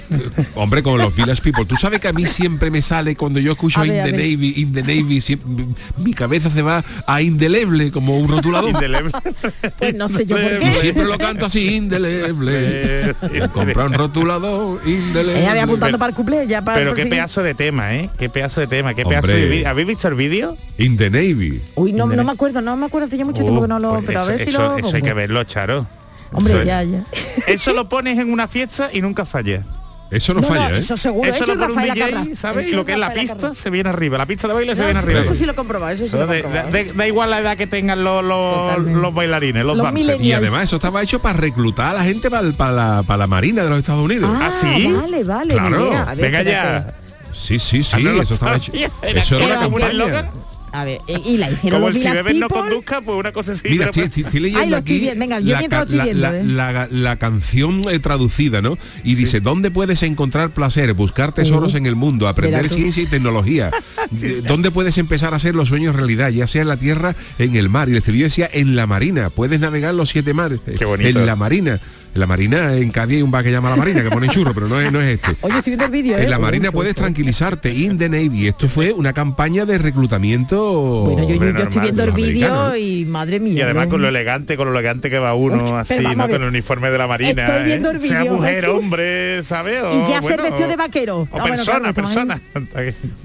Hombre, 0.54 0.82
con 0.82 0.98
los 0.98 1.14
Village 1.14 1.40
People. 1.42 1.64
Tú 1.66 1.76
sabes 1.76 2.00
que 2.00 2.08
a 2.08 2.12
mí 2.12 2.26
siempre 2.26 2.70
me 2.70 2.82
sale 2.82 3.14
cuando 3.16 3.38
yo 3.40 3.52
escucho 3.52 3.80
ver, 3.80 3.90
In 3.90 4.00
a 4.00 4.04
the 4.04 4.12
ver. 4.12 4.20
Navy, 4.20 4.54
In 4.56 4.72
the 4.72 4.82
Navy, 4.82 5.20
siempre- 5.20 5.66
mi 5.98 6.12
cabeza 6.14 6.50
se 6.50 6.62
va 6.62 6.84
a 7.06 7.22
indeleble 7.22 7.90
como 7.90 8.18
un 8.18 8.28
rotulador. 8.28 8.61
Indeleble. 8.68 9.12
pues 9.78 9.94
no 9.94 10.08
sé 10.08 10.26
yo 10.26 10.36
por 10.36 10.58
qué. 10.58 10.74
siempre 10.80 11.04
lo 11.04 11.18
canto 11.18 11.46
así, 11.46 11.76
indeleble. 11.76 13.14
Comprar 13.52 13.86
un 13.86 13.92
rotulador, 13.94 14.80
indeleble. 14.86 15.40
Ella 15.40 15.50
había 15.50 15.64
apuntando 15.64 15.98
para 15.98 16.10
el 16.10 16.14
cumple, 16.16 16.46
ya 16.46 16.62
para 16.62 16.78
Pero 16.78 16.94
qué 16.94 17.06
pedazo 17.06 17.42
de 17.42 17.54
tema, 17.54 17.94
¿eh? 17.94 18.10
Qué 18.18 18.28
pedazo 18.28 18.60
de 18.60 18.66
tema, 18.66 18.94
qué 18.94 19.04
pedazo 19.04 19.26
Hombre. 19.26 19.34
de 19.36 19.46
vídeo. 19.48 19.68
¿Habéis 19.68 19.88
visto 19.88 20.08
el 20.08 20.14
vídeo? 20.14 20.56
In 20.78 20.96
the 20.96 21.10
Navy. 21.10 21.60
Uy, 21.74 21.92
no, 21.92 22.06
no 22.06 22.24
me 22.24 22.32
acuerdo, 22.32 22.60
no 22.60 22.76
me 22.76 22.86
acuerdo 22.86 23.06
hace 23.06 23.16
ya 23.18 23.24
mucho 23.24 23.42
tiempo 23.42 23.60
Uh, 23.60 23.62
que 23.62 23.68
no 23.68 23.78
lo, 23.78 23.92
pues 23.94 24.04
pero 24.06 24.20
a 24.20 24.22
eso, 24.24 24.32
ver 24.32 24.40
si 24.44 24.50
eso- 24.50 24.62
lo 24.62 24.78
eso 24.78 24.96
hay 24.96 25.02
que 25.02 25.12
verlo, 25.14 25.44
Charo. 25.44 25.86
Hombre, 26.32 26.54
Eso- 26.54 26.62
ya, 26.64 26.82
ya. 26.82 27.02
Eso 27.46 27.74
lo 27.74 27.88
pones 27.88 28.18
en 28.18 28.32
una 28.32 28.48
fiesta 28.48 28.90
y 28.92 29.00
nunca 29.02 29.24
falla. 29.26 29.64
Eso 30.12 30.34
no, 30.34 30.40
No, 30.42 30.48
no, 30.48 30.54
falla, 30.54 30.76
¿eh? 30.76 30.78
eso 30.78 30.96
seguro, 30.96 31.30
eso 31.30 31.42
eso, 31.44 31.54
lo 31.54 31.66
pone 31.68 31.88
un 31.88 31.94
DJ. 31.94 32.36
¿sabes? 32.36 32.66
Eso 32.66 32.74
Y 32.74 32.76
lo 32.76 32.84
que 32.84 32.92
es 32.92 32.98
la 32.98 33.14
pista 33.14 33.54
se 33.54 33.70
viene 33.70 33.88
arriba. 33.88 34.18
La 34.18 34.26
pista 34.26 34.46
de 34.46 34.54
baile 34.54 34.76
se 34.76 34.84
viene 34.84 34.98
arriba. 34.98 35.20
Eso 35.20 35.32
sí 35.34 35.46
lo 35.46 35.52
he 35.52 35.54
comprobado, 35.54 35.92
eso 35.94 36.04
sí 36.06 36.12
lo 36.12 36.18
he 36.30 36.36
Entonces, 36.36 36.42
da, 36.42 36.62
comprobado. 36.62 36.86
da- 36.92 36.92
da 36.98 37.06
igual 37.08 37.30
la 37.30 37.38
edad 37.40 37.56
que 37.56 37.66
tengan 37.66 38.04
los, 38.04 38.22
los, 38.22 39.14
bailarines, 39.14 39.64
los, 39.64 39.76
Los 39.76 39.84
dancers. 39.86 40.06
millennials. 40.06 40.24
Y 40.28 40.32
además 40.34 40.64
eso 40.64 40.76
estaba 40.76 41.02
hecho 41.02 41.18
para 41.20 41.38
reclutar 41.38 41.92
a 41.96 41.98
la 41.98 42.04
gente 42.04 42.30
para, 42.30 42.42
la, 42.72 43.02
para 43.06 43.16
la 43.16 43.26
Marina 43.26 43.62
de 43.62 43.70
los 43.70 43.78
Estados 43.78 44.04
Unidos. 44.04 44.30
Ah, 44.34 44.50
¿Ah, 44.50 44.52
sí? 44.60 44.92
Vale, 44.92 45.24
vale, 45.24 45.54
Claro. 45.54 45.90
Venga 46.16 46.42
ya. 46.42 46.86
Sí, 47.34 47.58
sí, 47.58 47.82
sí, 47.82 48.06
Ah, 48.06 48.22
eso 48.22 48.34
estaba 48.34 48.56
hecho. 48.56 48.70
Eso 49.02 49.36
era 49.38 49.46
una 49.46 49.58
campaña. 49.60 50.30
A 50.74 50.84
ver, 50.84 51.00
eh, 51.06 51.20
y 51.24 51.36
la 51.36 51.50
hicieron 51.50 51.80
Como 51.80 51.90
los 51.90 51.96
el 51.96 52.02
si 52.02 52.08
bebés 52.10 52.36
no 52.36 52.48
conduzca, 52.48 53.00
pues 53.02 53.18
una 53.18 53.30
cosa 53.30 53.52
así. 53.52 53.68
Mira, 53.68 53.90
pero- 53.92 54.06
estoy, 54.06 54.22
estoy- 54.22 54.22
estoy 54.24 54.40
leyendo 54.40 54.64
Ay, 54.64 54.70
lo 54.70 54.76
estoy 54.78 54.94
aquí 54.96 55.00
viendo, 55.04 55.20
venga, 55.20 55.40
yo 55.40 55.52
la, 55.52 55.58
mientras 55.58 55.78
ca- 55.80 55.84
lo 55.84 56.02
estoy 56.02 56.14
la- 56.16 56.30
viendo, 56.30 56.54
la- 56.62 56.80
¿eh? 56.86 56.88
la- 56.90 56.98
la 57.10 57.16
canción 57.16 57.82
eh, 57.90 57.98
traducida, 57.98 58.62
¿no? 58.62 58.78
Y 59.04 59.14
dice, 59.14 59.40
¿dónde 59.40 59.70
puedes 59.70 60.02
encontrar 60.02 60.50
placer, 60.50 60.92
buscar 60.94 61.32
tesoros 61.32 61.74
Uh, 61.74 61.76
en 61.76 61.86
el 61.86 61.94
mundo, 61.94 62.26
aprender 62.26 62.68
ciencia 62.70 63.02
y 63.02 63.06
tecnología? 63.06 63.70
De- 64.10 64.40
¿Dónde 64.42 64.70
puedes 64.70 64.96
empezar 64.98 65.34
a 65.34 65.36
hacer 65.36 65.54
los 65.54 65.68
sueños 65.68 65.94
realidad, 65.94 66.30
ya 66.30 66.46
sea 66.46 66.62
en 66.62 66.68
la 66.68 66.76
tierra, 66.78 67.14
en 67.38 67.54
el 67.56 67.68
mar? 67.68 67.88
Y 67.88 67.92
el 67.92 67.98
estribillo 67.98 68.24
decía, 68.24 68.48
en 68.52 68.74
la 68.74 68.86
marina, 68.86 69.28
puedes 69.30 69.60
navegar 69.60 69.94
los 69.94 70.08
siete 70.08 70.32
mares. 70.32 70.60
Qué 70.78 70.84
bonito. 70.86 71.08
En 71.20 71.26
la 71.26 71.36
marina. 71.36 71.80
En 72.14 72.20
la 72.20 72.26
marina, 72.26 72.74
en 72.76 72.90
Cádiz 72.90 73.16
hay 73.16 73.22
un 73.22 73.30
bar 73.30 73.42
que 73.42 73.50
llama 73.50 73.70
la 73.70 73.76
marina, 73.76 74.02
que 74.02 74.10
pone 74.10 74.28
churro, 74.28 74.52
pero 74.52 74.68
no 74.68 74.78
es, 74.78 74.92
no 74.92 75.00
es 75.00 75.14
este. 75.14 75.34
Oye, 75.40 75.56
estoy 75.56 75.70
viendo 75.70 75.84
el 75.86 75.90
vídeo, 75.90 76.18
¿eh? 76.18 76.24
En 76.24 76.30
la 76.30 76.38
Marina 76.38 76.68
Uy, 76.68 76.74
puedes 76.74 76.94
tranquilizarte, 76.94 77.72
in 77.72 77.96
the 77.96 78.06
Navy. 78.10 78.48
Esto 78.48 78.68
fue 78.68 78.92
una 78.92 79.14
campaña 79.14 79.64
de 79.64 79.78
reclutamiento. 79.78 81.04
Bueno, 81.06 81.26
yo, 81.26 81.36
yo- 81.36 81.64
estoy 81.64 81.80
viendo 81.80 82.04
el 82.04 82.12
vídeo 82.12 82.76
y 82.76 83.06
madre 83.06 83.40
mía. 83.40 83.54
Y 83.54 83.60
además 83.62 83.86
¿eh? 83.86 83.88
con 83.88 84.02
lo 84.02 84.08
elegante, 84.08 84.58
con 84.58 84.70
lo 84.70 84.78
elegante 84.78 85.08
que 85.08 85.18
va 85.18 85.34
uno, 85.34 85.64
Uy, 85.64 85.70
así, 85.78 85.94
¿no? 86.14 86.28
Con 86.28 86.42
el 86.42 86.48
uniforme 86.48 86.90
de 86.90 86.98
la 86.98 87.06
marina. 87.06 87.46
Estoy 87.46 87.64
viendo 87.64 87.90
¿eh? 87.90 87.94
el 87.94 88.00
Sea 88.02 88.24
mujer, 88.26 88.64
sí. 88.64 88.70
hombre, 88.70 89.42
¿sabes? 89.42 89.82
Y 89.82 90.10
ya 90.10 90.20
ser 90.20 90.22
bueno, 90.22 90.42
vestido 90.42 90.68
de 90.68 90.76
vaquero. 90.76 91.16
O 91.20 91.28
Ah, 91.32 91.40
bueno, 91.40 91.56
persona, 91.56 91.78
claro, 91.78 91.94
persona. 91.94 92.40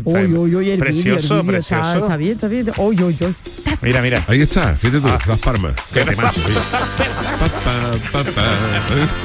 Uy, 0.09 0.33
uy, 0.33 0.55
uy, 0.55 0.69
el 0.71 0.79
precioso, 0.79 1.39
el 1.39 1.41
vídeo 1.43 1.59
está- 1.59 1.81
precioso. 1.81 2.05
Está, 2.05 2.17
bien, 2.17 2.31
está 2.33 2.47
bien. 2.47 2.71
Uy, 2.77 3.03
uy, 3.03 3.17
uy. 3.19 3.35
Mira, 3.81 4.01
mira. 4.01 4.23
Ahí 4.27 4.41
está, 4.41 4.73
fíjate 4.73 5.01
tú, 5.01 5.07
las 5.27 5.39
palmas. 5.41 5.73
Qué 5.93 6.05
temazo, 6.05 6.41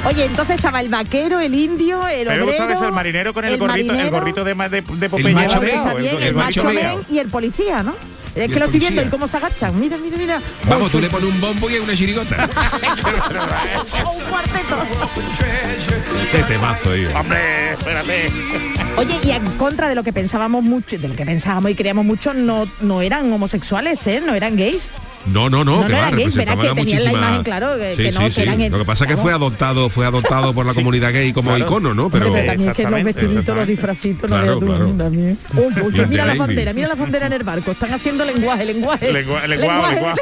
oye. 0.08 0.24
Entonces 0.24 0.56
estaba 0.56 0.80
el 0.80 0.88
vaquero, 0.88 1.38
el 1.38 1.54
indio, 1.54 2.06
el 2.08 2.26
Me 2.26 2.40
obrero, 2.42 2.66
gusta 2.66 2.86
el 2.86 2.92
marinero 2.92 3.32
con 3.32 3.44
el, 3.44 3.58
gorrito, 3.58 3.76
el 3.76 3.86
marinero, 3.86 4.10
gorrito 4.10 4.44
de, 4.44 4.54
de, 4.54 4.80
de 4.82 5.08
Popeye 5.08 5.34
macho 5.34 5.62
el, 5.62 6.34
macho 6.34 6.64
macho 6.64 6.74
men 6.74 6.98
y 7.08 7.18
el 7.18 7.28
policía, 7.28 7.82
¿no? 7.84 7.94
Es 8.34 8.50
que 8.50 8.58
lo 8.58 8.64
estoy 8.66 8.80
viendo 8.80 9.02
y 9.02 9.06
cómo 9.06 9.28
se 9.28 9.36
agachan. 9.36 9.78
Mira, 9.78 9.98
mira, 9.98 10.16
mira. 10.16 10.40
Vamos, 10.68 10.90
tú 10.90 11.00
le 11.00 11.08
pones 11.08 11.28
un 11.28 11.40
bombo 11.40 11.68
y 11.68 11.76
una 11.76 11.94
chirigota. 11.94 12.36
Un 14.14 14.24
cuarteto. 14.30 14.76
Qué 16.30 16.42
temazo, 16.44 16.90
oye. 16.90 17.14
Hombre, 17.14 17.72
espérate. 17.72 18.30
Oye, 18.96 19.18
y 19.22 19.30
en 19.30 19.44
contra 19.52 19.88
de 19.88 19.94
lo 19.94 20.02
que 20.02 20.12
pensábamos 20.12 20.62
mucho, 20.64 20.98
de 20.98 21.08
lo 21.08 21.14
que 21.14 21.26
pensábamos 21.26 21.70
y 21.70 21.74
creíamos 21.74 22.04
mucho, 22.04 22.32
no, 22.34 22.66
no 22.80 23.02
eran 23.02 23.30
homosexuales, 23.32 24.06
¿eh? 24.06 24.22
No 24.24 24.34
eran 24.34 24.56
gays. 24.56 24.88
No, 25.26 25.48
no, 25.48 25.64
no, 25.64 25.82
No, 25.82 25.86
que 25.86 25.92
no 25.92 25.98
va, 25.98 26.10
representaban 26.10 26.60
que 26.60 26.68
a 26.68 26.74
tenían 26.74 27.04
la 27.04 27.12
imagen, 27.12 27.42
claro, 27.44 27.78
que- 27.78 27.94
Sí, 27.94 28.02
que 28.02 28.12
no, 28.12 28.20
sí, 28.22 28.30
sí. 28.32 28.40
eran 28.42 28.70
Lo 28.72 28.78
que 28.78 28.84
pasa 28.84 29.04
es 29.04 29.10
que 29.10 29.16
fue 29.16 29.32
adoptado, 29.32 29.88
fue 29.88 30.04
adoptado 30.04 30.52
por 30.52 30.66
la 30.66 30.74
comunidad 30.82 31.12
gay 31.12 31.32
como 31.32 31.50
Claro. 31.50 31.64
icono, 31.64 31.94
¿no? 31.94 32.10
Pero, 32.10 32.26
Hombre, 32.26 32.42
pero 32.42 32.52
también 32.52 32.70
es 32.70 32.76
que 32.76 32.82
los 32.82 32.90
exactamente, 32.92 33.20
vestiditos, 33.26 33.56
los 33.56 33.66
disfracitos, 33.68 34.28
Claro, 34.28 34.58
tú, 34.58 34.66
claro. 34.66 34.86
también. 34.98 35.38
Uy, 35.54 35.64
uy, 35.82 36.06
mira 36.08 36.24
la 36.26 36.34
bandera, 36.34 36.72
mira 36.72 36.88
la 36.88 36.94
bandera 36.96 37.26
en 37.26 37.32
el 37.34 37.44
barco. 37.44 37.70
Están 37.70 37.92
haciendo 37.94 38.24
lenguaje, 38.24 38.64
lenguaje. 38.64 39.12
Lengua- 39.12 39.46
lenguado, 39.46 39.92
lenguado. 39.92 40.16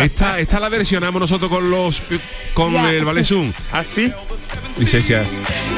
esta, 0.00 0.40
esta 0.40 0.58
la 0.60 0.68
versionamos 0.68 1.20
nosotros 1.20 1.48
con 1.50 1.70
los 1.70 2.02
con 2.54 2.72
Ya. 2.72 2.90
el 2.90 3.24
Zoom. 3.24 3.52
Así. 3.72 4.12
Dice 4.76 4.98
ella, 4.98 5.22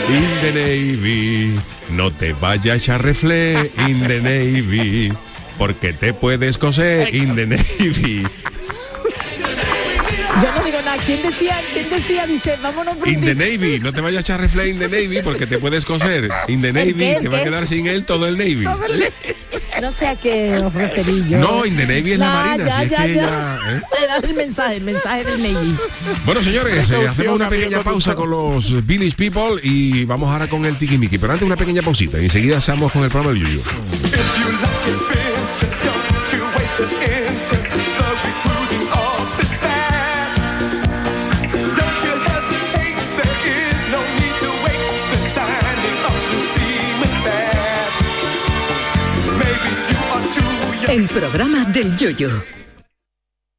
in 0.09 0.25
the 0.41 0.53
Navy, 0.53 1.61
no 1.91 2.11
te 2.13 2.33
vayas 2.33 2.67
a 2.73 2.77
echar 2.77 3.03
refle, 3.03 3.71
in 3.87 4.07
the 4.07 4.21
Navy, 4.21 5.13
porque 5.59 5.92
te 5.92 6.14
puedes 6.14 6.57
coser, 6.59 7.14
in 7.14 7.35
the 7.35 7.47
Navy. 7.47 8.25
Yo 10.42 10.53
no 10.57 10.64
digo 10.64 10.79
nada. 10.85 10.97
¿Quién 11.05 11.21
decía? 11.23 11.61
¿Quién 11.73 11.90
decía? 11.90 12.27
Dice, 12.27 12.57
vámonos 12.62 12.94
In 13.07 13.21
the. 13.21 13.35
Navy, 13.35 13.81
no 13.81 13.92
te 13.92 14.01
vayas 14.01 14.18
a 14.18 14.21
echar 14.21 14.40
refle 14.40 14.68
in 14.68 14.79
the 14.79 14.88
Navy 14.88 15.21
porque 15.23 15.47
te 15.47 15.59
puedes 15.59 15.85
coser. 15.85 16.31
In 16.47 16.62
the 16.62 16.73
Navy, 16.73 16.94
qué? 16.94 17.12
¿El 17.16 17.23
te 17.23 17.29
va 17.29 17.38
a 17.38 17.40
qué? 17.40 17.47
quedar 17.49 17.66
sin 17.66 17.87
él 17.88 18.05
todo 18.05 18.29
el 18.29 18.38
Navy. 18.38 18.64
No 19.81 19.90
sé 19.92 20.07
a 20.07 20.14
qué 20.16 20.57
os 20.59 20.73
referí 20.73 21.25
yo. 21.29 21.38
No, 21.38 21.64
in 21.64 21.77
the 21.77 21.87
Navy 21.87 22.12
es 22.12 22.18
la 22.18 22.31
marina. 22.31 22.66
ya, 22.66 22.79
si 22.79 22.85
es 22.85 22.90
ya, 22.90 23.03
que 23.07 23.14
ya. 23.14 23.23
ella, 23.23 23.59
¿eh? 23.77 23.83
Era 24.05 24.16
el 24.16 24.35
mensaje, 24.35 24.77
el 24.77 24.85
mensaje 24.85 25.25
del 25.25 25.42
Navy. 25.42 25.77
Bueno, 26.25 26.42
señores, 26.42 26.90
eh, 26.90 27.07
hacemos 27.09 27.37
una 27.37 27.49
pequeña 27.49 27.83
pausa 27.83 28.14
con 28.14 28.31
los 28.31 28.87
Village 28.87 29.16
People 29.16 29.61
y 29.62 30.05
vamos 30.05 30.31
ahora 30.31 30.47
con 30.49 30.64
el 30.66 30.77
Tiki 30.77 30.99
Miki. 30.99 31.18
Pero 31.18 31.33
antes 31.33 31.47
una 31.47 31.57
pequeña 31.57 31.83
pausita 31.83 32.21
y 32.21 32.25
enseguida 32.27 32.59
estamos 32.59 32.92
con 32.92 33.03
el 33.03 33.11
programa 33.11 33.33
del 33.35 33.42
Yuyu. 33.44 33.62
El 50.88 51.05
programa 51.07 51.64
del 51.66 51.97
yoyo. 51.97 52.58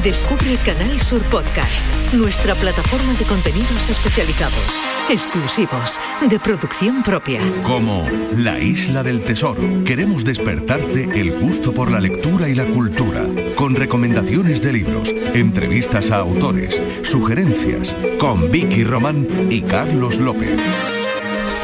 Descubre 0.00 0.56
Canal 0.64 1.00
Sur 1.02 1.20
Podcast, 1.24 1.84
nuestra 2.14 2.54
plataforma 2.54 3.12
de 3.12 3.26
contenidos 3.26 3.90
especializados, 3.90 4.82
exclusivos, 5.10 6.00
de 6.28 6.40
producción 6.40 7.02
propia. 7.02 7.40
Como 7.62 8.08
La 8.34 8.58
Isla 8.58 9.02
del 9.02 9.22
Tesoro, 9.22 9.62
queremos 9.84 10.24
despertarte 10.24 11.04
el 11.20 11.38
gusto 11.38 11.74
por 11.74 11.90
la 11.90 12.00
lectura 12.00 12.48
y 12.48 12.54
la 12.54 12.64
cultura, 12.64 13.26
con 13.54 13.76
recomendaciones 13.76 14.62
de 14.62 14.72
libros, 14.72 15.14
entrevistas 15.34 16.10
a 16.10 16.16
autores, 16.16 16.82
sugerencias, 17.02 17.94
con 18.18 18.50
Vicky 18.50 18.84
Román 18.84 19.28
y 19.50 19.60
Carlos 19.60 20.18
López. 20.18 20.58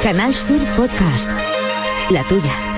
Canal 0.02 0.34
Sur 0.34 0.60
Podcast. 0.76 1.30
La 2.10 2.22
tuya. 2.24 2.77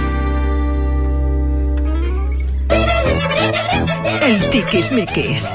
El 4.21 4.49
Tiquismiquis. 4.49 5.53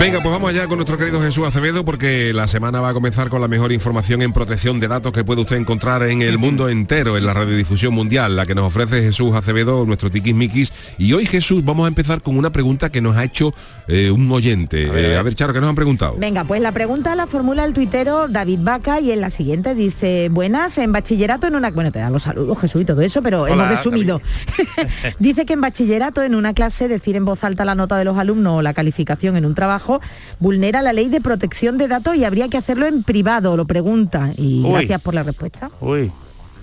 Venga, 0.00 0.18
pues 0.22 0.32
vamos 0.32 0.48
allá 0.48 0.66
con 0.66 0.78
nuestro 0.78 0.96
querido 0.96 1.20
Jesús 1.20 1.46
Acevedo 1.46 1.84
porque 1.84 2.32
la 2.32 2.48
semana 2.48 2.80
va 2.80 2.88
a 2.88 2.94
comenzar 2.94 3.28
con 3.28 3.42
la 3.42 3.48
mejor 3.48 3.70
información 3.70 4.22
en 4.22 4.32
protección 4.32 4.80
de 4.80 4.88
datos 4.88 5.12
que 5.12 5.24
puede 5.24 5.42
usted 5.42 5.56
encontrar 5.56 6.02
en 6.04 6.22
el 6.22 6.38
mundo 6.38 6.70
entero, 6.70 7.18
en 7.18 7.26
la 7.26 7.34
radiodifusión 7.34 7.92
mundial, 7.92 8.34
la 8.34 8.46
que 8.46 8.54
nos 8.54 8.64
ofrece 8.64 9.02
Jesús 9.02 9.34
Acevedo, 9.34 9.84
nuestro 9.84 10.10
tiquismiquis. 10.10 10.72
Y 10.96 11.12
hoy 11.12 11.26
Jesús 11.26 11.62
vamos 11.66 11.84
a 11.84 11.88
empezar 11.88 12.22
con 12.22 12.38
una 12.38 12.48
pregunta 12.48 12.88
que 12.88 13.02
nos 13.02 13.14
ha 13.14 13.24
hecho 13.24 13.52
eh, 13.88 14.10
un 14.10 14.32
oyente. 14.32 14.88
Eh, 14.90 15.18
A 15.18 15.22
ver, 15.22 15.34
Charo, 15.34 15.52
¿qué 15.52 15.60
nos 15.60 15.68
han 15.68 15.76
preguntado? 15.76 16.14
Venga, 16.16 16.44
pues 16.44 16.62
la 16.62 16.72
pregunta 16.72 17.14
la 17.14 17.26
formula 17.26 17.66
el 17.66 17.74
tuitero 17.74 18.26
David 18.26 18.60
Vaca 18.62 19.00
y 19.00 19.12
en 19.12 19.20
la 19.20 19.28
siguiente 19.28 19.74
dice, 19.74 20.30
buenas, 20.30 20.78
en 20.78 20.92
bachillerato 20.92 21.46
en 21.46 21.56
una... 21.56 21.72
Bueno, 21.72 21.92
te 21.92 21.98
da 21.98 22.08
los 22.08 22.22
saludos, 22.22 22.58
Jesús, 22.58 22.80
y 22.80 22.84
todo 22.86 23.02
eso, 23.02 23.20
pero 23.20 23.42
Hola, 23.42 23.52
hemos 23.52 23.68
resumido. 23.68 24.22
dice 25.18 25.44
que 25.44 25.52
en 25.52 25.60
bachillerato 25.60 26.22
en 26.22 26.34
una 26.34 26.54
clase 26.54 26.88
decir 26.88 27.16
en 27.16 27.26
voz 27.26 27.44
alta 27.44 27.66
la 27.66 27.74
nota 27.74 27.98
de 27.98 28.06
los 28.06 28.16
alumnos 28.16 28.60
o 28.60 28.62
la 28.62 28.72
calificación 28.72 29.36
en 29.36 29.44
un 29.44 29.54
trabajo 29.54 29.89
vulnera 30.38 30.82
la 30.82 30.92
ley 30.92 31.08
de 31.08 31.20
protección 31.20 31.78
de 31.78 31.88
datos 31.88 32.16
y 32.16 32.24
habría 32.24 32.48
que 32.48 32.58
hacerlo 32.58 32.86
en 32.86 33.02
privado, 33.02 33.56
lo 33.56 33.66
pregunta. 33.66 34.32
Y 34.36 34.62
Uy. 34.64 34.72
gracias 34.72 35.00
por 35.00 35.14
la 35.14 35.22
respuesta. 35.22 35.70
Uy, 35.80 36.12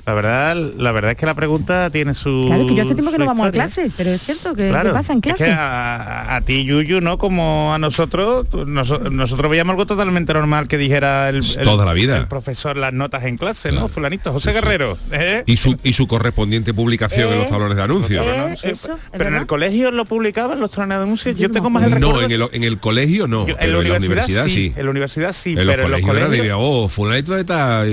la 0.08 0.14
verdad, 0.14 0.56
la 0.78 0.92
verdad 0.94 1.12
es 1.12 1.18
que 1.18 1.26
la 1.26 1.36
pregunta 1.36 1.90
tiene 1.90 2.14
su. 2.14 2.46
Claro, 2.48 2.66
que 2.66 2.76
yo 2.76 2.84
hace 2.84 2.94
tiempo 2.96 3.12
que 3.12 3.18
no 3.18 3.26
vamos 3.26 3.46
a 3.46 3.52
clase, 3.52 3.92
pero 3.98 4.12
es 4.12 4.22
cierto 4.22 4.54
que 4.54 4.70
Claro, 4.70 4.92
¿qué 4.92 4.94
pasa 4.94 5.12
en 5.12 5.18
es 5.20 5.24
que 5.24 5.34
clase. 5.34 5.52
a, 5.52 6.38
a 6.38 6.42
ti, 6.46 6.64
Yuyu, 6.64 7.02
¿no? 7.02 7.18
Como 7.18 7.74
a 7.74 7.78
nosotros, 7.78 8.48
nosotros 8.54 9.52
veíamos 9.52 9.72
algo 9.74 9.86
totalmente 9.86 10.34
normal 10.34 10.70
que 10.70 10.78
dijera 10.78 11.28
el, 11.28 11.38
el- 11.38 11.66
Toda 11.66 11.84
la 11.84 11.92
vida. 11.92 12.16
el 12.16 12.28
profesor 12.28 12.78
las 12.78 12.94
notas 12.94 13.26
en 13.26 13.36
clase, 13.38 13.74
¿no? 13.74 13.90
Fulanito, 13.90 14.32
José 14.32 14.54
Guerrero. 14.54 14.98
¿eh? 15.12 15.44
Y 15.46 15.58
su, 15.58 15.76
y 15.84 15.92
su 15.92 16.08
correspondiente 16.08 16.74
publicación 16.74 17.30
en 17.34 17.40
los 17.40 17.48
Eh, 17.48 17.50
tablones 17.50 17.76
de 17.76 17.84
anuncios. 17.84 18.26
eh, 18.26 18.46
¿no? 18.52 18.56
Sí, 18.56 18.68
eso, 18.70 18.94
es 18.94 19.00
pero 19.12 19.28
en 19.28 19.36
el 19.36 19.46
colegio 19.46 19.92
lo 19.92 20.06
publicaban 20.06 20.58
los 20.62 20.72
trones 20.72 20.98
de 20.98 21.04
anuncios. 21.04 21.38
Yo 21.38 21.52
tengo 21.52 21.70
más 21.70 21.84
el 21.84 22.00
No, 22.00 22.14
recuerdo. 22.14 22.22
en 22.24 22.32
el, 22.32 22.48
en 22.54 22.64
el 22.64 22.78
colegio 22.80 23.28
no, 23.28 23.46
Yo- 23.46 23.58
pero 23.60 23.82
en 23.82 23.90
la 23.90 23.98
universidad 23.98 24.46
sí. 24.48 24.72
En 24.74 24.86
la 24.86 24.92
universidad 24.92 25.34
sí, 25.34 25.50
En 25.50 25.66
los 25.68 25.76
pero 25.76 25.84
en 25.88 25.92
los 25.92 26.00
colegios 26.02 26.34
era 26.34 26.44
de, 26.44 26.54
oh, 26.54 26.88
fulanito 26.88 27.36
está 27.38 27.84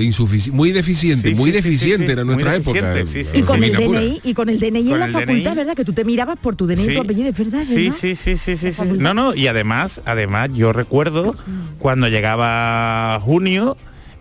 muy 0.53 0.71
deficiente, 0.71 1.29
Sí, 1.31 1.35
muy 1.35 1.51
sí, 1.51 1.57
sí, 1.57 1.61
sí, 1.63 1.69
deficiente 1.69 2.04
sí, 2.05 2.11
era 2.11 2.23
muy 2.25 2.35
nuestra 2.35 2.55
época. 2.55 3.05
sí, 3.05 3.23
sí. 3.23 3.37
Y 3.39 3.41
con 3.43 3.63
el. 3.63 3.73
DNI, 3.73 4.21
y 4.23 4.33
con 4.33 4.49
el 4.49 4.59
DNI 4.59 4.79
en 4.79 4.89
Con 4.89 4.99
la 4.99 5.05
el 5.05 5.11
facultad, 5.11 5.51
DNI. 5.51 5.55
¿verdad? 5.57 5.75
Que 5.75 5.85
tú 5.85 5.93
te 5.93 6.03
mirabas 6.05 6.37
por 6.39 6.55
tu 6.55 6.67
DNI 6.67 6.83
y 6.83 6.95
tu 6.95 7.01
apellido, 7.01 7.29
es 7.29 7.37
verdad, 7.37 7.63
Sí, 7.63 7.91
sí, 7.91 8.15
sí, 8.15 8.37
sí, 8.37 8.55
sí. 8.57 8.73
No, 8.97 9.13
no, 9.13 9.33
y 9.35 9.47
además, 9.47 10.01
además 10.05 10.49
yo 10.53 10.73
recuerdo 10.73 11.35
cuando 11.79 12.07
llegaba 12.07 13.19
junio 13.21 13.77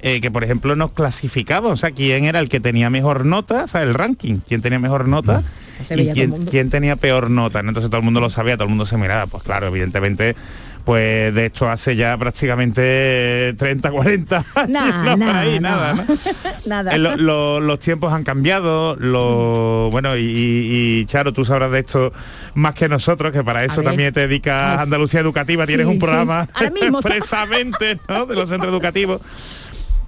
eh, 0.07 0.21
que 0.21 0.31
por 0.31 0.45
ejemplo 0.45 0.77
nos 0.77 0.93
clasificaba, 0.93 1.71
o 1.71 1.79
sea, 1.79 1.91
quién 1.91 2.25
era 2.25 2.39
el 2.39 2.51
que 2.51 2.61
tenía 2.61 2.91
mejor 2.91 3.25
nota, 3.25 3.65
o 3.65 3.67
sea, 3.67 3.83
el 3.83 3.95
ranking, 3.95 4.37
quién 4.47 4.61
tenía 4.61 4.79
mejor 4.79 5.09
nota 5.09 5.43
Se 5.83 6.01
y 6.01 6.11
quién, 6.11 6.45
quién 6.45 6.69
tenía 6.69 6.97
peor 6.97 7.31
nota. 7.31 7.63
¿no? 7.63 7.71
Entonces 7.71 7.89
todo 7.89 8.01
el 8.01 8.05
mundo 8.05 8.21
lo 8.21 8.29
sabía, 8.29 8.57
todo 8.57 8.65
el 8.65 8.69
mundo 8.69 8.85
se 8.85 8.99
miraba. 8.99 9.27
Pues 9.27 9.43
claro, 9.45 9.69
evidentemente, 9.69 10.37
pues 10.85 11.35
de 11.35 11.47
hecho 11.47 11.69
hace 11.69 11.97
ya 11.97 12.17
prácticamente 12.19 13.55
30, 13.57 13.91
40 13.91 14.37
años, 14.55 14.69
Nah, 14.71 15.03
no, 15.05 15.11
por 15.11 15.19
nah, 15.19 15.39
ahí, 15.41 15.61
nada. 15.61 15.95
¿no? 15.95 16.05
Nada. 16.67 16.95
Eh, 16.95 16.99
lo- 16.99 17.17
lo- 17.17 17.61
los 17.61 17.79
tiempos 17.79 18.13
han 18.13 18.25
cambiado, 18.25 18.97
lo, 18.97 19.89
bueno, 19.91 20.17
y, 20.17 20.21
y- 20.23 20.99
y, 21.01 21.05
Charo, 21.07 21.33
tú 21.33 21.45
sabrás 21.45 21.71
de 21.71 21.81
esto 21.81 22.13
más 22.55 22.75
que 22.75 22.89
nosotros, 22.89 23.33
que 23.33 23.43
para 23.45 23.65
eso 23.65 23.83
también 23.83 24.13
te 24.13 24.21
dedicas 24.21 24.63
a 24.63 24.83
Andalucía 24.83 25.21
Educativa, 25.21 25.67
tienes 25.67 25.87
un 25.87 25.99
programa 25.99 26.49
sí. 26.59 26.65
Mismo 26.83 26.99
expresamente 27.05 27.99
¿no? 28.09 28.27
de 28.27 28.35
los 28.35 28.49
centros 28.49 28.71
educativos. 28.73 29.21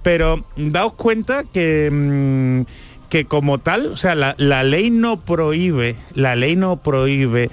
Pero 0.03 0.45
daos 0.55 0.93
cuenta 0.93 1.43
que, 1.43 1.89
mm, 1.91 2.61
que 3.09 3.25
como 3.25 3.57
tal, 3.59 3.87
o 3.87 3.97
sea, 3.97 4.15
la, 4.15 4.35
la 4.37 4.63
ley 4.63 4.89
no 4.89 5.17
prohíbe, 5.19 5.95
la 6.13 6.35
ley 6.35 6.55
no 6.55 6.77
prohíbe 6.77 7.49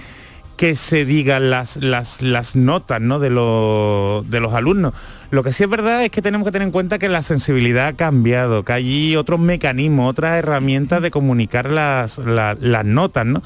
que 0.56 0.76
se 0.76 1.04
digan 1.04 1.50
las, 1.50 1.76
las, 1.76 2.22
las 2.22 2.56
notas 2.56 3.00
¿no? 3.00 3.18
de, 3.18 3.30
los, 3.30 4.28
de 4.30 4.40
los 4.40 4.54
alumnos. 4.54 4.92
Lo 5.30 5.42
que 5.42 5.52
sí 5.52 5.64
es 5.64 5.68
verdad 5.68 6.04
es 6.04 6.10
que 6.10 6.22
tenemos 6.22 6.46
que 6.46 6.52
tener 6.52 6.66
en 6.66 6.72
cuenta 6.72 6.98
que 6.98 7.08
la 7.08 7.22
sensibilidad 7.22 7.88
ha 7.88 7.92
cambiado, 7.94 8.64
que 8.64 8.72
hay 8.72 9.16
otros 9.16 9.40
mecanismos, 9.40 10.10
otras 10.10 10.38
herramientas 10.38 11.02
de 11.02 11.10
comunicar 11.10 11.70
las, 11.70 12.18
la- 12.18 12.56
las 12.60 12.84
notas, 12.84 13.26
¿no? 13.26 13.42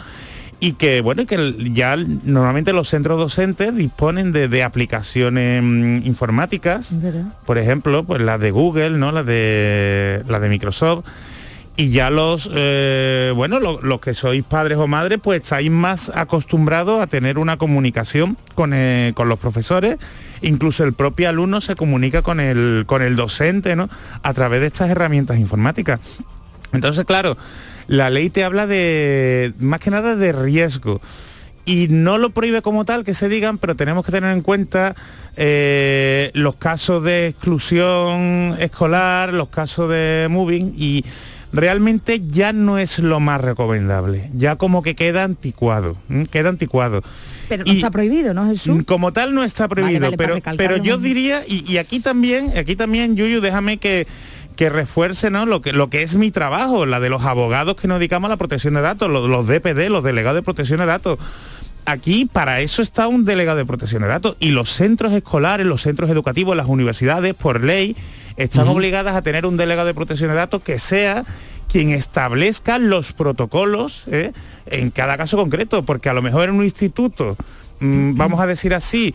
Y 0.61 0.73
que, 0.73 1.03
bueno, 1.03 1.25
que 1.25 1.55
ya 1.73 1.95
normalmente 1.97 2.73
los 2.73 2.89
centros 2.89 3.17
docentes 3.19 3.75
disponen 3.77 4.33
de, 4.33 4.49
de 4.49 4.65
aplicaciones 4.65 5.63
mm, 5.63 6.05
informáticas, 6.05 7.01
verdad. 7.01 7.27
por 7.47 7.59
ejemplo, 7.59 8.03
pues 8.03 8.21
las 8.21 8.41
de 8.41 8.51
Google, 8.51 8.91
¿no? 8.91 9.13
Las 9.13 9.25
de, 9.25 10.25
las 10.29 10.41
de 10.43 10.49
Microsoft. 10.49 11.05
Y 11.81 11.91
ya 11.91 12.11
los, 12.11 12.51
eh, 12.53 13.33
bueno, 13.37 13.61
lo- 13.61 13.81
los 13.81 14.01
que 14.01 14.13
sois 14.13 14.43
padres 14.43 14.79
o 14.79 14.89
madres, 14.89 15.21
pues 15.23 15.43
estáis 15.45 15.71
más 15.71 16.11
acostumbrados 16.13 17.01
a 17.01 17.07
tener 17.07 17.39
una 17.39 17.57
comunicación 17.57 18.37
con, 18.57 18.73
eh, 18.75 19.13
con 19.15 19.29
los 19.29 19.39
profesores. 19.39 19.97
Incluso 20.43 20.83
el 20.83 20.93
propio 20.93 21.29
alumno 21.29 21.61
se 21.61 21.77
comunica 21.77 22.23
con 22.23 22.41
el, 22.41 22.83
con 22.87 23.01
el 23.01 23.15
docente, 23.15 23.77
¿no? 23.77 23.89
A 24.25 24.35
través 24.35 24.61
de 24.61 24.67
estas 24.67 24.91
herramientas 24.91 25.39
informáticas. 25.39 26.01
Entonces, 26.73 27.05
claro, 27.05 27.37
la 27.87 28.11
ley 28.11 28.29
te 28.29 28.43
habla 28.43 28.67
de, 28.67 29.53
más 29.61 29.79
que 29.79 29.91
nada, 29.93 30.17
de 30.17 30.33
riesgo. 30.33 31.01
Y 31.65 31.87
no 31.91 32.19
lo 32.19 32.31
prohíbe 32.31 32.61
como 32.61 32.85
tal 32.87 33.05
que 33.05 33.15
se 33.15 33.29
digan, 33.29 33.57
pero 33.59 33.77
tenemos 33.77 34.05
que 34.05 34.11
tener 34.11 34.33
en 34.33 34.43
cuenta 34.43 34.97
eh, 35.37 36.33
los 36.35 36.57
casos 36.57 37.05
de 37.05 37.29
exclusión 37.29 38.57
escolar, 38.59 39.33
los 39.33 39.49
casos 39.51 39.89
de 39.91 40.27
moving 40.29 40.73
y 40.77 41.05
realmente 41.53 42.21
ya 42.27 42.53
no 42.53 42.79
es 42.79 42.99
lo 42.99 43.21
más 43.21 43.41
recomendable. 43.41 44.31
Ya 44.35 44.57
como 44.57 44.83
que 44.83 44.95
queda 44.95 45.25
anticuado, 45.25 45.97
queda 46.31 46.49
anticuado. 46.51 47.03
Pero 47.49 47.65
no 47.65 47.73
Y- 47.73 47.77
está 47.77 47.91
prohibido, 47.91 48.35
¿no, 48.35 48.47
Jesús? 48.49 48.77
Mm, 48.79 48.81
Como 48.83 49.13
tal 49.13 49.35
no 49.35 49.43
está 49.45 49.69
prohibido, 49.69 50.01
vale, 50.03 50.17
pero, 50.17 50.37
pero 50.57 50.77
yo 50.77 50.99
diría, 50.99 51.43
y, 51.47 51.65
y 51.71 51.79
aquí 51.79 52.01
también, 52.01 52.53
aquí 52.57 52.77
también, 52.77 53.17
Yuyu, 53.17 53.41
déjame 53.41 53.79
que, 53.79 54.07
que 54.57 54.69
refuerce 54.69 55.31
¿no? 55.31 55.47
lo, 55.47 55.63
que, 55.63 55.73
lo 55.73 55.89
que 55.89 56.03
es 56.03 56.15
mi 56.17 56.31
trabajo, 56.31 56.85
la 56.85 57.01
de 57.01 57.09
los 57.09 57.23
abogados 57.25 57.77
que 57.77 57.89
nos 57.89 57.99
dedicamos 57.99 58.29
a 58.29 58.31
la 58.31 58.37
protección 58.37 58.75
de 58.75 58.83
datos, 58.83 59.09
los, 59.11 59.29
los 59.31 59.47
DPD, 59.47 59.89
los 59.89 60.05
delegados 60.05 60.37
de 60.37 60.43
protección 60.43 60.81
de 60.81 60.87
datos. 60.87 61.19
aquí 61.87 62.27
para 62.31 62.61
eso 62.61 62.83
está 62.83 63.09
un 63.09 63.25
delegado 63.25 63.57
de 63.57 63.65
protección 63.65 64.03
de 64.03 64.09
datos 64.09 64.37
y 64.41 64.51
los 64.51 64.71
centros 64.71 65.15
escolares, 65.15 65.65
los 65.65 65.81
centros 65.81 66.11
educativos, 66.11 66.55
las 66.55 66.67
universidades, 66.67 67.33
por 67.35 67.65
ley, 67.65 67.97
están 68.39 68.69
obligadas 68.69 69.15
a 69.15 69.23
tener 69.23 69.45
un 69.45 69.57
delegado 69.57 69.87
de 69.87 69.95
protección 69.95 70.31
de 70.31 70.37
datos 70.37 70.63
que 70.63 70.79
sea 70.79 71.25
quien 71.71 71.91
establezca 71.91 72.79
los 72.79 73.13
protocolos 73.13 74.05
¿eh? 74.07 74.33
en 74.67 74.91
cada 74.91 75.19
caso 75.19 75.37
concreto, 75.37 75.85
porque 75.85 76.09
a 76.09 76.15
lo 76.15 76.23
mejor 76.23 76.49
en 76.49 76.55
un 76.55 76.65
instituto, 76.65 77.37
mm, 77.81 78.17
vamos 78.17 78.41
a 78.41 78.47
decir 78.47 78.73
así, 78.75 79.15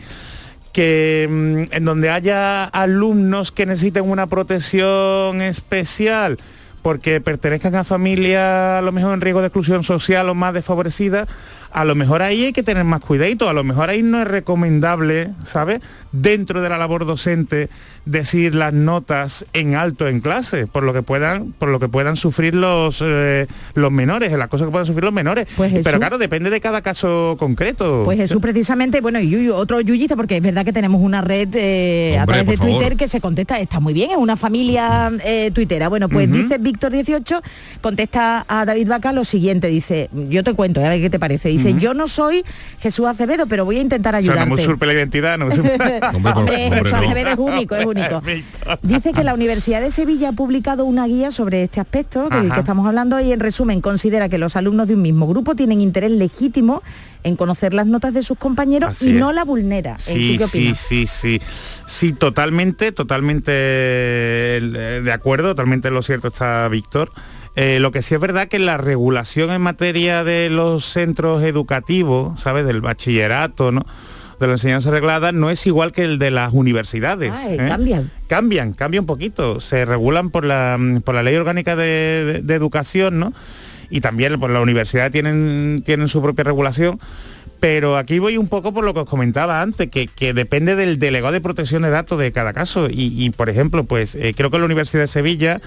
que 0.74 1.28
mm, 1.30 1.74
en 1.74 1.86
donde 1.86 2.10
haya 2.10 2.66
alumnos 2.66 3.52
que 3.52 3.66
necesiten 3.66 4.10
una 4.10 4.28
protección 4.28 5.42
especial 5.42 6.38
porque 6.84 7.22
pertenezcan 7.22 7.76
a 7.76 7.86
familias 7.86 8.80
a 8.80 8.82
lo 8.82 8.92
mejor 8.92 9.14
en 9.14 9.22
riesgo 9.22 9.40
de 9.40 9.48
exclusión 9.48 9.84
social 9.84 10.28
o 10.28 10.36
más 10.36 10.54
desfavorecidas, 10.54 11.30
a 11.72 11.86
lo 11.86 11.96
mejor 11.96 12.22
ahí 12.22 12.44
hay 12.44 12.54
que 12.54 12.62
tener 12.62 12.84
más 12.84 13.00
cuidadito, 13.00 13.50
a 13.50 13.54
lo 13.54 13.64
mejor 13.64 13.90
ahí 13.90 14.04
no 14.04 14.22
es 14.22 14.28
recomendable, 14.28 15.32
¿sabes? 15.46 15.80
Dentro 16.12 16.62
de 16.62 16.68
la 16.68 16.78
labor 16.78 17.06
docente 17.06 17.70
decir 18.06 18.54
las 18.56 18.74
notas 18.74 19.46
en 19.54 19.76
alto 19.76 20.08
en 20.08 20.20
clase, 20.20 20.68
por 20.68 20.84
lo 20.84 20.94
que 20.94 21.02
puedan, 21.02 21.54
por 21.54 21.70
lo 21.70 21.80
que 21.80 21.88
puedan 21.88 22.18
sufrir 22.18 22.54
los 22.54 23.02
eh, 23.06 23.48
los 23.76 23.92
menores, 23.92 24.32
las 24.34 24.48
cosas 24.50 24.68
que 24.68 24.72
puedan 24.72 24.86
sufrir 24.86 25.04
los 25.06 25.14
menores. 25.14 25.48
Pues 25.56 25.72
Pero 25.84 26.00
claro, 26.00 26.18
depende 26.18 26.50
de 26.50 26.60
cada 26.60 26.82
caso 26.82 27.36
concreto. 27.40 28.02
Pues 28.06 28.18
Jesús 28.18 28.42
precisamente, 28.42 29.00
bueno, 29.02 29.20
y 29.20 29.30
Yuyu, 29.30 29.54
otro 29.54 29.80
yuyista, 29.82 30.16
porque 30.16 30.38
es 30.38 30.44
verdad 30.44 30.66
que 30.66 30.74
tenemos 30.74 31.02
una 31.02 31.22
red 31.22 31.50
eh, 31.54 32.18
a 32.20 32.26
través 32.26 32.46
de 32.48 32.58
favor. 32.58 32.74
Twitter 32.80 32.98
que 32.98 33.08
se 33.08 33.22
contesta, 33.22 33.60
está 33.60 33.80
muy 33.80 33.94
bien, 33.94 34.12
es 34.12 34.18
una 34.18 34.36
familia 34.36 35.12
eh, 35.24 35.52
tuitera. 35.54 35.88
Bueno, 35.88 36.10
pues 36.10 36.32
dice 36.32 36.60
Víctor18, 36.60 37.42
contesta 37.82 38.46
a 38.48 38.66
David 38.66 38.88
Vaca 38.88 39.14
lo 39.14 39.24
siguiente, 39.24 39.68
dice, 39.68 40.10
yo 40.30 40.44
te 40.44 40.54
cuento, 40.54 40.80
a 40.84 40.90
ver 40.90 41.02
qué 41.02 41.10
te 41.10 41.20
parece. 41.20 41.50
Dice, 41.50 41.74
yo 41.76 41.94
no 41.94 42.08
soy 42.08 42.44
Jesús 42.80 43.06
Acevedo, 43.08 43.48
pero 43.48 43.66
voy 43.66 43.78
a 43.78 43.82
intentar 43.82 44.14
o 44.16 44.18
sea, 44.18 44.26
no 44.26 44.32
ayudarte. 44.32 44.56
me 44.56 44.62
usurpe 44.62 44.86
la 44.88 44.94
identidad, 44.94 45.38
no 45.38 45.46
me 45.48 45.56
usurpe- 45.56 45.74
Hombre, 46.14 46.34
por- 46.34 46.42
Hombre, 46.44 46.66
hombre, 46.66 46.78
Jesús 46.80 46.92
no. 46.92 46.98
Acevedo 46.98 47.30
es 47.30 47.38
único, 47.38 47.76
es 47.76 47.86
único. 47.86 47.93
Dice 48.82 49.14
que 49.14 49.24
la 49.24 49.34
Universidad 49.34 49.82
de 49.82 49.92
Sevilla 49.92 50.30
ha 50.30 50.32
publicado 50.34 50.86
una 50.86 51.06
guía 51.08 51.32
sobre 51.32 51.64
este 51.64 51.80
aspecto 51.80 52.30
del 52.30 52.46
Ajá. 52.48 52.54
que 52.56 52.60
estamos 52.62 52.88
hablando 52.88 53.20
y 53.20 53.32
en 53.32 53.40
resumen 53.40 53.82
considera 53.82 54.30
que 54.30 54.38
los 54.38 54.56
alumnos 54.56 54.88
de 54.88 54.96
un 54.96 55.02
mismo 55.02 55.28
grupo 55.28 55.56
tienen 55.56 55.82
interés 55.82 56.12
legítimo 56.12 56.82
en 57.24 57.36
conocer 57.36 57.74
las 57.74 57.88
notas 57.88 58.14
de 58.14 58.24
sus 58.24 58.38
compañeros 58.38 58.92
Así 58.92 59.10
y 59.10 59.14
es. 59.14 59.20
no 59.20 59.32
la 59.32 59.44
vulnera. 59.46 59.98
¿Eh, 60.08 60.14
¿Tú 60.14 60.14
Sí, 60.14 60.38
qué 60.38 60.48
sí, 60.48 60.76
sí, 60.76 61.08
sí. 61.08 61.42
Sí, 61.88 62.14
totalmente, 62.14 62.92
totalmente 62.92 63.52
eh, 63.56 65.02
de 65.04 65.12
acuerdo, 65.12 65.50
totalmente 65.50 65.90
lo 65.92 66.02
cierto 66.02 66.28
está 66.30 66.68
Víctor. 66.68 67.12
Eh, 67.56 67.80
lo 67.80 67.92
que 67.92 68.02
sí 68.02 68.16
es 68.16 68.20
verdad 68.20 68.48
que 68.48 68.58
la 68.58 68.78
regulación 68.78 69.52
en 69.52 69.62
materia 69.62 70.24
de 70.24 70.50
los 70.50 70.86
centros 70.86 71.44
educativos, 71.44 72.42
¿sabes? 72.42 72.66
Del 72.66 72.82
bachillerato, 72.82 73.72
¿no? 73.72 73.86
De 74.44 74.48
la 74.48 74.54
enseñanza 74.56 74.92
reglada 74.92 75.32
no 75.32 75.50
es 75.50 75.66
igual 75.66 75.94
que 75.94 76.04
el 76.04 76.20
de 76.20 76.30
las 76.32 76.52
universidades. 76.54 77.32
Ah, 77.34 77.46
eh, 77.50 77.58
cambian. 77.58 78.12
Cambian, 78.28 78.74
cambia 78.74 79.00
un 79.00 79.06
poquito. 79.08 79.62
Se 79.62 79.86
regulan 79.86 80.32
por 80.32 80.44
la, 80.44 80.76
mm, 80.78 80.98
por 81.02 81.16
la 81.16 81.24
ley 81.24 81.36
orgánica 81.36 81.76
de, 81.78 81.86
de- 82.26 82.42
de 82.42 82.54
educación, 82.56 83.20
¿no? 83.20 83.32
Y 83.90 84.02
también 84.02 84.38
por 84.40 84.50
la 84.50 84.60
universidad 84.60 85.12
tienen, 85.12 85.82
tienen 85.86 86.10
su 86.10 86.22
propia 86.22 86.44
regulación. 86.44 87.00
Pero 87.62 87.96
aquí 87.98 88.20
voy 88.20 88.36
un 88.38 88.50
poco 88.50 88.74
por 88.74 88.84
lo 88.84 88.94
que 88.94 89.00
os 89.00 89.10
comentaba 89.10 89.62
antes, 89.62 89.90
que, 89.90 90.08
que 90.08 90.34
depende 90.34 90.76
del 90.76 91.00
delegado 91.00 91.32
de 91.32 91.40
protección 91.40 91.84
de 91.84 91.90
datos 91.92 92.20
de 92.20 92.34
cada 92.34 92.52
caso. 92.52 92.90
Y, 92.90 93.14
y, 93.24 93.30
por 93.30 93.50
ejemplo, 93.50 93.86
pues 93.86 94.16
eh, 94.16 94.34
creo 94.36 94.52
que 94.52 94.60
la 94.60 94.66
Universidad 94.66 95.04
de 95.04 95.08
Sevilla 95.08 95.62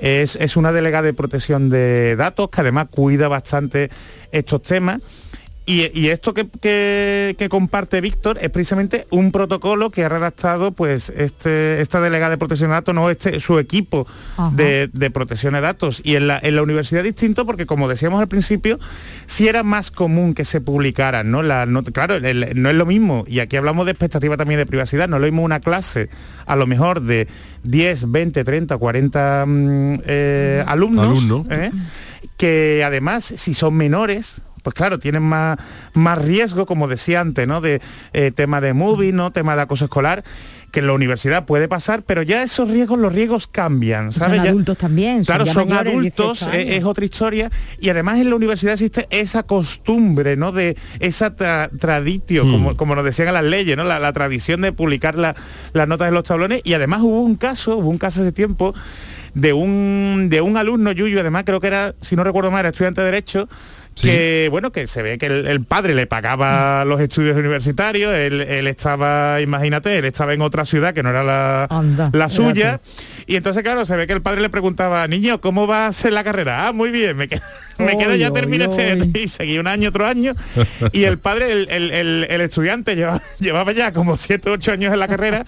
es, 0.00 0.36
es 0.36 0.56
una 0.56 0.72
delegada 0.72 1.02
de 1.04 1.12
protección 1.12 1.68
de 1.68 2.16
datos 2.16 2.48
que 2.48 2.62
además 2.62 2.86
cuida 2.90 3.28
bastante 3.28 3.90
estos 4.30 4.62
temas. 4.62 5.00
Y, 5.64 5.96
y 5.96 6.08
esto 6.08 6.34
que, 6.34 6.48
que- 6.60 7.36
que 7.38 7.48
comparte 7.48 8.00
Víctor 8.00 8.36
es 8.40 8.50
precisamente 8.50 9.06
un 9.10 9.30
protocolo 9.30 9.90
que 9.90 10.02
ha 10.04 10.08
redactado 10.08 10.72
pues 10.72 11.08
este, 11.10 11.80
esta 11.80 12.00
delegada 12.00 12.30
de 12.30 12.38
protección 12.38 12.70
de 12.70 12.74
datos, 12.74 12.92
no 12.94 13.08
este, 13.10 13.38
su 13.38 13.58
equipo 13.60 14.06
de, 14.56 14.90
de 14.92 15.10
protección 15.12 15.54
de 15.54 15.60
datos. 15.60 16.00
Y 16.04 16.16
en 16.16 16.26
la, 16.26 16.40
en 16.42 16.56
la 16.56 16.62
universidad 16.62 17.04
distinto 17.04 17.46
porque 17.46 17.64
como 17.66 17.86
decíamos 17.88 18.20
al 18.20 18.26
principio, 18.26 18.80
sí 19.26 19.46
era 19.46 19.62
más 19.62 19.92
común 19.92 20.34
que 20.34 20.44
se 20.44 20.60
publicaran, 20.60 21.30
¿no? 21.30 21.42
La 21.44 21.64
not- 21.64 21.92
claro, 21.92 22.16
el- 22.16 22.60
no 22.60 22.68
es 22.68 22.74
lo 22.74 22.84
mismo, 22.86 23.24
y 23.28 23.38
aquí 23.38 23.56
hablamos 23.56 23.86
de 23.86 23.92
expectativa 23.92 24.36
también 24.36 24.58
de 24.58 24.66
privacidad, 24.66 25.08
no 25.08 25.16
es 25.16 25.20
lo 25.22 25.26
mismo 25.28 25.42
una 25.42 25.60
clase 25.60 26.08
a 26.44 26.56
lo 26.56 26.66
mejor 26.66 27.02
de 27.02 27.28
10, 27.62 28.10
20, 28.10 28.42
30, 28.42 28.76
40 28.78 29.44
mm, 29.46 29.94
eh, 30.06 30.64
alumnos, 30.66 31.06
Alumno. 31.06 31.46
¿eh? 31.50 31.70
que 32.36 32.82
además 32.84 33.32
si 33.36 33.54
son 33.54 33.74
menores 33.74 34.42
pues 34.62 34.74
claro, 34.74 34.98
tienen 34.98 35.22
más, 35.22 35.58
más 35.94 36.18
riesgo, 36.18 36.66
como 36.66 36.88
decía 36.88 37.20
antes, 37.20 37.46
¿no? 37.48 37.60
De 37.60 37.80
eh, 38.12 38.30
tema 38.30 38.60
de 38.60 38.72
movie, 38.72 39.12
¿no? 39.12 39.30
Tema 39.32 39.56
de 39.56 39.62
acoso 39.62 39.84
escolar, 39.86 40.22
que 40.70 40.80
en 40.80 40.86
la 40.86 40.94
universidad 40.94 41.44
puede 41.44 41.68
pasar, 41.68 42.02
pero 42.02 42.22
ya 42.22 42.42
esos 42.42 42.70
riesgos, 42.70 42.98
los 42.98 43.12
riesgos 43.12 43.46
cambian, 43.46 44.10
Son 44.12 44.22
¿sabes? 44.22 44.42
Ya- 44.42 44.50
adultos 44.50 44.78
también. 44.78 45.24
Claro, 45.24 45.44
son 45.44 45.68
mayores, 45.68 45.92
adultos, 45.92 46.38
18 46.40 46.50
años. 46.56 46.74
es 46.78 46.84
otra 46.84 47.04
historia. 47.04 47.50
Y 47.80 47.88
además 47.90 48.18
en 48.18 48.30
la 48.30 48.36
universidad 48.36 48.72
existe 48.74 49.06
esa 49.10 49.42
costumbre, 49.42 50.36
¿no? 50.36 50.50
De 50.52 50.76
esa 51.00 51.36
tra- 51.36 51.68
traditio, 51.78 52.44
Hmm. 52.46 52.52
como, 52.52 52.76
como 52.76 52.94
nos 52.94 53.04
decían 53.04 53.28
en 53.28 53.34
las 53.34 53.44
leyes, 53.44 53.76
¿no? 53.76 53.84
La, 53.84 53.98
la 53.98 54.12
tradición 54.14 54.62
de 54.62 54.72
publicar 54.72 55.16
la- 55.16 55.34
las 55.74 55.86
notas 55.88 56.08
en 56.08 56.14
los 56.14 56.24
tablones. 56.24 56.62
Y 56.64 56.72
además 56.74 57.00
hubo 57.02 57.20
un 57.20 57.34
caso, 57.36 57.76
hubo 57.76 57.90
un 57.90 57.98
caso 57.98 58.22
hace 58.22 58.32
tiempo 58.32 58.74
de 59.34 59.52
un, 59.52 60.28
de 60.30 60.40
un 60.42 60.56
alumno 60.56 60.92
Yuyu, 60.92 61.18
además 61.20 61.44
creo 61.46 61.58
que 61.60 61.66
era, 61.66 61.94
si 62.02 62.16
no 62.16 62.24
recuerdo 62.24 62.50
mal, 62.50 62.60
era 62.60 62.68
estudiante 62.70 63.00
de 63.00 63.06
Derecho, 63.06 63.48
Sí. 63.94 64.08
que 64.08 64.48
bueno, 64.50 64.70
que 64.72 64.86
se 64.86 65.02
ve 65.02 65.18
que 65.18 65.26
el, 65.26 65.46
el 65.46 65.64
padre 65.64 65.94
le 65.94 66.06
pagaba 66.06 66.84
los 66.86 66.98
estudios 67.00 67.36
universitarios, 67.36 68.14
él, 68.14 68.40
él 68.40 68.66
estaba, 68.66 69.40
imagínate, 69.42 69.98
él 69.98 70.06
estaba 70.06 70.32
en 70.32 70.40
otra 70.40 70.64
ciudad 70.64 70.94
que 70.94 71.02
no 71.02 71.10
era 71.10 71.22
la, 71.22 71.64
Anda, 71.68 72.08
la 72.14 72.28
suya. 72.30 72.80
Y 73.26 73.36
entonces, 73.36 73.62
claro, 73.62 73.84
se 73.84 73.94
ve 73.96 74.06
que 74.06 74.14
el 74.14 74.22
padre 74.22 74.40
le 74.40 74.48
preguntaba, 74.48 75.06
niño, 75.08 75.40
¿cómo 75.42 75.66
va 75.66 75.86
a 75.86 75.92
ser 75.92 76.12
la 76.14 76.24
carrera? 76.24 76.66
Ah, 76.68 76.72
muy 76.72 76.90
bien, 76.90 77.16
me, 77.16 77.28
quedo, 77.28 77.42
me 77.78 77.98
quedo 77.98 78.14
ya 78.14 78.30
terminé 78.30 78.64
este- 78.64 79.10
y 79.20 79.28
seguí 79.28 79.58
un 79.58 79.66
año, 79.66 79.90
otro 79.90 80.06
año. 80.06 80.34
Y 80.92 81.04
el 81.04 81.18
padre, 81.18 81.52
el, 81.52 81.68
el- 81.70 81.90
el- 81.90 82.26
el 82.30 82.40
estudiante, 82.40 82.96
llevaba, 82.96 83.20
llevaba 83.40 83.72
ya 83.72 83.92
como 83.92 84.16
7 84.16 84.48
o 84.48 84.54
8 84.54 84.72
años 84.72 84.92
en 84.94 85.00
la 85.00 85.08
carrera. 85.08 85.44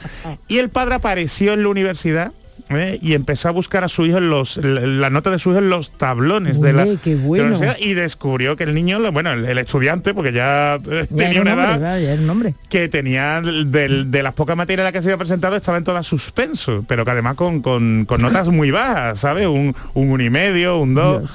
Y 0.49 0.59
el 0.59 0.69
padre 0.69 0.97
apareció 0.97 1.55
en 1.55 1.63
la 1.63 1.69
universidad. 1.71 2.33
¿Eh? 2.77 2.99
y 3.03 3.15
empezó 3.15 3.49
a 3.49 3.51
buscar 3.53 3.85
a 3.85 3.89
su 3.89 4.05
hijo 4.07 4.19
en 4.19 4.31
los 4.31 4.57
la, 4.59 4.81
la 4.81 5.11
nota 5.11 5.31
de 5.31 5.39
su 5.39 5.51
hijo 5.51 5.59
en 5.59 5.69
los 5.71 5.93
tablones 5.93 6.61
de 6.61 6.73
la, 6.73 6.85
de 6.85 7.43
universidad 7.49 7.77
y 7.79 7.95
descubrió 7.95 8.57
que 8.57 8.65
el 8.65 8.75
niño 8.75 9.01
bueno 9.13 9.33
el, 9.33 9.45
el 9.45 9.59
estudiante 9.59 10.15
porque 10.15 10.33
ya 10.33 10.77
eh, 10.91 11.07
Ya 11.11 11.17
tenía 11.17 11.41
un 11.41 11.49
una 11.49 11.53
edad 11.53 11.99
ya 12.01 12.15
un 12.15 12.55
que 12.69 12.89
tenía 12.89 13.41
del- 13.41 14.11
de, 14.11 14.23
las 14.23 14.33
pocas 14.35 14.57
materias 14.57 14.81
en 14.81 14.85
las 14.85 14.93
que 14.93 15.03
se 15.03 15.09
había 15.09 15.19
presentado 15.19 15.57
estaba 15.57 15.79
en 15.79 15.85
todas 15.85 16.07
suspenso, 16.07 16.85
pero 16.89 17.05
que 17.05 17.11
además 17.11 17.35
con, 17.37 17.61
con- 17.63 18.05
con 18.07 18.21
notas 18.23 18.49
muy 18.49 18.71
bajas, 18.71 19.21
¿sabes? 19.21 19.47
Un, 19.47 19.75
un 19.95 20.11
uno 20.11 20.23
y 20.23 20.31
medio, 20.31 20.79
un 20.79 20.95
dos. 20.95 21.21
Dios. 21.21 21.31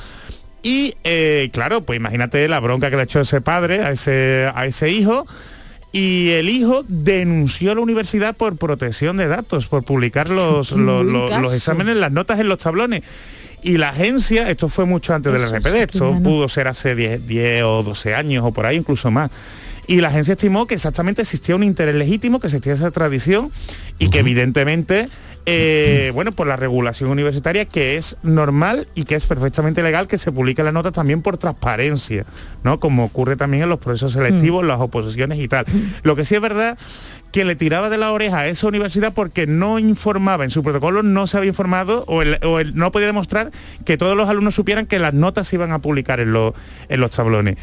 Y 0.62 0.96
eh, 1.06 1.50
claro, 1.54 1.82
pues 1.82 1.98
imagínate 1.98 2.48
la 2.50 2.60
bronca 2.60 2.90
que 2.90 2.98
le 2.98 3.04
echó 3.04 3.22
ese 3.22 3.40
padre 3.42 3.82
a 3.82 3.92
ese, 3.92 4.50
a 4.54 4.66
ese 4.66 4.90
hijo. 4.90 5.26
Y 5.92 6.30
el 6.30 6.50
hijo 6.50 6.84
denunció 6.88 7.72
a 7.72 7.76
la 7.76 7.82
universidad 7.82 8.36
por 8.36 8.58
protección 8.58 9.18
de 9.18 9.28
datos, 9.28 9.68
por 9.68 9.84
publicar 9.84 10.30
los, 10.30 10.72
los, 10.74 11.54
exámenes, 11.54 11.98
las 11.98 12.12
notas 12.12 12.40
en 12.40 12.48
los 12.48 12.60
tablones. 12.60 13.02
Y 13.62 13.78
la 13.78 13.90
agencia, 13.90 14.50
esto 14.50 14.70
fue 14.70 14.86
mucho 14.86 15.14
antes 15.14 15.34
del 15.34 15.44
Eso 15.44 15.56
RPD, 15.56 15.66
sí 15.66 15.72
que 15.72 15.82
esto 15.82 16.18
pudo 16.24 16.48
ser 16.48 16.68
hace 16.68 16.96
10, 16.96 17.28
10 17.28 17.64
o 17.64 17.84
12 17.84 18.16
años 18.16 18.46
o 18.46 18.52
por 18.54 18.66
ahí, 18.66 18.78
incluso 18.78 19.12
más. 19.12 19.32
Y 19.90 20.02
la 20.02 20.10
agencia 20.10 20.34
estimó 20.34 20.68
que 20.68 20.76
exactamente 20.76 21.24
existía 21.24 21.56
un 21.56 21.64
interés 21.64 21.96
legítimo, 21.96 22.40
que 22.40 22.46
existía 22.46 22.74
esa 22.74 22.92
tradición 22.92 23.52
y 23.98 24.12
que 24.12 24.20
evidentemente, 24.20 25.10
eh, 25.48 26.12
bueno, 26.14 26.32
por 26.32 26.46
la 26.46 26.56
regulación 26.56 27.10
universitaria, 27.10 27.66
que 27.66 27.98
es 27.98 28.16
normal 28.22 28.88
y 28.94 29.06
que 29.06 29.16
es 29.16 29.26
perfectamente 29.26 29.82
legal 29.82 30.08
que 30.08 30.20
se 30.20 30.32
publique 30.32 30.62
la 30.62 30.72
nota 30.72 30.92
también 30.92 31.24
por 31.24 31.40
transparencia, 31.40 32.28
¿no? 32.64 32.80
Como 32.80 33.04
ocurre 33.04 33.36
también 33.36 33.64
en 33.64 33.70
los 33.70 33.80
procesos 33.80 34.14
selectivos, 34.14 34.64
las 34.64 34.80
oposiciones 34.80 35.40
y 35.40 35.48
tal. 35.48 35.66
Lo 36.04 36.16
que 36.16 36.24
sí 36.24 36.36
es 36.36 36.42
verdad 36.42 36.78
que 37.32 37.46
le 37.46 37.56
tiraba 37.56 37.90
de 37.90 37.98
la 37.98 38.12
oreja 38.12 38.40
a 38.40 38.48
esa 38.48 38.68
universidad 38.68 39.14
porque 39.14 39.46
no 39.48 39.78
informaba 39.80 40.44
en 40.44 40.50
su 40.50 40.64
protocolo, 40.64 41.04
no 41.04 41.28
se 41.28 41.38
había 41.38 41.50
informado 41.50 42.04
o, 42.08 42.22
el- 42.22 42.40
o 42.44 42.60
el- 42.60 42.76
no 42.76 42.92
podía 42.92 43.08
demostrar 43.08 43.52
que 43.86 43.98
todos 43.98 44.18
los 44.18 44.30
alumnos 44.30 44.56
supieran 44.56 44.86
que 44.88 45.00
las 45.00 45.14
notas 45.14 45.48
se 45.48 45.56
iban 45.58 45.72
a 45.72 45.80
publicar 45.80 46.20
en, 46.20 46.34
los- 46.34 46.54
en 46.90 47.00
los 47.02 47.12
tablones. 47.12 47.58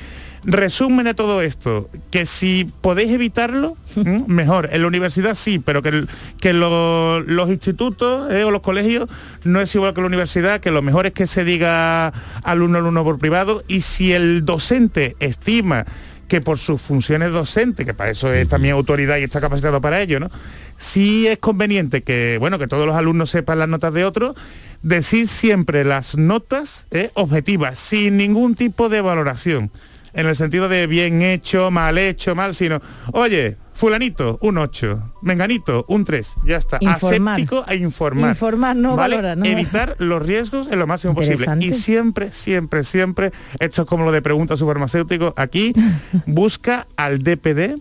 Resumen 0.44 1.04
de 1.06 1.14
todo 1.14 1.42
esto, 1.42 1.90
que 2.12 2.24
si 2.24 2.70
podéis 2.80 3.10
evitarlo, 3.10 3.76
mejor. 4.28 4.68
En 4.70 4.82
la 4.82 4.86
universidad 4.86 5.34
sí, 5.34 5.58
pero 5.58 5.82
que, 5.82 5.88
el- 5.88 6.08
que 6.40 6.52
lo- 6.52 7.18
los 7.20 7.50
institutos 7.50 8.32
eh, 8.32 8.44
o 8.44 8.52
los 8.52 8.62
colegios 8.62 9.08
no 9.42 9.60
es 9.60 9.74
igual 9.74 9.92
que 9.94 10.00
la 10.02 10.06
universidad, 10.06 10.60
que 10.60 10.70
lo 10.70 10.82
mejor 10.82 11.06
es 11.06 11.12
que 11.14 11.26
se 11.26 11.42
diga 11.44 12.12
alumno 12.44 12.78
alumno 12.78 13.02
por 13.02 13.18
privado 13.18 13.64
y 13.66 13.80
si 13.80 14.12
el 14.12 14.44
docente 14.44 15.16
estima 15.18 15.84
que 16.28 16.40
por 16.40 16.58
sus 16.58 16.80
funciones 16.80 17.32
docentes, 17.32 17.86
que 17.86 17.94
para 17.94 18.10
eso 18.10 18.32
es 18.32 18.48
también 18.48 18.74
autoridad 18.74 19.18
y 19.18 19.22
está 19.22 19.40
capacitado 19.40 19.80
para 19.80 20.00
ello, 20.00 20.20
¿no? 20.20 20.30
Sí 20.76 21.26
es 21.26 21.38
conveniente 21.38 22.02
que, 22.02 22.36
bueno, 22.38 22.58
que 22.58 22.66
todos 22.66 22.86
los 22.86 22.96
alumnos 22.96 23.30
sepan 23.30 23.58
las 23.58 23.68
notas 23.68 23.92
de 23.94 24.04
otros, 24.04 24.36
decir 24.82 25.28
siempre 25.28 25.84
las 25.84 26.16
notas 26.16 26.86
eh, 26.90 27.10
objetivas, 27.14 27.78
sin 27.78 28.16
ningún 28.16 28.54
tipo 28.54 28.88
de 28.88 29.00
valoración. 29.00 29.70
En 30.16 30.26
el 30.26 30.34
sentido 30.34 30.68
de 30.68 30.86
bien 30.86 31.22
hecho, 31.22 31.70
mal 31.70 31.98
hecho, 31.98 32.34
mal, 32.34 32.54
sino, 32.54 32.80
oye, 33.12 33.56
fulanito, 33.74 34.38
un 34.40 34.56
8, 34.58 35.12
menganito, 35.22 35.84
un 35.88 36.04
3, 36.04 36.26
ya 36.44 36.56
está. 36.56 36.78
Informar. 36.80 37.34
Aséptico 37.34 37.64
a 37.66 37.74
informar. 37.74 38.30
Informar, 38.30 38.74
no 38.76 38.96
¿vale? 38.96 39.16
valorar, 39.16 39.36
no. 39.38 39.44
Evitar 39.44 39.94
los 39.98 40.22
riesgos 40.22 40.68
en 40.70 40.78
lo 40.78 40.86
máximo 40.86 41.14
posible. 41.14 41.46
Y 41.60 41.72
siempre, 41.72 42.32
siempre, 42.32 42.82
siempre, 42.82 43.32
esto 43.60 43.82
es 43.82 43.88
como 43.88 44.04
lo 44.04 44.12
de 44.12 44.22
preguntas 44.22 44.58
farmacéutico, 44.58 45.34
aquí 45.36 45.72
busca 46.26 46.86
al 46.96 47.18
DPD 47.18 47.76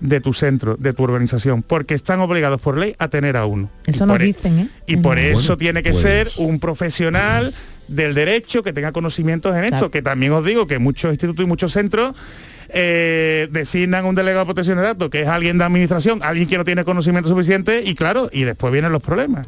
de 0.00 0.20
tu 0.20 0.32
centro, 0.32 0.76
de 0.76 0.92
tu 0.92 1.02
organización, 1.02 1.64
porque 1.64 1.94
están 1.94 2.20
obligados 2.20 2.60
por 2.60 2.78
ley 2.78 2.94
a 3.00 3.08
tener 3.08 3.36
a 3.36 3.46
uno. 3.46 3.68
Eso 3.84 4.06
nos 4.06 4.20
e- 4.20 4.24
dicen, 4.26 4.58
¿eh? 4.60 4.68
Y 4.86 4.98
por 4.98 5.16
Bueno, 5.16 5.36
eso 5.36 5.56
tiene 5.56 5.82
que 5.82 5.90
pues- 5.90 6.02
ser 6.02 6.28
un 6.36 6.60
profesional 6.60 7.52
del 7.88 8.14
derecho 8.14 8.62
que 8.62 8.72
tenga 8.72 8.92
conocimientos 8.92 9.56
en 9.56 9.64
esto, 9.64 9.76
Claro. 9.76 9.90
que 9.90 10.02
también 10.02 10.32
os 10.32 10.44
digo 10.44 10.66
que 10.66 10.78
muchos 10.78 11.10
institutos 11.10 11.44
y 11.44 11.48
muchos 11.48 11.72
centros 11.72 12.14
eh, 12.68 13.48
designan 13.50 14.04
un 14.04 14.14
delegado 14.14 14.40
de 14.40 14.46
protección 14.46 14.76
de 14.76 14.84
datos, 14.84 15.08
que 15.10 15.22
es 15.22 15.28
alguien 15.28 15.56
de 15.58 15.64
administración, 15.64 16.20
alguien 16.22 16.46
que 16.48 16.58
no 16.58 16.64
tiene 16.64 16.84
conocimiento 16.84 17.28
suficiente, 17.28 17.82
y 17.84 17.94
claro, 17.94 18.28
y 18.30 18.44
después 18.44 18.72
vienen 18.72 18.92
los 18.92 19.02
problemas. 19.02 19.46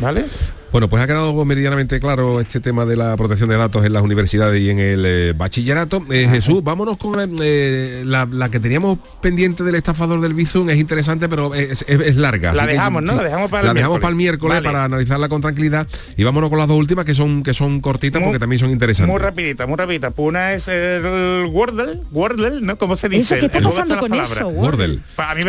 ¿Vale? 0.00 0.24
Bueno, 0.72 0.88
pues 0.88 1.02
ha 1.02 1.06
quedado 1.08 1.44
meridianamente 1.44 1.98
claro 1.98 2.40
este 2.40 2.60
tema 2.60 2.86
de 2.86 2.94
la 2.96 3.16
protección 3.16 3.48
de 3.48 3.56
datos 3.56 3.84
en 3.84 3.92
las 3.92 4.02
universidades 4.04 4.60
y 4.62 4.70
en 4.70 4.78
el 4.78 5.04
eh, 5.04 5.32
bachillerato. 5.36 6.00
Eh, 6.12 6.28
Jesús, 6.30 6.62
vámonos 6.62 6.96
con 6.96 7.16
eh, 7.42 8.02
la, 8.06 8.28
la 8.30 8.48
que 8.50 8.60
teníamos 8.60 8.98
pendiente 9.20 9.64
del 9.64 9.74
estafador 9.74 10.20
del 10.20 10.32
Bizum. 10.34 10.70
Es 10.70 10.78
interesante, 10.78 11.28
pero 11.28 11.54
es, 11.56 11.84
es- 11.88 12.00
es 12.00 12.16
larga. 12.16 12.54
La 12.54 12.66
que, 12.66 12.72
dejamos, 12.74 13.02
¿no? 13.02 13.12
sí, 13.12 13.18
La 13.18 13.24
dejamos 13.24 13.50
para 13.50 13.60
el 13.62 13.66
la 13.66 13.74
dejamos 13.74 13.94
miércoles. 13.96 14.00
para 14.02 14.10
el 14.10 14.16
miércoles 14.16 14.56
Vale. 14.58 14.64
para 14.68 14.84
analizarla 14.84 15.28
con 15.28 15.40
tranquilidad. 15.40 15.86
Y 16.16 16.22
vámonos 16.22 16.50
con 16.50 16.58
las 16.60 16.68
dos 16.68 16.78
últimas 16.78 17.04
que 17.04 17.14
son 17.14 17.42
que 17.42 17.52
son 17.52 17.80
cortitas 17.80 18.20
Muy- 18.20 18.28
porque 18.28 18.38
también 18.38 18.60
son 18.60 18.70
interesantes. 18.70 19.10
Muy 19.12 19.20
rapidita, 19.20 19.66
muy 19.66 19.76
rapidita. 19.76 20.12
Pues 20.12 20.28
Una 20.28 20.52
es 20.54 20.68
el 20.68 21.46
Wordle, 21.50 21.98
Wordle, 22.12 22.60
¿no? 22.60 22.76
¿Cómo 22.76 22.94
se 22.96 23.08
dice? 23.08 23.38
¿Eso 23.38 23.40
qué 23.40 23.46
está 23.46 23.60
pasando 23.68 23.98
con 23.98 24.10
palabras. 24.10 24.36
eso? 24.36 24.46
Wordle. 24.48 25.00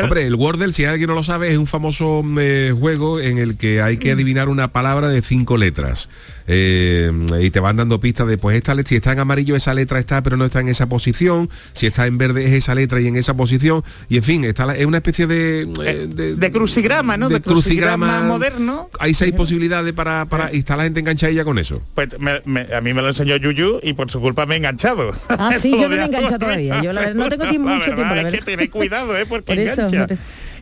Hombre, 0.02 0.26
el 0.26 0.34
Wordle, 0.36 0.74
si 0.74 0.86
alguien 0.86 1.08
no 1.10 1.14
lo 1.16 1.22
sabe, 1.24 1.52
es 1.52 1.58
un 1.60 1.68
famoso 1.68 2.24
eh, 2.40 2.74
juego 2.78 3.20
en 3.20 3.38
el 3.38 3.56
que 3.58 3.84
hay 3.84 3.98
Mm. 3.98 4.00
que 4.00 4.12
adivinar 4.14 4.50
una 4.50 4.70
palabra 4.70 5.11
de 5.12 5.22
cinco 5.22 5.58
letras. 5.58 6.10
Eh, 6.48 7.12
y 7.40 7.50
te 7.52 7.60
van 7.60 7.78
dando 7.78 8.00
pistas 8.00 8.28
de, 8.28 8.38
pues 8.38 8.58
esta 8.58 8.74
letra, 8.76 8.90
si 8.90 8.96
está 8.96 9.12
en 9.14 9.20
amarillo 9.20 9.56
esa 9.56 9.74
letra 9.74 10.00
está, 10.00 10.22
pero 10.24 10.36
no 10.38 10.46
está 10.46 10.60
en 10.60 10.70
esa 10.70 10.88
posición. 10.88 11.50
Si 11.74 11.86
está 11.86 12.08
en 12.08 12.18
verde 12.18 12.46
es 12.46 12.52
esa 12.52 12.76
letra 12.76 13.00
y 13.00 13.08
en 13.08 13.16
esa 13.16 13.36
posición. 13.36 13.84
Y 14.10 14.18
en 14.18 14.24
fin, 14.24 14.44
está 14.44 14.66
la- 14.66 14.76
es 14.76 14.86
una 14.86 14.98
especie 14.98 15.28
de... 15.28 15.62
eh, 15.86 16.08
de, 16.10 16.36
de 16.36 16.52
crucigrama, 16.52 17.16
¿no? 17.18 17.30
De 17.30 17.42
crucigrama 17.42 18.22
moderno. 18.24 18.90
Hay 19.00 19.14
seis 19.14 19.34
posibilidades 19.34 19.94
para, 19.94 20.26
para... 20.26 20.54
Y 20.54 20.60
está 20.60 20.76
la 20.76 20.84
gente 20.84 21.00
enganchadilla 21.00 21.44
con 21.46 21.58
eso. 21.60 21.82
Pues 21.96 22.10
me- 22.20 22.42
me- 22.46 22.74
a 22.74 22.82
mí 22.82 22.94
me 22.94 23.02
lo 23.02 23.10
enseñó 23.10 23.38
Yuyu 23.38 23.80
y 23.84 23.94
por 23.94 24.10
su 24.12 24.20
culpa 24.20 24.46
me 24.46 24.56
he 24.56 24.58
enganchado. 24.58 25.14
Ah, 25.30 25.52
sí, 25.58 25.72
yo 25.72 25.84
no 25.88 25.90
de 25.90 25.98
me 25.98 26.02
he 26.02 26.06
enganchado 26.06 26.40
todavía. 26.40 26.82
Yo 26.82 26.92
la 26.92 27.02
verdad, 27.02 27.16
no 27.16 27.30
tengo 27.30 27.44
tiempo- 27.50 27.70
la 27.70 27.76
mucho 27.76 27.90
verdad 27.92 27.96
tiempo, 28.12 28.16
la 28.16 28.30
es 28.30 28.34
que 28.36 28.42
tened 28.42 28.70
cuidado, 28.70 29.18
¿eh? 29.18 29.26
Porque 29.30 29.54
Por 29.54 29.60
eso, 29.60 29.86
engancha. 29.86 30.18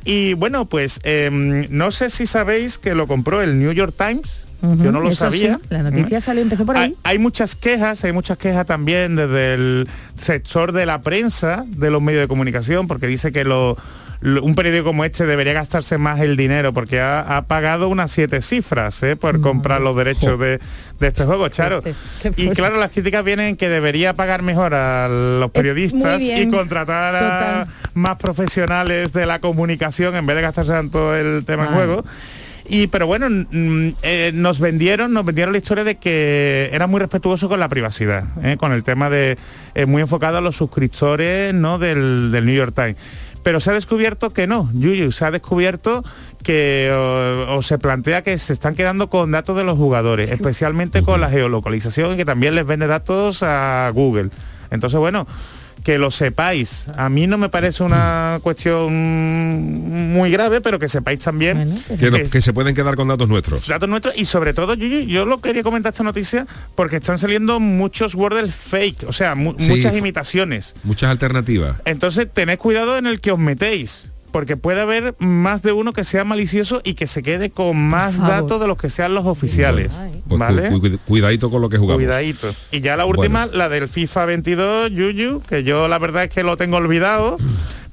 Y 0.06 0.34
bueno, 0.34 0.66
pues 0.66 1.00
em, 1.04 1.68
no 1.70 1.91
sé 1.91 2.10
si 2.10 2.26
sabéis 2.26 2.78
que 2.78 2.95
lo 2.95 3.06
compró 3.08 3.41
el 3.41 3.60
New 3.60 3.72
York 3.74 3.93
Times. 3.97 4.43
Yo 4.62 4.91
no 4.91 5.00
lo 5.00 5.10
sí, 5.12 5.16
sabía. 5.16 5.58
la 5.70 5.84
noticia 5.84 6.18
¿eh? 6.18 6.22
salió, 6.22 6.41
empezó 6.41 6.66
por 6.66 6.76
ahí. 6.76 6.84
Hay, 7.06 7.14
hay 7.14 7.20
muchas 7.20 7.56
quejas, 7.56 8.04
hay 8.04 8.12
muchas 8.12 8.38
quejas 8.38 8.66
también 8.66 9.16
desde 9.16 9.54
el 9.54 9.88
sector 10.18 10.74
de 10.74 10.86
la 10.86 11.02
prensa, 11.02 11.64
de 11.68 11.89
los 11.89 12.02
medios 12.02 12.22
de 12.24 12.28
comunicación, 12.28 12.86
porque 12.88 13.08
dice 13.08 13.32
que 13.32 13.45
lo- 13.45 13.78
un 14.22 14.53
periódico 14.55 14.86
como 14.86 15.05
este 15.05 15.26
debería 15.26 15.53
gastarse 15.53 15.97
más 15.97 16.20
el 16.20 16.36
dinero, 16.36 16.74
porque 16.74 16.99
ha, 16.99 17.38
ha 17.38 17.43
pagado 17.43 17.88
unas 17.88 18.11
siete 18.11 18.41
cifras 18.41 19.01
¿eh? 19.03 19.15
por 19.15 19.39
comprar 19.41 19.80
los 19.82 19.95
derechos 19.95 20.38
de, 20.39 20.59
de 20.99 21.07
este 21.07 21.24
juego, 21.26 21.47
Charo. 21.49 21.82
Y 22.36 22.49
claro, 22.49 22.78
las 22.78 22.91
críticas 22.91 23.24
vienen 23.24 23.55
que 23.55 23.70
debería 23.70 24.13
pagar 24.13 24.41
mejor 24.41 24.74
a 24.74 25.07
los 25.07 25.51
periodistas 25.51 26.22
y 26.22 26.49
contratar 26.49 27.15
a 27.15 27.20
Total. 27.65 27.76
más 27.93 28.17
profesionales 28.17 29.13
de 29.13 29.26
la 29.26 29.39
comunicación 29.39 30.15
en 30.15 30.26
vez 30.26 30.36
de 30.36 30.41
gastarse 30.41 30.72
tanto 30.74 31.15
el 31.15 31.45
tema 31.45 31.65
Vale. 31.65 31.76
juego. 31.76 32.05
Y 32.72 32.86
pero 32.86 33.07
bueno, 33.07 33.28
eh, 34.03 34.32
nos 34.36 34.59
vendieron, 34.59 35.11
nos 35.11 35.26
vendieron 35.26 35.53
la 35.53 35.57
historia 35.57 35.84
de 35.84 35.95
que 35.95 36.70
era 36.72 36.86
muy 36.86 36.99
respetuoso 36.99 37.49
con 37.49 37.59
la 37.59 37.67
privacidad, 37.67 38.26
¿eh? 38.43 38.57
con 38.57 38.74
el 38.74 38.84
tema 38.84 39.09
de 39.09 39.39
eh, 39.74 39.88
muy 39.88 40.03
enfocado 40.03 40.38
a 40.38 40.41
los 40.41 40.57
suscriptores 40.57 41.51
¿no? 41.51 41.80
del, 41.80 42.32
del 42.32 42.45
New 42.45 42.53
York 42.53 42.76
Times. 42.76 42.95
Pero 43.41 43.59
se 43.59 43.72
ha 43.72 43.74
descubierto 43.74 44.30
que 44.30 44.45
no, 44.45 44.70
Yuyu, 44.74 45.11
se 45.11 45.26
ha 45.26 45.32
descubierto 45.32 46.03
que 46.43 46.91
o, 46.93 47.55
o 47.55 47.61
se 47.63 47.80
plantea 47.80 48.22
que 48.22 48.38
se 48.38 48.53
están 48.53 48.76
quedando 48.76 49.09
con 49.09 49.32
datos 49.32 49.57
de 49.57 49.63
los 49.63 49.76
jugadores, 49.76 50.30
especialmente 50.30 51.01
con 51.01 51.22
la 51.22 51.30
geolocalización 51.32 52.13
y 52.13 52.17
que 52.17 52.26
también 52.26 52.53
les 52.53 52.67
vende 52.67 52.86
datos 52.86 53.41
a 53.41 53.89
Google. 53.95 54.30
Entonces, 54.70 54.99
bueno, 54.99 55.26
que 55.90 55.98
lo 55.98 56.12
sepáis. 56.12 56.86
A 56.98 57.10
mí 57.10 57.26
no 57.26 57.40
me 57.40 57.50
parece 57.50 57.82
una 57.82 58.40
cuestión 58.44 58.94
muy 60.14 60.30
grave, 60.30 60.62
pero 60.62 60.78
que 60.78 60.88
sepáis 60.88 61.20
también 61.20 61.58
Bueno, 61.58 61.98
Que, 62.00 62.12
no- 62.12 62.18
que- 62.18 62.30
que 62.30 62.42
se 62.42 62.54
pueden 62.54 62.76
quedar 62.76 62.96
con 62.96 63.08
datos 63.08 63.28
nuestros. 63.28 63.68
datos 63.68 63.90
nuestros 63.90 64.16
y 64.16 64.26
sobre 64.26 64.54
todo 64.54 64.76
yo, 64.76 65.26
lo 65.26 65.40
quería 65.40 65.64
comentar 65.64 65.92
esta 65.92 66.04
noticia 66.04 66.46
porque 66.76 66.98
están 66.98 67.18
saliendo 67.18 67.60
muchos 67.60 68.14
Wordle 68.14 68.52
fake, 68.52 69.06
o 69.08 69.14
sea, 69.14 69.34
mu- 69.34 69.56
Sí, 69.58 69.72
muchas 69.72 69.96
imitaciones. 69.96 70.76
Muchas 70.84 71.10
alternativas. 71.10 71.78
Entonces 71.86 72.28
tened 72.32 72.60
cuidado 72.60 72.96
en 73.00 73.08
el 73.08 73.20
que 73.20 73.32
os 73.32 73.40
metéis. 73.40 74.12
Porque 74.32 74.58
puede 74.58 74.82
haber 74.82 75.16
más 75.20 75.62
de 75.64 75.72
uno 75.72 75.92
que 75.94 76.04
sea 76.04 76.24
malicioso 76.24 76.82
y 76.84 76.94
que 76.94 77.08
se 77.08 77.24
quede 77.24 77.50
con 77.50 77.78
más 77.78 78.18
datos 78.20 78.62
de 78.62 78.68
los 78.68 78.78
que 78.78 78.90
sean 78.90 79.14
los 79.16 79.26
oficiales. 79.26 79.92
Pues 80.28 80.40
¿Vale? 80.40 80.70
cu- 80.70 80.80
cu- 80.82 81.00
cuidadito 81.08 81.50
con 81.50 81.62
lo 81.62 81.70
que 81.70 81.78
jugamos. 81.78 81.98
Cuidadito. 82.04 82.48
Y 82.72 82.82
ya 82.82 82.96
la 82.96 83.06
última, 83.06 83.48
la 83.48 83.70
del 83.70 83.90
FIFA 83.90 84.26
22, 84.26 84.92
Yuyu, 84.92 85.42
que 85.50 85.64
yo 85.64 85.88
la 85.88 85.98
verdad 86.00 86.24
es 86.26 86.30
que 86.30 86.44
lo 86.44 86.58
tengo 86.58 86.78
olvidado, 86.78 87.38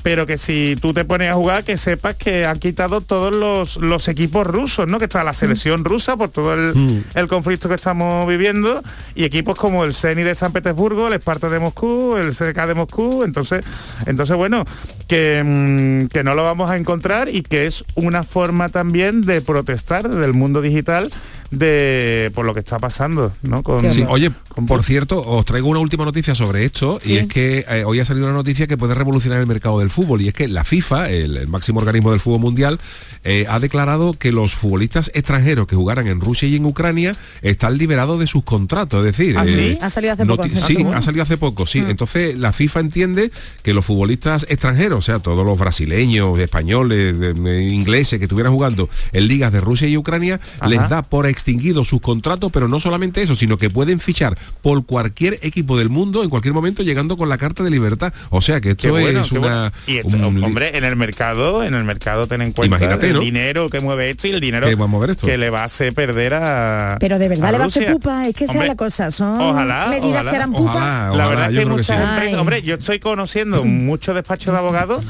pero 0.07 0.25
que 0.25 0.39
si 0.39 0.77
tú 0.81 0.95
te 0.95 1.05
pones 1.05 1.33
a 1.33 1.35
jugar, 1.35 1.65
que 1.65 1.77
sepas 1.77 2.15
que 2.15 2.47
han 2.47 2.61
quitado 2.61 3.01
todos 3.01 3.35
los, 3.35 3.77
los 3.79 4.07
equipos 4.07 4.47
rusos, 4.47 4.87
¿no? 4.87 5.01
Que 5.01 5.07
está 5.07 5.25
la 5.25 5.35
selección 5.35 5.85
rusa 5.85 6.17
por 6.17 6.29
todo 6.29 6.55
el, 6.55 6.77
Mm. 6.77 7.05
el 7.17 7.27
conflicto 7.27 7.69
que 7.69 7.75
estamos 7.75 8.25
viviendo, 8.29 8.85
y 9.17 9.25
equipos 9.25 9.59
como 9.59 9.83
el 9.83 9.95
Zenit 9.95 10.25
de 10.25 10.37
San 10.37 10.53
Petersburgo, 10.53 11.09
el 11.09 11.15
Esparta 11.15 11.49
de 11.49 11.59
Moscú, 11.59 12.17
el 12.17 12.37
CK 12.37 12.67
de 12.69 12.75
Moscú, 12.75 13.25
entonces, 13.25 13.65
entonces 14.07 14.37
bueno, 14.37 14.65
que, 15.09 15.43
mm, 15.45 16.07
que 16.07 16.23
no 16.23 16.37
lo 16.37 16.45
vamos 16.45 16.71
a 16.71 16.77
encontrar 16.77 17.29
y 17.29 17.43
que 17.43 17.67
es 17.67 17.85
una 17.97 18.23
forma 18.23 18.69
también 18.69 19.23
de 19.23 19.41
protestar 19.41 20.09
del 20.09 20.35
mundo 20.35 20.61
digital 20.63 21.11
de 21.51 22.31
por 22.35 22.45
lo 22.45 22.55
que 22.55 22.61
está 22.61 22.79
pasando, 22.79 23.33
¿no? 23.43 23.63
Con, 23.63 23.91
Sí, 23.91 24.05
oye, 24.09 24.31
por 24.67 24.83
cierto, 24.83 25.23
os 25.27 25.45
traigo 25.45 25.69
una 25.69 25.81
última 25.81 26.05
noticia 26.05 26.35
sobre 26.35 26.65
esto 26.65 26.99
Sí. 27.01 27.13
y 27.15 27.17
es 27.19 27.27
que 27.29 27.65
eh, 27.69 27.85
hoy 27.85 28.01
ha 28.01 28.05
salido 28.05 28.27
una 28.27 28.35
noticia 28.35 28.67
que 28.67 28.77
puede 28.77 28.95
revolucionar 28.95 29.41
el 29.41 29.47
mercado 29.47 29.79
del 29.79 29.91
fútbol 29.91 30.23
y 30.23 30.29
es 30.29 30.35
que 30.35 30.49
la 30.49 30.65
FIFA, 30.65 31.11
el, 31.11 31.37
el 31.37 31.49
máximo 31.49 31.79
organismo 31.81 32.11
del 32.11 32.21
fútbol 32.21 32.41
mundial, 32.41 32.81
eh, 33.25 33.47
ha 33.49 33.59
declarado 33.61 34.13
que 34.13 34.33
los 34.33 34.55
futbolistas 34.55 35.11
extranjeros 35.15 35.67
que 35.67 35.77
jugaran 35.77 36.07
en 36.09 36.21
Rusia 36.21 36.49
y 36.49 36.57
en 36.57 36.65
Ucrania 36.67 37.13
están 37.43 37.79
liberados 37.79 38.19
de 38.19 38.27
sus 38.27 38.43
contratos, 38.45 39.01
es 39.07 39.17
decir, 39.17 39.37
¿Ah, 39.39 39.47
sí? 39.47 39.79
Ha 39.81 39.91
salido 39.91 40.15
hace 40.15 40.27
poco, 40.27 40.43
hace 40.43 40.57
sí, 40.57 40.75
poco. 40.77 40.93
ha 40.95 41.03
salido 41.03 41.23
hace 41.23 41.37
poco, 41.37 41.67
sí. 41.67 41.81
Mm. 41.81 41.91
Entonces 41.91 42.39
la 42.39 42.53
FIFA 42.53 42.81
entiende 42.81 43.31
que 43.63 43.73
los 43.73 43.85
futbolistas 43.85 44.47
extranjeros, 44.49 44.99
o 44.99 45.03
sea, 45.03 45.19
todos 45.21 45.45
los 45.47 45.59
brasileños, 45.59 46.39
españoles, 46.39 47.19
de- 47.19 47.35
de- 47.35 47.63
ingleses 47.65 48.19
que 48.19 48.25
estuvieran 48.25 48.53
jugando 48.53 48.89
en 49.13 49.29
ligas 49.29 49.53
de 49.53 49.61
Rusia 49.61 49.89
y 49.89 49.97
Ucrania, 49.97 50.41
Ajá. 50.59 50.69
les 50.69 50.89
da 50.89 51.03
por 51.03 51.27
extinguido 51.37 51.85
sus 51.85 52.01
contratos, 52.01 52.51
pero 52.51 52.67
no 52.67 52.81
solamente 52.81 53.21
eso, 53.23 53.37
sino 53.37 53.59
que 53.59 53.69
pueden 53.71 54.01
fichar 54.01 54.39
por 54.63 54.87
cualquier 54.87 55.39
equipo 55.43 55.77
del 55.79 55.91
mundo 55.91 56.25
en 56.25 56.31
cualquier 56.31 56.55
momento 56.55 56.83
llegando 56.83 57.17
con 57.17 57.29
la 57.29 57.37
carta 57.39 57.63
de 57.63 57.71
libertad. 57.71 58.13
O 58.31 58.41
sea 58.41 58.61
que 58.61 58.71
esto 58.71 58.89
bueno, 58.91 59.21
es 59.21 59.31
una... 59.33 59.41
bueno. 59.41 59.73
Y 59.87 59.97
esto, 59.99 60.17
un- 60.17 60.43
hombre, 60.45 60.77
en 60.79 60.85
el 60.85 60.97
mercado, 60.97 61.63
en 61.63 61.75
el 61.75 61.85
mercado 61.85 62.27
ten 62.27 62.41
en 62.43 62.53
cuenta 62.53 62.77
Imagínate, 62.77 63.09
el 63.09 63.13
¿no? 63.15 63.21
dinero 63.21 63.69
que 63.71 63.81
mueve 63.81 64.11
esto 64.11 64.27
y 64.29 64.31
el 64.31 64.41
dinero 64.41 64.67
Que 64.67 64.75
va 64.75 64.85
a 64.85 64.89
mover 64.89 65.11
esto. 65.11 65.27
que 65.27 65.37
le 65.37 65.51
va 65.51 65.61
a 65.63 65.65
hacer 65.65 65.93
perder 65.95 66.35
a 66.35 66.97
Pero 66.99 67.19
de 67.19 67.29
verdad 67.29 67.49
a 67.49 67.53
le 67.53 67.59
va 67.59 67.65
a 67.65 67.67
hacer 67.69 67.83
Rusia. 67.83 67.93
pupa, 67.95 68.27
es 68.29 68.35
que 68.35 68.45
esa 68.45 68.53
Hombre, 68.55 68.67
es 68.67 68.71
la 68.73 68.77
cosa, 68.77 69.11
son 69.11 69.41
ojalá, 69.41 69.87
medidas 69.91 70.11
ojalá, 70.13 70.31
que 70.31 70.37
harán 70.37 70.53
pupa. 70.53 70.71
Ojalá, 70.73 71.17
La 71.17 71.29
verdad 71.29 71.51
es 71.53 71.59
que 71.59 71.65
creo 71.65 71.77
que 71.77 71.85
sí. 71.85 71.93
muchas 71.93 72.11
empresas, 72.11 72.41
hombre, 72.41 72.63
yo 72.63 72.75
estoy 72.77 72.99
conociendo 73.01 73.65
muchos 73.65 74.15
despachos 74.15 74.53
de 74.55 74.59
abogados 74.59 75.05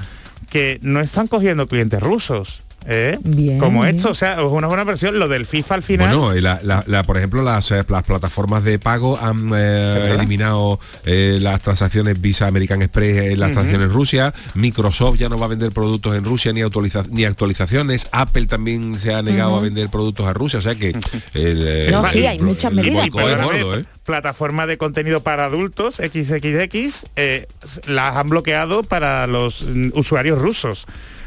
que 0.50 0.78
no 0.82 1.00
están 1.00 1.26
cogiendo 1.28 1.66
clientes 1.68 2.00
rusos. 2.00 2.62
¿Eh? 2.86 3.18
Bien, 3.24 3.58
Como 3.58 3.82
bien. 3.82 3.96
esto, 3.96 4.10
o 4.10 4.14
sea, 4.14 4.34
es 4.34 4.50
una 4.50 4.66
buena 4.66 4.84
versión. 4.84 5.18
Lo 5.18 5.28
del 5.28 5.46
FIFA 5.46 5.74
al 5.76 5.82
final. 5.82 6.16
Bueno, 6.16 6.40
la- 6.40 6.60
la- 6.62 6.84
la- 6.86 7.02
por 7.02 7.16
ejemplo, 7.16 7.42
las, 7.42 7.70
eh, 7.70 7.82
las 7.88 8.02
plataformas 8.02 8.64
de 8.64 8.78
pago 8.78 9.18
han 9.20 9.50
eh, 9.54 10.12
eliminado 10.16 10.78
eh, 11.04 11.38
las 11.40 11.60
transacciones 11.62 12.20
Visa 12.20 12.46
American 12.46 12.82
Express 12.82 13.32
en 13.32 13.40
las 13.40 13.52
transacciones 13.52 13.88
en 13.88 13.92
Rusia. 13.94 14.34
Microsoft 14.54 15.18
ya 15.18 15.28
no 15.28 15.38
va 15.38 15.46
a 15.46 15.48
vender 15.48 15.70
productos 15.72 16.16
en 16.16 16.24
Rusia 16.24 16.52
ni, 16.52 16.60
autoriza- 16.62 17.06
ni 17.10 17.24
actualizaciones. 17.24 18.08
Apple 18.12 18.46
también 18.46 18.98
se 18.98 19.12
ha 19.14 19.22
negado 19.22 19.56
a 19.56 19.60
vender 19.60 19.88
productos 19.88 20.26
a 20.26 20.32
Rusia. 20.32 20.58
O 20.58 20.62
sea 20.62 20.74
que... 20.74 20.90
el, 21.34 21.90
No, 21.90 22.04
el- 22.06 22.12
sí, 22.12 22.26
hay 22.26 22.38
muchas 22.38 22.72
medidas. 22.72 23.10
Gordo, 23.10 23.78
¿eh? 23.78 23.84
plataforma 24.04 24.66
de 24.66 24.78
contenido 24.78 25.20
para 25.22 25.46
adultos 25.46 25.96
XXX 25.96 27.06
eh, 27.16 27.46
las 27.86 28.16
han 28.16 28.28
bloqueado 28.28 28.82
para 28.82 29.26
los 29.26 29.62
mm, 29.62 29.90
usuarios 29.94 30.40
rusos 30.40 30.86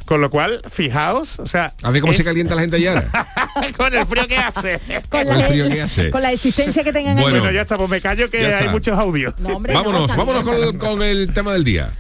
Con 0.10 0.22
lo 0.22 0.32
cual, 0.32 0.64
fijaos, 0.68 1.38
o 1.38 1.46
sea... 1.46 1.72
A 1.84 1.92
ver 1.92 2.02
cómo 2.02 2.14
se 2.14 2.24
calienta 2.24 2.56
la 2.56 2.62
gente 2.62 2.78
allá. 2.78 3.08
con 3.78 3.94
el 3.94 4.08
frío 4.08 4.28
que 4.28 4.38
hace. 4.38 4.80
Con 5.08 5.24
Con 5.24 5.36
el 5.36 5.44
frío 5.44 5.70
que 5.70 5.84
hace. 5.84 6.10
con 6.10 6.24
la 6.24 6.32
existencia 6.32 6.84
que 6.84 6.92
tengan 6.92 7.14
Bueno. 7.14 7.38
Bueno, 7.38 7.52
ya 7.52 7.62
está, 7.62 7.76
pues 7.76 7.92
me 7.92 8.02
callo 8.02 8.28
que 8.28 8.44
hay 8.44 8.70
muchos 8.70 8.98
audios. 8.98 9.36
No, 9.38 9.50
hombre, 9.50 9.72
no, 9.72 9.84
vámonos, 9.84 10.16
vámonos 10.18 10.44
con, 10.44 10.80
con 10.80 11.04
el 11.04 11.32
tema 11.32 11.54
del 11.54 11.64
día. 11.64 11.92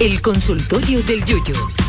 El 0.00 0.22
consultorio 0.22 1.02
del 1.02 1.22
Yuyu. 1.26 1.81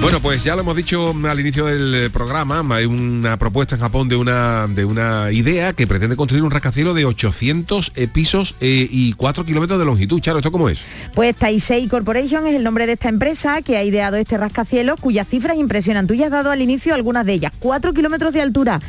Bueno, 0.00 0.20
pues 0.20 0.44
ya 0.44 0.54
lo 0.54 0.62
hemos 0.62 0.76
dicho 0.76 1.12
al 1.28 1.40
inicio 1.40 1.66
del 1.66 2.10
programa, 2.10 2.64
hay 2.74 2.86
una 2.86 3.36
propuesta 3.36 3.74
en 3.74 3.80
Japón 3.80 4.08
de 4.08 4.16
una, 4.16 4.66
de 4.68 4.84
una 4.84 5.30
idea 5.32 5.72
que 5.72 5.86
pretende 5.86 6.16
construir 6.16 6.44
un 6.44 6.50
rascacielos 6.50 6.94
de 6.94 7.04
800 7.04 7.92
eh, 7.94 8.08
pisos 8.08 8.54
eh, 8.60 8.86
y 8.90 9.12
4 9.14 9.44
kilómetros 9.44 9.78
de 9.78 9.84
longitud. 9.84 10.20
Charo, 10.20 10.38
¿esto 10.38 10.52
cómo 10.52 10.68
es? 10.68 10.80
Pues 11.14 11.34
Taisei 11.34 11.88
Corporation 11.88 12.46
es 12.46 12.54
el 12.54 12.62
nombre 12.62 12.86
de 12.86 12.92
esta 12.92 13.08
empresa 13.08 13.60
que 13.62 13.76
ha 13.76 13.82
ideado 13.82 14.16
este 14.16 14.38
rascacielos 14.38 15.00
cuyas 15.00 15.26
cifras 15.28 15.56
impresionan. 15.56 16.06
Tú 16.06 16.14
ya 16.14 16.26
has 16.26 16.32
dado 16.32 16.50
al 16.50 16.62
inicio 16.62 16.94
algunas 16.94 17.26
de 17.26 17.34
ellas. 17.34 17.52
4 17.58 17.92
kilómetros 17.92 18.32
de 18.32 18.40
altura. 18.40 18.80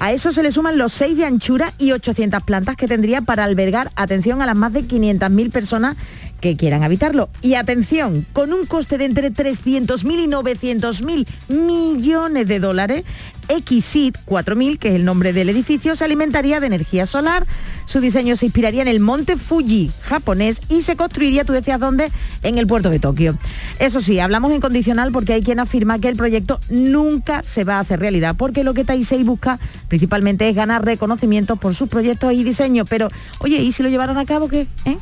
A 0.00 0.12
eso 0.12 0.30
se 0.30 0.44
le 0.44 0.52
suman 0.52 0.78
los 0.78 0.92
6 0.92 1.16
de 1.16 1.24
anchura 1.24 1.72
y 1.76 1.90
800 1.90 2.44
plantas 2.44 2.76
que 2.76 2.86
tendría 2.86 3.22
para 3.22 3.42
albergar, 3.42 3.90
atención, 3.96 4.40
a 4.40 4.46
las 4.46 4.56
más 4.56 4.72
de 4.72 4.84
500.000 4.84 5.50
personas 5.50 5.96
que 6.40 6.56
quieran 6.56 6.82
habitarlo. 6.82 7.28
Y 7.42 7.54
atención, 7.54 8.26
con 8.32 8.52
un 8.52 8.66
coste 8.66 8.98
de 8.98 9.04
entre 9.04 9.32
300.000 9.32 10.24
y 10.24 10.28
900.000 10.28 11.26
millones 11.48 12.46
de 12.46 12.60
dólares, 12.60 13.04
Xit 13.48 14.16
4000, 14.24 14.78
que 14.78 14.88
es 14.88 14.94
el 14.94 15.04
nombre 15.04 15.32
del 15.32 15.48
edificio, 15.48 15.96
se 15.96 16.04
alimentaría 16.04 16.60
de 16.60 16.66
energía 16.66 17.06
solar. 17.06 17.46
Su 17.86 18.00
diseño 18.00 18.36
se 18.36 18.44
inspiraría 18.44 18.82
en 18.82 18.88
el 18.88 19.00
monte 19.00 19.36
Fuji 19.36 19.90
japonés 20.02 20.60
y 20.68 20.82
se 20.82 20.96
construiría, 20.96 21.44
tú 21.44 21.54
decías 21.54 21.80
dónde, 21.80 22.10
en 22.42 22.58
el 22.58 22.66
puerto 22.66 22.90
de 22.90 22.98
Tokio. 22.98 23.38
Eso 23.78 24.00
sí, 24.00 24.20
hablamos 24.20 24.52
en 24.52 24.60
condicional 24.60 25.12
porque 25.12 25.32
hay 25.32 25.42
quien 25.42 25.60
afirma 25.60 25.98
que 25.98 26.08
el 26.08 26.16
proyecto 26.16 26.60
nunca 26.68 27.42
se 27.42 27.64
va 27.64 27.76
a 27.76 27.80
hacer 27.80 28.00
realidad, 28.00 28.36
porque 28.36 28.64
lo 28.64 28.74
que 28.74 28.84
Taisei 28.84 29.22
busca 29.22 29.58
principalmente 29.88 30.48
es 30.48 30.54
ganar 30.54 30.84
reconocimiento 30.84 31.56
por 31.56 31.74
sus 31.74 31.88
proyectos 31.88 32.32
y 32.34 32.44
diseños. 32.44 32.86
Pero, 32.90 33.08
oye, 33.38 33.56
¿y 33.56 33.72
si 33.72 33.82
lo 33.82 33.88
llevaran 33.88 34.18
a 34.18 34.26
cabo 34.26 34.48
qué? 34.48 34.66
¿Eh? 34.84 34.98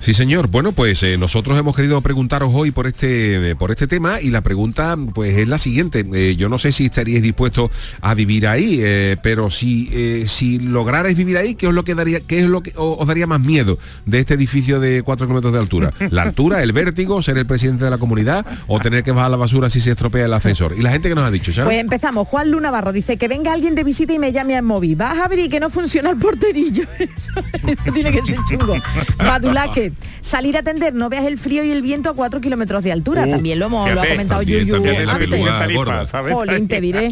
Sí, 0.00 0.14
señor. 0.14 0.48
Bueno, 0.48 0.72
pues 0.72 1.02
eh, 1.02 1.18
nosotros 1.18 1.58
hemos 1.58 1.76
querido 1.76 2.00
preguntaros 2.00 2.50
hoy 2.54 2.70
por 2.70 2.86
este, 2.86 3.50
eh, 3.50 3.54
por 3.54 3.70
este 3.70 3.86
tema 3.86 4.18
y 4.18 4.30
la 4.30 4.40
pregunta 4.40 4.96
pues 5.14 5.36
es 5.36 5.46
la 5.46 5.58
siguiente. 5.58 6.06
Eh, 6.14 6.36
yo 6.36 6.48
no 6.48 6.58
sé 6.58 6.72
si 6.72 6.86
estaríais 6.86 7.22
dispuestos 7.22 7.70
a 8.00 8.14
vivir 8.14 8.46
ahí, 8.46 8.82
pero 9.22 9.50
si, 9.50 10.26
si 10.26 10.58
lograrais 10.58 11.14
vivir 11.14 11.36
ahí, 11.36 11.54
¿qué 11.54 11.66
es 11.66 11.72
lo 11.72 11.84
que 11.84 11.94
daría, 11.94 12.20
qué 12.20 12.40
es 12.40 12.46
lo 12.46 12.62
que 12.62 12.72
os 12.76 13.06
daría 13.06 13.26
más 13.26 13.40
miedo 13.40 13.78
de 14.06 14.20
este 14.20 14.34
edificio 14.34 14.80
de 14.80 15.02
4 15.02 15.26
kilómetros 15.26 15.52
de 15.52 15.58
altura? 15.58 15.90
¿La 16.10 16.22
altura, 16.22 16.62
el 16.62 16.72
vértigo, 16.72 17.20
ser 17.20 17.36
el 17.36 17.44
presidente 17.44 17.84
de 17.84 17.90
la 17.90 17.98
comunidad 17.98 18.46
o 18.68 18.80
tener 18.80 19.02
que 19.02 19.12
bajar 19.12 19.30
la 19.30 19.36
basura 19.36 19.68
si 19.68 19.82
se 19.82 19.90
estropea 19.90 20.24
el 20.24 20.32
ascensor? 20.32 20.74
Y 20.78 20.82
la 20.82 20.92
gente 20.92 21.10
que 21.10 21.14
nos 21.14 21.24
ha 21.24 21.30
dicho, 21.30 21.52
Charo? 21.52 21.66
Pues 21.66 21.78
empezamos. 21.78 22.26
Juan 22.26 22.50
Luna 22.50 22.70
Barro 22.70 22.92
dice 22.92 23.18
que 23.18 23.28
venga 23.28 23.52
alguien 23.52 23.74
de 23.74 23.84
visita 23.84 24.14
y 24.14 24.18
me 24.18 24.32
llame 24.32 24.56
al 24.56 24.62
móvil. 24.62 24.96
Vas 24.96 25.18
a 25.18 25.26
abrir 25.26 25.50
que 25.50 25.60
no 25.60 25.68
funciona 25.68 26.08
el 26.08 26.16
porterillo. 26.16 26.84
Eso, 26.98 27.32
eso 27.66 27.92
tiene 27.92 28.12
que 28.12 28.22
ser 28.22 28.36
chungo. 28.48 28.76
Badulaque. 29.18 29.89
Salir 30.20 30.56
a 30.56 30.60
atender, 30.60 30.94
no 30.94 31.08
veas 31.08 31.24
el 31.26 31.38
frío 31.38 31.62
y 31.64 31.70
el 31.70 31.82
viento 31.82 32.10
a 32.10 32.14
4 32.14 32.40
kilómetros 32.40 32.82
de 32.84 32.92
altura. 32.92 33.24
Uh, 33.26 33.30
también 33.30 33.58
lo 33.58 33.66
hemos 33.66 33.90
lo 33.90 34.00
ha 34.00 34.06
comentado 34.06 34.40
también, 34.40 34.60
Yuyu 34.60 34.74
también 34.74 34.96
antes. 36.58 36.80
diré. 36.80 37.08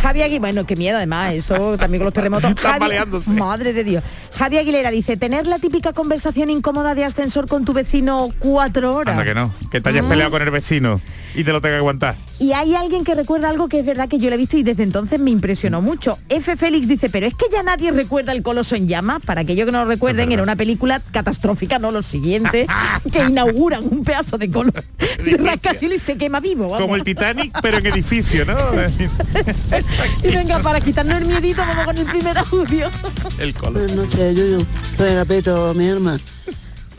Javi 0.00 0.22
Aguilera, 0.22 0.40
bueno, 0.40 0.66
qué 0.66 0.74
miedo 0.76 0.96
además, 0.96 1.32
eso 1.34 1.76
también 1.78 2.00
con 2.00 2.06
los 2.06 2.14
terremotos. 2.14 2.54
Javi- 2.56 3.26
madre 3.38 3.72
de 3.72 3.84
Dios. 3.84 4.02
Javi 4.34 4.58
Aguilera 4.58 4.90
dice, 4.90 5.16
tener 5.16 5.46
la 5.46 5.58
típica 5.60 5.92
conversación 5.92 6.50
incómoda 6.50 6.94
de 6.96 7.04
ascensor 7.04 7.46
con 7.46 7.64
tu 7.64 7.72
vecino 7.72 8.30
cuatro 8.40 8.96
horas. 8.96 9.12
Anda 9.16 9.24
que 9.24 9.34
no, 9.34 9.52
que 9.70 9.80
te 9.80 9.88
hayas 9.90 10.04
Mm. 10.04 10.08
peleado 10.08 10.30
con 10.32 10.42
el 10.42 10.50
vecino 10.50 11.00
y 11.34 11.44
te 11.44 11.52
lo 11.52 11.60
tenga 11.60 11.74
que 11.76 11.78
aguantar. 11.78 12.16
Y 12.38 12.52
hay 12.52 12.74
alguien 12.74 13.04
que 13.04 13.14
recuerda 13.14 13.48
algo 13.48 13.68
que 13.68 13.80
es 13.80 13.86
verdad 13.86 14.08
que 14.08 14.18
yo 14.18 14.28
lo 14.28 14.34
he 14.34 14.38
visto 14.38 14.56
y 14.56 14.62
desde 14.62 14.82
entonces 14.82 15.20
me 15.20 15.30
impresionó 15.30 15.80
mucho. 15.80 16.18
F. 16.28 16.56
Félix 16.56 16.88
dice, 16.88 17.08
pero 17.08 17.26
es 17.26 17.34
que 17.34 17.46
ya 17.52 17.62
nadie 17.62 17.92
recuerda 17.92 18.32
el 18.32 18.42
Coloso 18.42 18.74
en 18.74 18.88
llamas. 18.88 19.22
Para 19.24 19.42
aquellos 19.42 19.66
que 19.66 19.72
no 19.72 19.84
lo 19.84 19.88
recuerden, 19.88 20.32
era 20.32 20.42
una 20.42 20.56
película 20.56 21.00
catastrófica, 21.12 21.78
no 21.78 21.90
lo 21.90 22.02
siguiente, 22.02 22.66
que 23.12 23.22
inauguran 23.24 23.84
un 23.88 24.02
pedazo 24.04 24.38
de 24.38 24.50
colo 24.50 24.72
de 25.24 25.36
rascacielos 25.36 25.98
y 25.98 26.00
se 26.00 26.16
quema 26.16 26.40
vivo. 26.40 26.64
vamos. 26.64 26.80
Como 26.80 26.96
el 26.96 27.04
Titanic, 27.04 27.56
pero 27.62 27.78
en 27.78 27.86
edificio, 27.86 28.44
¿no? 28.44 28.56
Y 30.24 30.34
venga, 30.34 30.58
para 30.60 30.80
quitarnos 30.80 31.18
el 31.18 31.26
miedito, 31.26 31.62
vamos 31.66 31.84
con 31.84 31.96
el 31.98 32.06
primer 32.06 32.38
audio. 32.38 32.90
el 33.38 33.54
colo. 33.54 33.72
Buenas 33.80 33.96
noches, 33.96 34.34
Yuyu. 34.34 34.66
Soy 34.96 35.10
Agapito, 35.10 35.74
mi 35.74 35.86
hermana. 35.88 36.20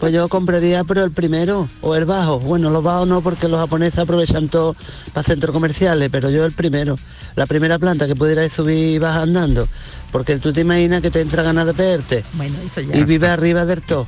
Pues 0.03 0.11
yo 0.11 0.27
compraría, 0.27 0.83
pero 0.83 1.05
el 1.05 1.11
primero, 1.11 1.69
o 1.79 1.95
el 1.95 2.03
bajo. 2.03 2.37
Bueno, 2.37 2.69
los 2.69 2.83
bajos 2.83 3.07
no, 3.07 3.21
porque 3.21 3.47
los 3.47 3.57
japoneses 3.57 3.99
aprovechan 3.99 4.49
todo 4.49 4.75
para 5.13 5.23
centros 5.23 5.53
comerciales, 5.53 6.09
pero 6.11 6.29
yo 6.29 6.43
el 6.43 6.51
primero. 6.51 6.97
La 7.37 7.45
primera 7.45 7.79
planta 7.79 8.05
que 8.05 8.13
pudierais 8.13 8.51
subir 8.51 8.95
y 8.95 8.99
bajar 8.99 9.21
andando. 9.21 9.65
Porque 10.11 10.39
tú 10.39 10.51
te 10.51 10.59
imaginas 10.59 11.01
que 11.01 11.09
te 11.09 11.21
entra 11.21 11.41
ganas 11.41 11.67
de 11.67 11.73
perderte. 11.73 12.25
Bueno, 12.33 12.57
eso 12.65 12.81
ya. 12.81 12.97
Y 12.97 13.05
vive 13.05 13.29
arriba 13.29 13.65
del 13.65 13.81
todo. 13.81 14.05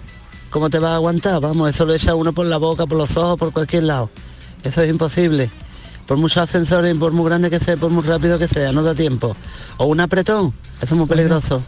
¿Cómo 0.50 0.70
te 0.70 0.80
vas 0.80 0.92
a 0.92 0.96
aguantar? 0.96 1.40
Vamos, 1.40 1.70
eso 1.70 1.86
lo 1.86 1.94
echa 1.94 2.14
uno 2.14 2.34
por 2.34 2.46
la 2.46 2.58
boca, 2.58 2.86
por 2.86 2.98
los 2.98 3.16
ojos, 3.16 3.40
por 3.40 3.54
cualquier 3.54 3.84
lado. 3.84 4.10
Eso 4.66 4.82
es 4.82 4.90
imposible. 4.90 5.50
Por 6.08 6.18
muchos 6.18 6.40
ascensores, 6.40 6.94
por 6.96 7.14
muy 7.14 7.24
grande 7.24 7.50
que 7.50 7.62
sea, 7.62 7.78
por 7.78 7.90
muy 7.90 8.04
rápido 8.04 8.38
que 8.38 8.50
sea, 8.50 8.74
no 8.74 8.84
da 8.84 8.96
tiempo. 8.96 9.34
O 9.78 9.86
un 9.86 10.02
apretón, 10.02 10.54
eso 10.82 10.94
es 10.94 11.00
muy 11.00 11.08
peligroso. 11.08 11.64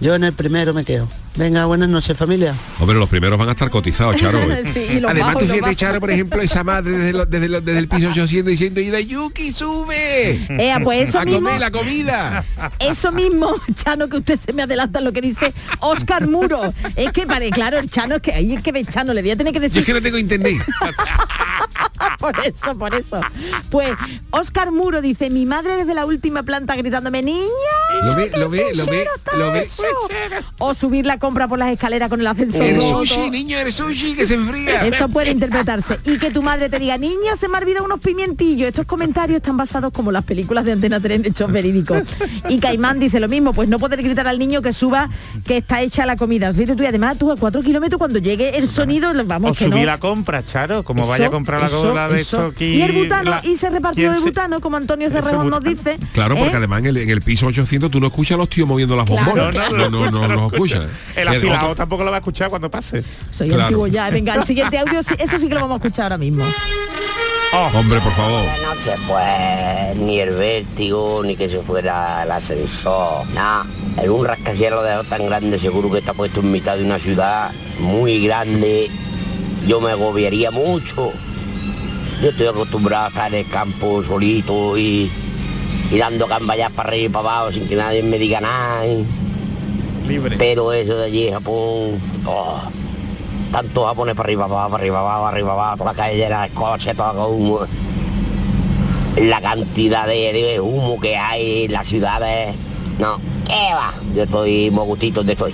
Yo 0.00 0.16
en 0.16 0.24
el 0.24 0.32
primero 0.32 0.74
me 0.74 0.84
quedo. 0.84 1.06
Venga, 1.36 1.64
buenas 1.64 1.88
noches 1.88 2.16
familia. 2.16 2.54
Hombre, 2.78 2.96
los 2.96 3.08
primeros 3.08 3.36
van 3.36 3.48
a 3.48 3.52
estar 3.52 3.68
cotizados, 3.68 4.14
Charo. 4.16 4.38
¿eh? 4.40 4.62
Sí, 4.72 4.86
y 4.88 5.00
los 5.00 5.10
Además, 5.10 5.34
bajos, 5.34 5.48
tú 5.48 5.60
bajos. 5.60 5.76
Charo, 5.76 5.98
por 5.98 6.10
ejemplo, 6.12 6.40
esa 6.40 6.62
madre 6.62 6.92
desde, 6.92 7.12
lo- 7.12 7.26
desde, 7.26 7.48
lo- 7.48 7.60
desde 7.60 7.78
el 7.80 7.88
piso 7.88 8.08
800 8.10 8.50
diciendo, 8.50 8.80
y 8.80 8.90
de 8.90 9.04
Yuki, 9.04 9.52
sube. 9.52 10.38
Ea, 10.48 10.78
pues 10.78 11.08
eso 11.08 11.18
a 11.18 11.24
mismo, 11.24 11.40
comer 11.40 11.58
la 11.60 11.72
comida. 11.72 12.44
eso 12.78 13.10
mismo, 13.10 13.52
Chano, 13.74 14.08
que 14.08 14.18
usted 14.18 14.38
se 14.38 14.52
me 14.52 14.62
adelanta 14.62 15.00
lo 15.00 15.12
que 15.12 15.20
dice 15.22 15.52
Oscar 15.80 16.28
Muro. 16.28 16.72
Es 16.94 17.10
que, 17.10 17.24
vale, 17.26 17.50
claro, 17.50 17.78
el 17.80 17.90
Chano 17.90 18.14
es 18.16 18.22
que 18.22 18.32
ahí 18.32 18.54
es 18.54 18.62
que 18.62 18.70
ve 18.70 18.84
Chano, 18.84 19.12
le 19.12 19.20
voy 19.20 19.32
a 19.32 19.36
tener 19.36 19.52
que 19.52 19.58
Yo 19.58 19.62
decir 19.62 19.80
es 19.80 19.86
que 19.86 19.92
no 19.92 20.02
tengo 20.02 20.18
internet. 20.18 20.62
por 22.20 22.38
eso, 22.44 22.78
por 22.78 22.94
eso. 22.94 23.20
Pues 23.70 23.90
Oscar 24.30 24.70
Muro 24.70 25.02
dice, 25.02 25.30
mi 25.30 25.46
madre 25.46 25.76
desde 25.78 25.94
la 25.94 26.06
última 26.06 26.44
planta 26.44 26.76
gritándome, 26.76 27.22
niña, 27.22 27.48
Lo 28.04 28.14
ve, 28.14 28.30
lo 28.36 28.48
ve, 28.48 28.66
lo 28.74 28.84
ve, 28.86 29.04
puchero 29.04 29.10
está 29.16 29.36
lo 29.36 29.52
ve. 29.52 29.62
eso". 29.62 29.82
O 30.58 30.74
subir 30.74 31.06
la 31.06 31.18
compra 31.24 31.48
por 31.48 31.58
las 31.58 31.72
escaleras 31.72 32.10
con 32.10 32.20
el 32.20 32.26
ascensor. 32.26 32.62
El 32.62 32.76
roto. 32.76 32.98
sushi, 33.06 33.30
niño, 33.30 33.58
el 33.58 33.72
sushi 33.72 34.14
que 34.14 34.26
se 34.26 34.34
enfría. 34.34 34.84
Eso 34.86 35.08
puede 35.08 35.30
interpretarse. 35.30 35.98
Y 36.04 36.18
que 36.18 36.30
tu 36.30 36.42
madre 36.42 36.68
te 36.68 36.78
diga, 36.78 36.98
niña, 36.98 37.34
se 37.40 37.48
me 37.48 37.56
ha 37.56 37.60
olvidado 37.60 37.86
unos 37.86 38.00
pimientillos. 38.00 38.68
Estos 38.68 38.84
comentarios 38.84 39.36
están 39.36 39.56
basados 39.56 39.90
como 39.92 40.12
las 40.12 40.22
películas 40.24 40.66
de 40.66 40.72
Antena 40.72 41.00
3 41.00 41.20
en 41.20 41.24
hechos 41.26 41.50
verídicos. 41.50 42.02
Y 42.50 42.58
Caimán 42.58 43.00
dice 43.00 43.20
lo 43.20 43.28
mismo, 43.28 43.54
pues 43.54 43.70
no 43.70 43.78
poder 43.78 44.02
gritar 44.02 44.26
al 44.28 44.38
niño 44.38 44.60
que 44.60 44.74
suba, 44.74 45.08
que 45.46 45.56
está 45.58 45.80
hecha 45.80 46.04
la 46.04 46.16
comida. 46.16 46.52
Fíjate 46.52 46.76
tú, 46.76 46.82
y 46.82 46.86
además 46.86 47.16
tú 47.16 47.32
a 47.32 47.36
cuatro 47.36 47.62
kilómetros 47.62 47.98
cuando 47.98 48.18
llegue 48.18 48.58
el 48.58 48.68
sonido, 48.68 49.12
vamos 49.24 49.52
O 49.52 49.54
que 49.54 49.64
subir 49.64 49.80
no. 49.80 49.86
la 49.86 49.98
compra, 49.98 50.44
Charo, 50.44 50.82
como 50.82 51.00
Eso, 51.02 51.10
vaya 51.10 51.26
a 51.28 51.30
comprar 51.30 51.62
la 51.62 51.70
cola 51.70 52.08
de 52.10 52.20
eso. 52.20 52.46
aquí. 52.48 52.66
Y 52.66 52.82
el 52.82 52.92
butano, 52.92 53.30
la- 53.30 53.40
y 53.44 53.56
se 53.56 53.70
repartió 53.70 54.10
¿quién 54.10 54.14
el 54.14 54.20
butano, 54.22 54.60
como 54.60 54.76
Antonio 54.76 55.08
Cerrejón 55.10 55.48
nos 55.48 55.62
dice. 55.64 55.96
Claro, 56.12 56.34
porque 56.36 56.52
¿eh? 56.52 56.58
además 56.58 56.80
en 56.80 56.86
el, 56.86 56.96
en 56.98 57.08
el 57.10 57.22
piso 57.22 57.46
800 57.46 57.90
tú 57.90 57.98
no 58.00 58.08
escuchas 58.08 58.34
a 58.34 58.38
los 58.38 58.50
tíos 58.50 58.68
moviendo 58.68 58.94
las 58.96 59.06
Claro, 59.06 59.24
bombonas. 59.24 59.50
claro. 59.54 59.90
no, 59.90 60.10
no, 60.10 60.10
no, 60.10 60.28
no, 60.28 60.46
escuchas. 60.48 60.84
El 61.16 61.28
afilado 61.28 61.64
otro- 61.66 61.74
tampoco 61.76 62.04
lo 62.04 62.10
va 62.10 62.16
a 62.16 62.20
escuchar 62.20 62.48
cuando 62.50 62.70
pase. 62.70 63.04
Soy 63.30 63.48
Claro. 63.48 63.62
antiguo 63.64 63.86
ya. 63.86 64.10
Venga, 64.10 64.34
el 64.34 64.44
siguiente 64.44 64.78
audio, 64.78 65.02
sí, 65.02 65.14
eso 65.18 65.38
sí 65.38 65.48
que 65.48 65.54
lo 65.54 65.60
vamos 65.62 65.76
a 65.80 65.84
escuchar 65.84 66.04
ahora 66.04 66.18
mismo. 66.18 66.44
Hombre, 67.74 68.00
por 68.00 68.12
favor. 68.12 68.42
No 68.64 68.74
se 68.82 68.92
pues 69.06 69.96
ni 69.96 70.18
el 70.18 70.30
vértigo, 70.34 71.22
ni 71.24 71.36
que 71.36 71.48
se 71.48 71.58
fuera 71.60 72.24
el 72.24 72.30
ascensor, 72.32 73.24
nada. 73.32 73.64
En 73.96 74.10
un 74.10 74.24
rascacielos 74.26 74.82
de 74.84 75.08
tan 75.08 75.26
grande 75.26 75.56
seguro 75.60 75.88
que 75.90 75.98
está 75.98 76.14
puesto 76.14 76.40
en 76.40 76.50
mitad 76.50 76.76
de 76.76 76.82
una 76.84 76.98
ciudad 76.98 77.52
muy 77.78 78.26
grande. 78.26 78.90
Yo 79.68 79.80
me 79.80 79.92
agobiaría 79.92 80.50
mucho. 80.50 81.12
Yo 82.20 82.30
estoy 82.30 82.48
acostumbrado 82.48 83.04
a 83.04 83.08
estar 83.08 83.32
en 83.32 83.40
el 83.46 83.48
campo 83.48 84.02
solito 84.02 84.76
y, 84.76 85.08
y 85.92 85.98
dando 85.98 86.26
camballas 86.26 86.72
para 86.72 86.88
arriba 86.88 87.04
y 87.04 87.08
para 87.08 87.28
abajo 87.36 87.52
sin 87.52 87.68
que 87.68 87.76
nadie 87.76 88.02
me 88.02 88.18
diga 88.18 88.40
nada. 88.40 88.84
y- 88.86 89.06
Pero 90.38 90.72
eso 90.72 90.96
de 90.96 91.04
allí, 91.04 91.30
Japón, 91.30 91.98
oh, 92.26 92.60
tanto 93.50 93.86
japonés 93.86 94.14
para 94.14 94.26
arriba, 94.26 94.48
para 94.48 94.74
arriba, 94.74 95.02
para 95.02 95.28
arriba, 95.28 95.48
para 95.48 95.62
abajo, 95.62 95.76
toda 95.78 95.92
la 95.92 95.96
calle 95.96 96.16
llena 96.16 96.42
de 96.42 96.50
coches, 96.50 96.96
todo 96.96 97.28
humo. 97.28 97.60
La 99.16 99.40
cantidad 99.40 100.06
de, 100.06 100.60
humo 100.60 101.00
que 101.00 101.16
hay 101.16 101.64
en 101.64 101.72
las 101.72 101.86
ciudades. 101.86 102.56
No, 102.98 103.16
¿qué 103.46 103.72
va? 103.72 103.94
Yo 104.14 104.24
estoy 104.24 104.70
muy 104.70 104.84
gustito 104.84 105.20
donde 105.20 105.32
estoy. 105.32 105.52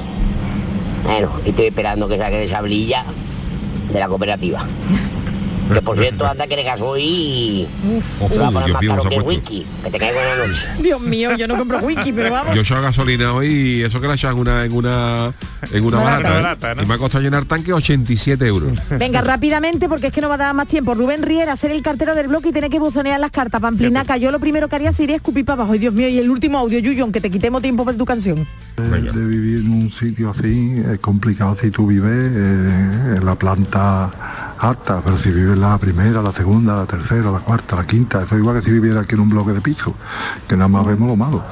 Bueno, 1.05 1.31
estoy 1.45 1.67
esperando 1.67 2.09
que 2.09 2.19
saquen 2.19 2.41
esa 2.41 2.61
blilla 2.61 3.05
de 3.93 3.99
la 3.99 4.09
cooperativa. 4.09 4.67
Que 5.75 5.83
por 5.83 5.97
cierto, 5.99 6.27
anda 6.27 6.47
que 6.47 6.57
le 6.57 6.63
gasoil 6.65 7.05
y 7.05 7.69
Uf, 7.97 8.33
se 8.33 8.39
va 8.39 8.49
a 8.49 8.51
poner 8.51 8.73
más 8.73 8.83
caro 8.87 9.03
que 9.05 9.17
el 9.17 9.23
puesto. 9.23 9.41
wiki. 9.51 9.67
Que 9.85 9.91
te 9.91 9.99
caiga 9.99 10.15
buena 10.21 10.47
noche. 10.47 10.69
Dios 10.83 11.01
mío, 11.01 11.37
yo 11.37 11.47
no 11.49 11.57
compro 11.57 11.79
wiki, 11.79 12.13
pero 12.13 12.33
vamos. 12.33 12.55
Yo 12.55 12.61
he 12.61 12.65
echado 12.65 12.83
gasolina 12.83 13.33
hoy 13.35 13.47
y 13.49 13.83
eso 13.83 14.01
que 14.01 14.07
la 14.07 14.15
he 14.15 14.17
echado 14.17 14.35
en 14.35 14.41
una, 14.41 14.65
en 14.65 14.73
una, 14.73 15.33
en 15.73 15.85
una 15.85 15.99
Barata. 15.99 16.29
barata. 16.31 16.39
¿eh? 16.39 16.43
Barata, 16.43 16.75
¿no? 16.75 16.83
Y 16.83 16.87
me 16.87 16.95
ha 16.95 16.99
costado 16.99 17.23
llenar 17.23 17.45
tanque 17.45 17.73
87 17.73 18.47
euros. 18.47 18.73
Venga, 18.99 19.21
rápidamente, 19.23 19.89
porque 19.89 20.09
es 20.09 20.13
que 20.13 20.21
no 20.21 20.29
va 20.29 20.35
a 20.35 20.39
dar 20.39 20.55
más 20.55 20.69
tiempo. 20.69 20.95
Rubén 20.95 21.23
Riera, 21.23 21.55
ser 21.57 21.71
el 21.71 21.83
cartero 21.83 22.15
del 22.15 22.29
bloque 22.29 22.49
y 22.49 22.53
tener 22.53 22.71
que 22.71 22.79
buzonear 22.79 23.21
las 23.21 23.31
cartas. 23.31 23.61
Pamplinaca, 23.61 24.17
yo 24.17 24.31
lo 24.31 24.41
primero 24.41 24.69
que 24.69 24.77
haría 24.77 24.93
sería 24.93 25.17
escupir 25.17 25.45
para 25.45 25.63
abajo. 25.63 25.73
Ay, 25.73 25.79
Dios 25.79 25.95
mío, 25.95 26.09
y 26.09 26.19
el 26.19 26.31
último 26.31 26.59
audio, 26.59 26.79
Yuyo, 26.79 27.05
aunque 27.05 27.21
te 27.21 27.31
quitemos 27.31 27.63
tiempo 27.63 27.85
para 27.85 27.97
tu 27.97 28.05
canción. 28.05 28.47
de, 28.77 29.01
de 29.13 29.25
vivir 29.27 29.61
en 29.61 29.71
un 29.73 29.93
sitio 29.93 30.31
así 30.31 30.83
es 30.93 30.99
complicado 30.99 31.57
si 31.61 31.71
tú 31.71 31.87
vives 31.87 32.11
eh, 32.13 33.15
en 33.19 33.25
la 33.27 33.35
planta 33.35 34.11
alta, 34.61 35.01
pero 35.03 35.17
si 35.17 35.31
vives 35.31 35.59
la 35.59 35.79
primera, 35.79 36.23
la 36.23 36.33
segunda, 36.33 36.77
la 36.77 36.87
tercera, 36.87 37.31
la 37.31 37.39
cuarta, 37.39 37.77
la 37.77 37.87
quinta, 37.87 38.23
eso 38.23 38.35
es 38.35 38.41
igual 38.41 38.61
que 38.61 38.67
si 38.67 38.73
viviera 38.73 39.01
aquí 39.01 39.15
en 39.15 39.23
un 39.23 39.31
bloque 39.31 39.53
de 39.53 39.61
piso, 39.61 39.95
que 40.47 40.57
nada 40.57 40.69
más 40.69 40.87
vemos 40.87 41.09
lo 41.09 41.17
malo. 41.17 41.43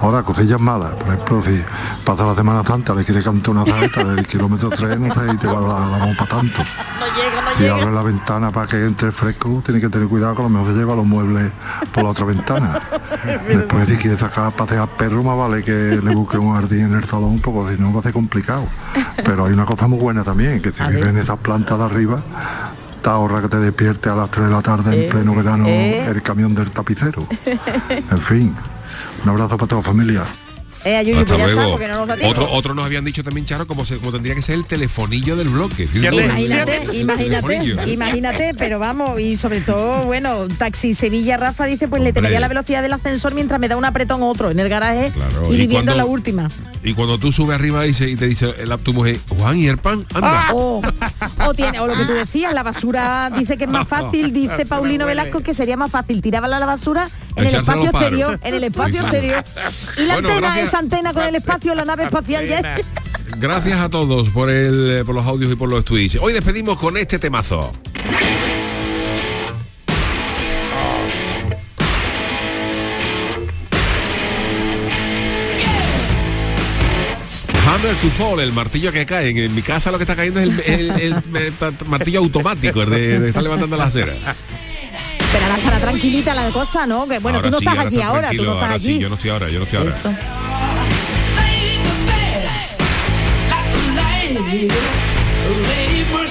Ahora, 0.00 0.22
cosillas 0.22 0.60
malas, 0.60 0.94
por 0.96 1.08
ejemplo, 1.08 1.42
si 1.42 1.62
pasa 2.04 2.24
la 2.24 2.34
Semana 2.34 2.64
Santa, 2.64 2.94
le 2.94 3.04
quiere 3.04 3.22
cantar 3.22 3.54
una 3.54 3.64
saeta 3.64 4.04
del 4.04 4.26
kilómetro 4.26 4.70
3, 4.70 4.98
no 4.98 5.14
sé, 5.14 5.32
y 5.32 5.36
te 5.36 5.46
va 5.46 5.58
a 5.58 5.60
dar 5.60 6.08
la 6.08 6.16
para 6.16 6.30
tanto. 6.30 6.62
No 6.98 7.06
llega, 7.06 7.42
no 7.42 7.50
Si 7.56 7.68
abres 7.68 7.92
la 7.92 8.02
ventana 8.02 8.50
para 8.50 8.66
que 8.66 8.84
entre 8.84 9.12
fresco, 9.12 9.62
tienes 9.64 9.82
que 9.82 9.88
tener 9.88 10.08
cuidado 10.08 10.34
que 10.34 10.40
a 10.40 10.44
lo 10.44 10.50
mejor 10.50 10.72
se 10.72 10.78
lleva 10.78 10.96
los 10.96 11.06
muebles 11.06 11.52
por 11.92 12.04
la 12.04 12.10
otra 12.10 12.26
ventana. 12.26 12.80
Después, 13.48 13.88
si 13.88 13.96
quieres 13.96 14.18
sacar 14.18 14.52
pasear 14.52 14.88
perro, 14.88 15.22
más 15.22 15.36
vale 15.36 15.62
que 15.62 16.00
le 16.02 16.14
busque 16.14 16.36
un 16.38 16.54
jardín 16.54 16.86
en 16.86 16.94
el 16.94 17.04
salón, 17.04 17.38
porque 17.38 17.76
si 17.76 17.80
no 17.80 17.92
va 17.92 18.00
a 18.00 18.02
ser 18.02 18.12
complicado. 18.12 18.66
Pero 19.24 19.46
hay 19.46 19.52
una 19.52 19.64
cosa 19.64 19.86
muy 19.86 19.98
buena 19.98 20.24
también, 20.24 20.60
que 20.60 20.72
si 20.72 20.82
vives 20.84 21.06
en 21.06 21.18
esas 21.18 21.38
plantas 21.38 21.78
de 21.78 21.84
arriba, 21.84 22.20
ahorra 23.04 23.42
que 23.42 23.48
te 23.48 23.58
despierte 23.58 24.08
a 24.08 24.14
las 24.14 24.30
3 24.30 24.46
de 24.46 24.52
la 24.52 24.62
tarde 24.62 24.96
Eh, 24.96 25.04
en 25.04 25.10
pleno 25.10 25.34
verano 25.34 25.66
eh. 25.68 26.06
el 26.08 26.22
camión 26.22 26.54
del 26.54 26.70
tapicero. 26.70 27.26
En 27.44 28.18
fin, 28.18 28.54
un 29.22 29.28
abrazo 29.28 29.56
para 29.56 29.68
toda 29.68 29.82
la 29.82 29.88
familia. 29.88 30.22
Eh, 30.86 31.02
Yuyu, 31.04 31.18
Hasta 31.18 31.26
pues 31.34 31.38
ya 31.38 31.44
está, 31.46 31.54
luego. 31.56 31.70
porque 31.72 31.88
no 31.88 31.96
nos 31.98 32.06
da 32.08 32.16
tiempo. 32.16 32.40
Otro, 32.42 32.52
otro 32.54 32.74
nos 32.74 32.84
habían 32.84 33.04
dicho 33.04 33.24
también, 33.24 33.44
Charo, 33.44 33.66
como, 33.66 33.84
se- 33.84 33.98
como 33.98 34.12
tendría 34.12 34.34
que 34.36 34.42
ser 34.42 34.54
el 34.54 34.64
telefonillo 34.64 35.34
del 35.34 35.48
bloque. 35.48 35.86
¿sí? 35.88 35.98
Imagínate, 35.98 36.82
imagínate, 36.96 37.90
imagínate, 37.92 38.54
pero 38.56 38.78
vamos, 38.78 39.18
y 39.20 39.36
sobre 39.36 39.60
todo, 39.60 40.04
bueno, 40.04 40.46
Taxi 40.58 40.94
Sevilla 40.94 41.36
Rafa 41.36 41.66
dice, 41.66 41.88
pues 41.88 42.02
le 42.02 42.12
tenería 42.12 42.38
la 42.40 42.48
velocidad 42.48 42.82
del 42.82 42.92
ascensor 42.92 43.34
mientras 43.34 43.58
me 43.60 43.68
da 43.68 43.76
un 43.76 43.84
apretón 43.84 44.22
otro 44.22 44.50
en 44.50 44.60
el 44.60 44.68
garaje 44.68 45.10
Claro, 45.12 45.50
y 45.50 45.54
y 45.54 45.58
viviendo 45.58 45.92
cuando- 45.92 45.96
la 45.96 46.04
última. 46.04 46.48
Y 46.84 46.94
cuando 46.94 47.18
tú 47.18 47.32
subes 47.32 47.56
arriba 47.56 47.84
y, 47.86 47.92
se- 47.92 48.08
y 48.08 48.14
te 48.14 48.26
dice 48.28 48.54
el, 48.58 48.70
tu 48.78 48.92
mujer, 48.92 49.18
Juan, 49.28 49.56
¿y 49.56 49.66
el 49.66 49.78
pan? 49.78 50.06
Anda. 50.14 50.50
O, 50.52 50.80
o 51.44 51.54
tiene, 51.54 51.80
o 51.80 51.86
lo 51.88 51.96
que 51.96 52.04
tú 52.04 52.12
decías, 52.12 52.54
la 52.54 52.62
basura 52.62 53.30
dice 53.36 53.56
que 53.56 53.64
es 53.64 53.70
más 53.70 53.88
fácil, 53.88 54.32
dice 54.32 54.66
Paulino 54.66 55.04
Velasco 55.06 55.40
que 55.40 55.52
sería 55.52 55.76
más 55.76 55.90
fácil 55.90 56.22
tirarla 56.22 56.58
a 56.58 56.60
la 56.60 56.66
basura 56.66 57.08
en 57.36 57.46
el 57.46 57.54
espacio 57.54 57.90
exterior, 57.90 58.40
en 58.42 58.54
el 58.54 58.64
espacio 58.64 59.00
exterior. 59.02 59.44
Y 59.98 60.00
la 60.06 60.14
Bueno, 60.14 60.28
antena, 60.28 60.46
gracias. 60.48 60.68
esa 60.68 60.78
antena 60.78 61.12
con 61.12 61.22
el 61.24 61.34
espacio, 61.36 61.74
la 61.74 61.84
nave 61.84 62.04
espacial 62.04 62.46
ya. 62.48 62.76
Gracias 63.38 63.78
a 63.80 63.88
todos 63.88 64.30
por, 64.30 64.48
el, 64.50 65.02
por 65.04 65.14
los 65.14 65.26
audios 65.26 65.52
y 65.52 65.56
por 65.56 65.68
los 65.68 65.84
tweets. 65.84 66.16
Hoy 66.20 66.32
despedimos 66.32 66.78
con 66.78 66.96
este 66.96 67.18
temazo. 67.18 67.70
Hammer 77.66 77.96
to 78.00 78.08
fall, 78.10 78.38
el 78.40 78.52
martillo 78.52 78.92
que 78.92 79.04
cae. 79.04 79.30
En 79.44 79.54
mi 79.54 79.62
casa 79.62 79.90
lo 79.90 79.98
que 79.98 80.04
está 80.04 80.14
cayendo 80.14 80.40
es 80.40 80.48
el, 80.48 80.60
el- 80.60 80.90
el- 80.90 81.14
el 81.34 81.52
martillo 81.86 82.20
automático, 82.20 82.82
el 82.82 82.90
de, 82.90 83.18
de 83.20 83.28
estar 83.28 83.42
levantando 83.42 83.76
la 83.76 83.84
acera. 83.84 84.14
Ahora 85.46 85.58
estará 85.58 85.78
tranquilita 85.78 86.34
la 86.34 86.50
cosa, 86.50 86.86
¿no? 86.86 87.06
Que 87.06 87.20
bueno, 87.20 87.38
Ahora 87.38 87.48
tú 87.48 87.52
no 87.52 87.58
sí, 87.58 87.64
estás 87.64 87.78
ahora 87.78 87.86
allí 87.88 87.96
está 87.96 88.08
ahora, 88.08 88.30
tú 88.30 88.36
no 88.36 88.42
estás 88.42 88.62
ahora 88.62 88.74
allí. 88.74 88.94
sí, 88.94 88.98
yo 88.98 89.08
no 89.08 89.14
estoy 89.14 89.30
ahora, 89.30 89.48
yo 89.48 89.58
no 89.58 89.64
estoy 89.64 89.78
ahora. 89.78 89.90
Eso. 89.90 90.10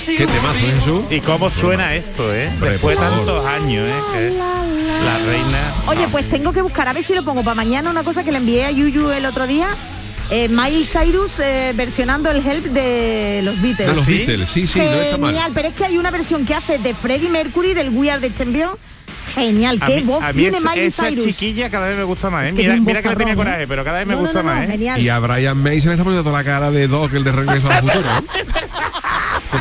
Qué 0.05 0.27
temazo, 0.27 0.65
¿eh, 0.65 0.73
Jesús? 0.79 1.05
Y 1.09 1.19
cómo 1.21 1.51
suena 1.51 1.93
esto, 1.95 2.33
¿eh? 2.33 2.49
Hombre, 2.53 2.71
Después 2.71 2.97
de 2.97 3.03
tantos 3.03 3.45
años, 3.45 3.89
¿eh? 3.89 3.93
Que 4.13 4.27
es 4.27 4.35
la 4.35 5.17
reina. 5.25 5.73
Oye, 5.87 6.07
pues 6.11 6.29
tengo 6.29 6.53
que 6.53 6.61
buscar 6.61 6.87
a 6.87 6.93
ver 6.93 7.03
si 7.03 7.13
lo 7.13 7.23
pongo 7.23 7.43
para 7.43 7.55
mañana 7.55 7.89
una 7.89 8.03
cosa 8.03 8.23
que 8.23 8.31
le 8.31 8.37
envié 8.37 8.65
a 8.65 8.71
Yuyu 8.71 9.11
el 9.11 9.25
otro 9.25 9.47
día. 9.47 9.67
Eh, 10.29 10.47
Miley 10.49 10.85
Cyrus 10.85 11.39
eh, 11.39 11.73
versionando 11.75 12.31
el 12.31 12.45
Help 12.45 12.65
de 12.65 13.41
los 13.43 13.61
Beatles. 13.61 13.89
De 13.89 13.95
los 13.95 14.05
Beatles, 14.05 14.49
sí, 14.49 14.65
sí, 14.65 14.79
no 14.79 14.85
está 14.85 15.17
mal. 15.17 15.31
Genial, 15.31 15.51
pero 15.53 15.67
es 15.67 15.73
que 15.73 15.85
hay 15.85 15.97
una 15.97 16.11
versión 16.11 16.45
que 16.45 16.55
hace 16.55 16.79
de 16.79 16.93
Freddie 16.93 17.29
Mercury 17.29 17.73
del 17.73 17.89
We 17.89 18.09
Are 18.09 18.19
the 18.21 18.33
Champion. 18.33 18.71
Genial, 19.35 19.79
qué 19.85 20.01
voz 20.01 20.23
a 20.23 20.33
mí 20.33 20.41
tiene 20.41 20.57
esa, 20.57 20.69
Miley 20.71 20.85
esa 20.87 21.07
Cyrus. 21.07 21.25
chiquilla 21.25 21.69
cada 21.69 21.87
vez 21.89 21.97
me 21.97 22.03
gusta 22.03 22.29
más, 22.29 22.45
¿eh? 22.45 22.47
Es 22.49 22.53
que 22.53 22.61
mira, 22.63 22.75
mira 22.79 23.01
que 23.01 23.09
le 23.09 23.15
tenía 23.15 23.35
coraje, 23.35 23.63
¿eh? 23.63 23.67
pero 23.67 23.83
cada 23.83 23.97
vez 23.99 24.07
me 24.07 24.13
No, 24.15 24.19
no, 24.21 24.25
gusta 24.25 24.41
no, 24.41 24.49
más, 24.49 24.57
no, 24.59 24.63
¿eh? 24.63 24.67
genial. 24.67 25.01
Y 25.01 25.09
a 25.09 25.19
Brian 25.19 25.57
May 25.57 25.79
se 25.81 25.87
le 25.87 25.93
está 25.93 26.03
poniendo 26.03 26.23
toda 26.27 26.39
la 26.41 26.43
cara 26.45 26.71
de 26.71 26.87
Doc, 26.87 27.13
el 27.13 27.23
de 27.23 27.31
Regreso 27.31 27.69
al 27.69 27.81
Futuro. 27.81 28.01
¿no? 28.01 28.23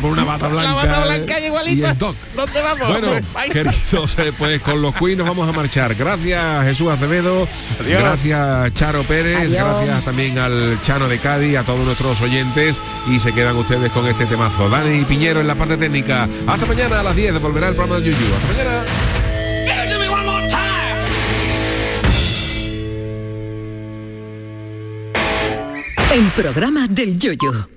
Con 0.01 0.11
una 0.11 0.25
bata 0.25 0.47
blanca. 0.49 0.73
bata 0.73 1.03
blanca 1.05 1.37
eh, 1.39 1.47
igualita. 1.47 1.87
Y 1.87 1.91
el 1.91 1.97
Doc. 1.97 2.15
¿Dónde 2.35 2.61
vamos? 2.61 2.87
Bueno, 2.87 3.07
queridos, 3.51 4.17
eh, 4.19 4.33
pues 4.37 4.61
con 4.61 4.81
los 4.81 4.93
Queen 4.95 5.17
nos 5.17 5.27
vamos 5.27 5.47
a 5.47 5.51
marchar. 5.53 5.95
Gracias 5.95 6.63
Jesús 6.65 6.89
Acevedo, 6.91 7.47
Adiós. 7.79 8.01
gracias 8.01 8.73
Charo 8.73 9.03
Pérez, 9.03 9.37
Adiós. 9.37 9.51
gracias 9.53 10.03
también 10.03 10.37
al 10.37 10.77
Chano 10.83 11.07
de 11.07 11.17
Cádiz, 11.19 11.57
a 11.57 11.63
todos 11.63 11.85
nuestros 11.85 12.19
oyentes 12.21 12.79
y 13.09 13.19
se 13.19 13.31
quedan 13.33 13.55
ustedes 13.55 13.89
con 13.91 14.05
este 14.07 14.25
temazo. 14.25 14.67
Dani 14.69 15.05
Piñero 15.05 15.39
en 15.39 15.47
la 15.47 15.55
parte 15.55 15.77
técnica. 15.77 16.27
Hasta 16.45 16.65
mañana 16.65 16.99
a 16.99 17.03
las 17.03 17.15
10 17.15 17.39
volverá 17.39 17.69
el 17.69 17.75
programa 17.75 17.99
del 18.01 18.13
Yuyu. 18.13 18.25
Hasta 18.35 18.47
mañana. 18.47 18.83
El 26.15 26.31
programa 26.31 26.87
del 26.87 27.19
Yoyo. 27.19 27.67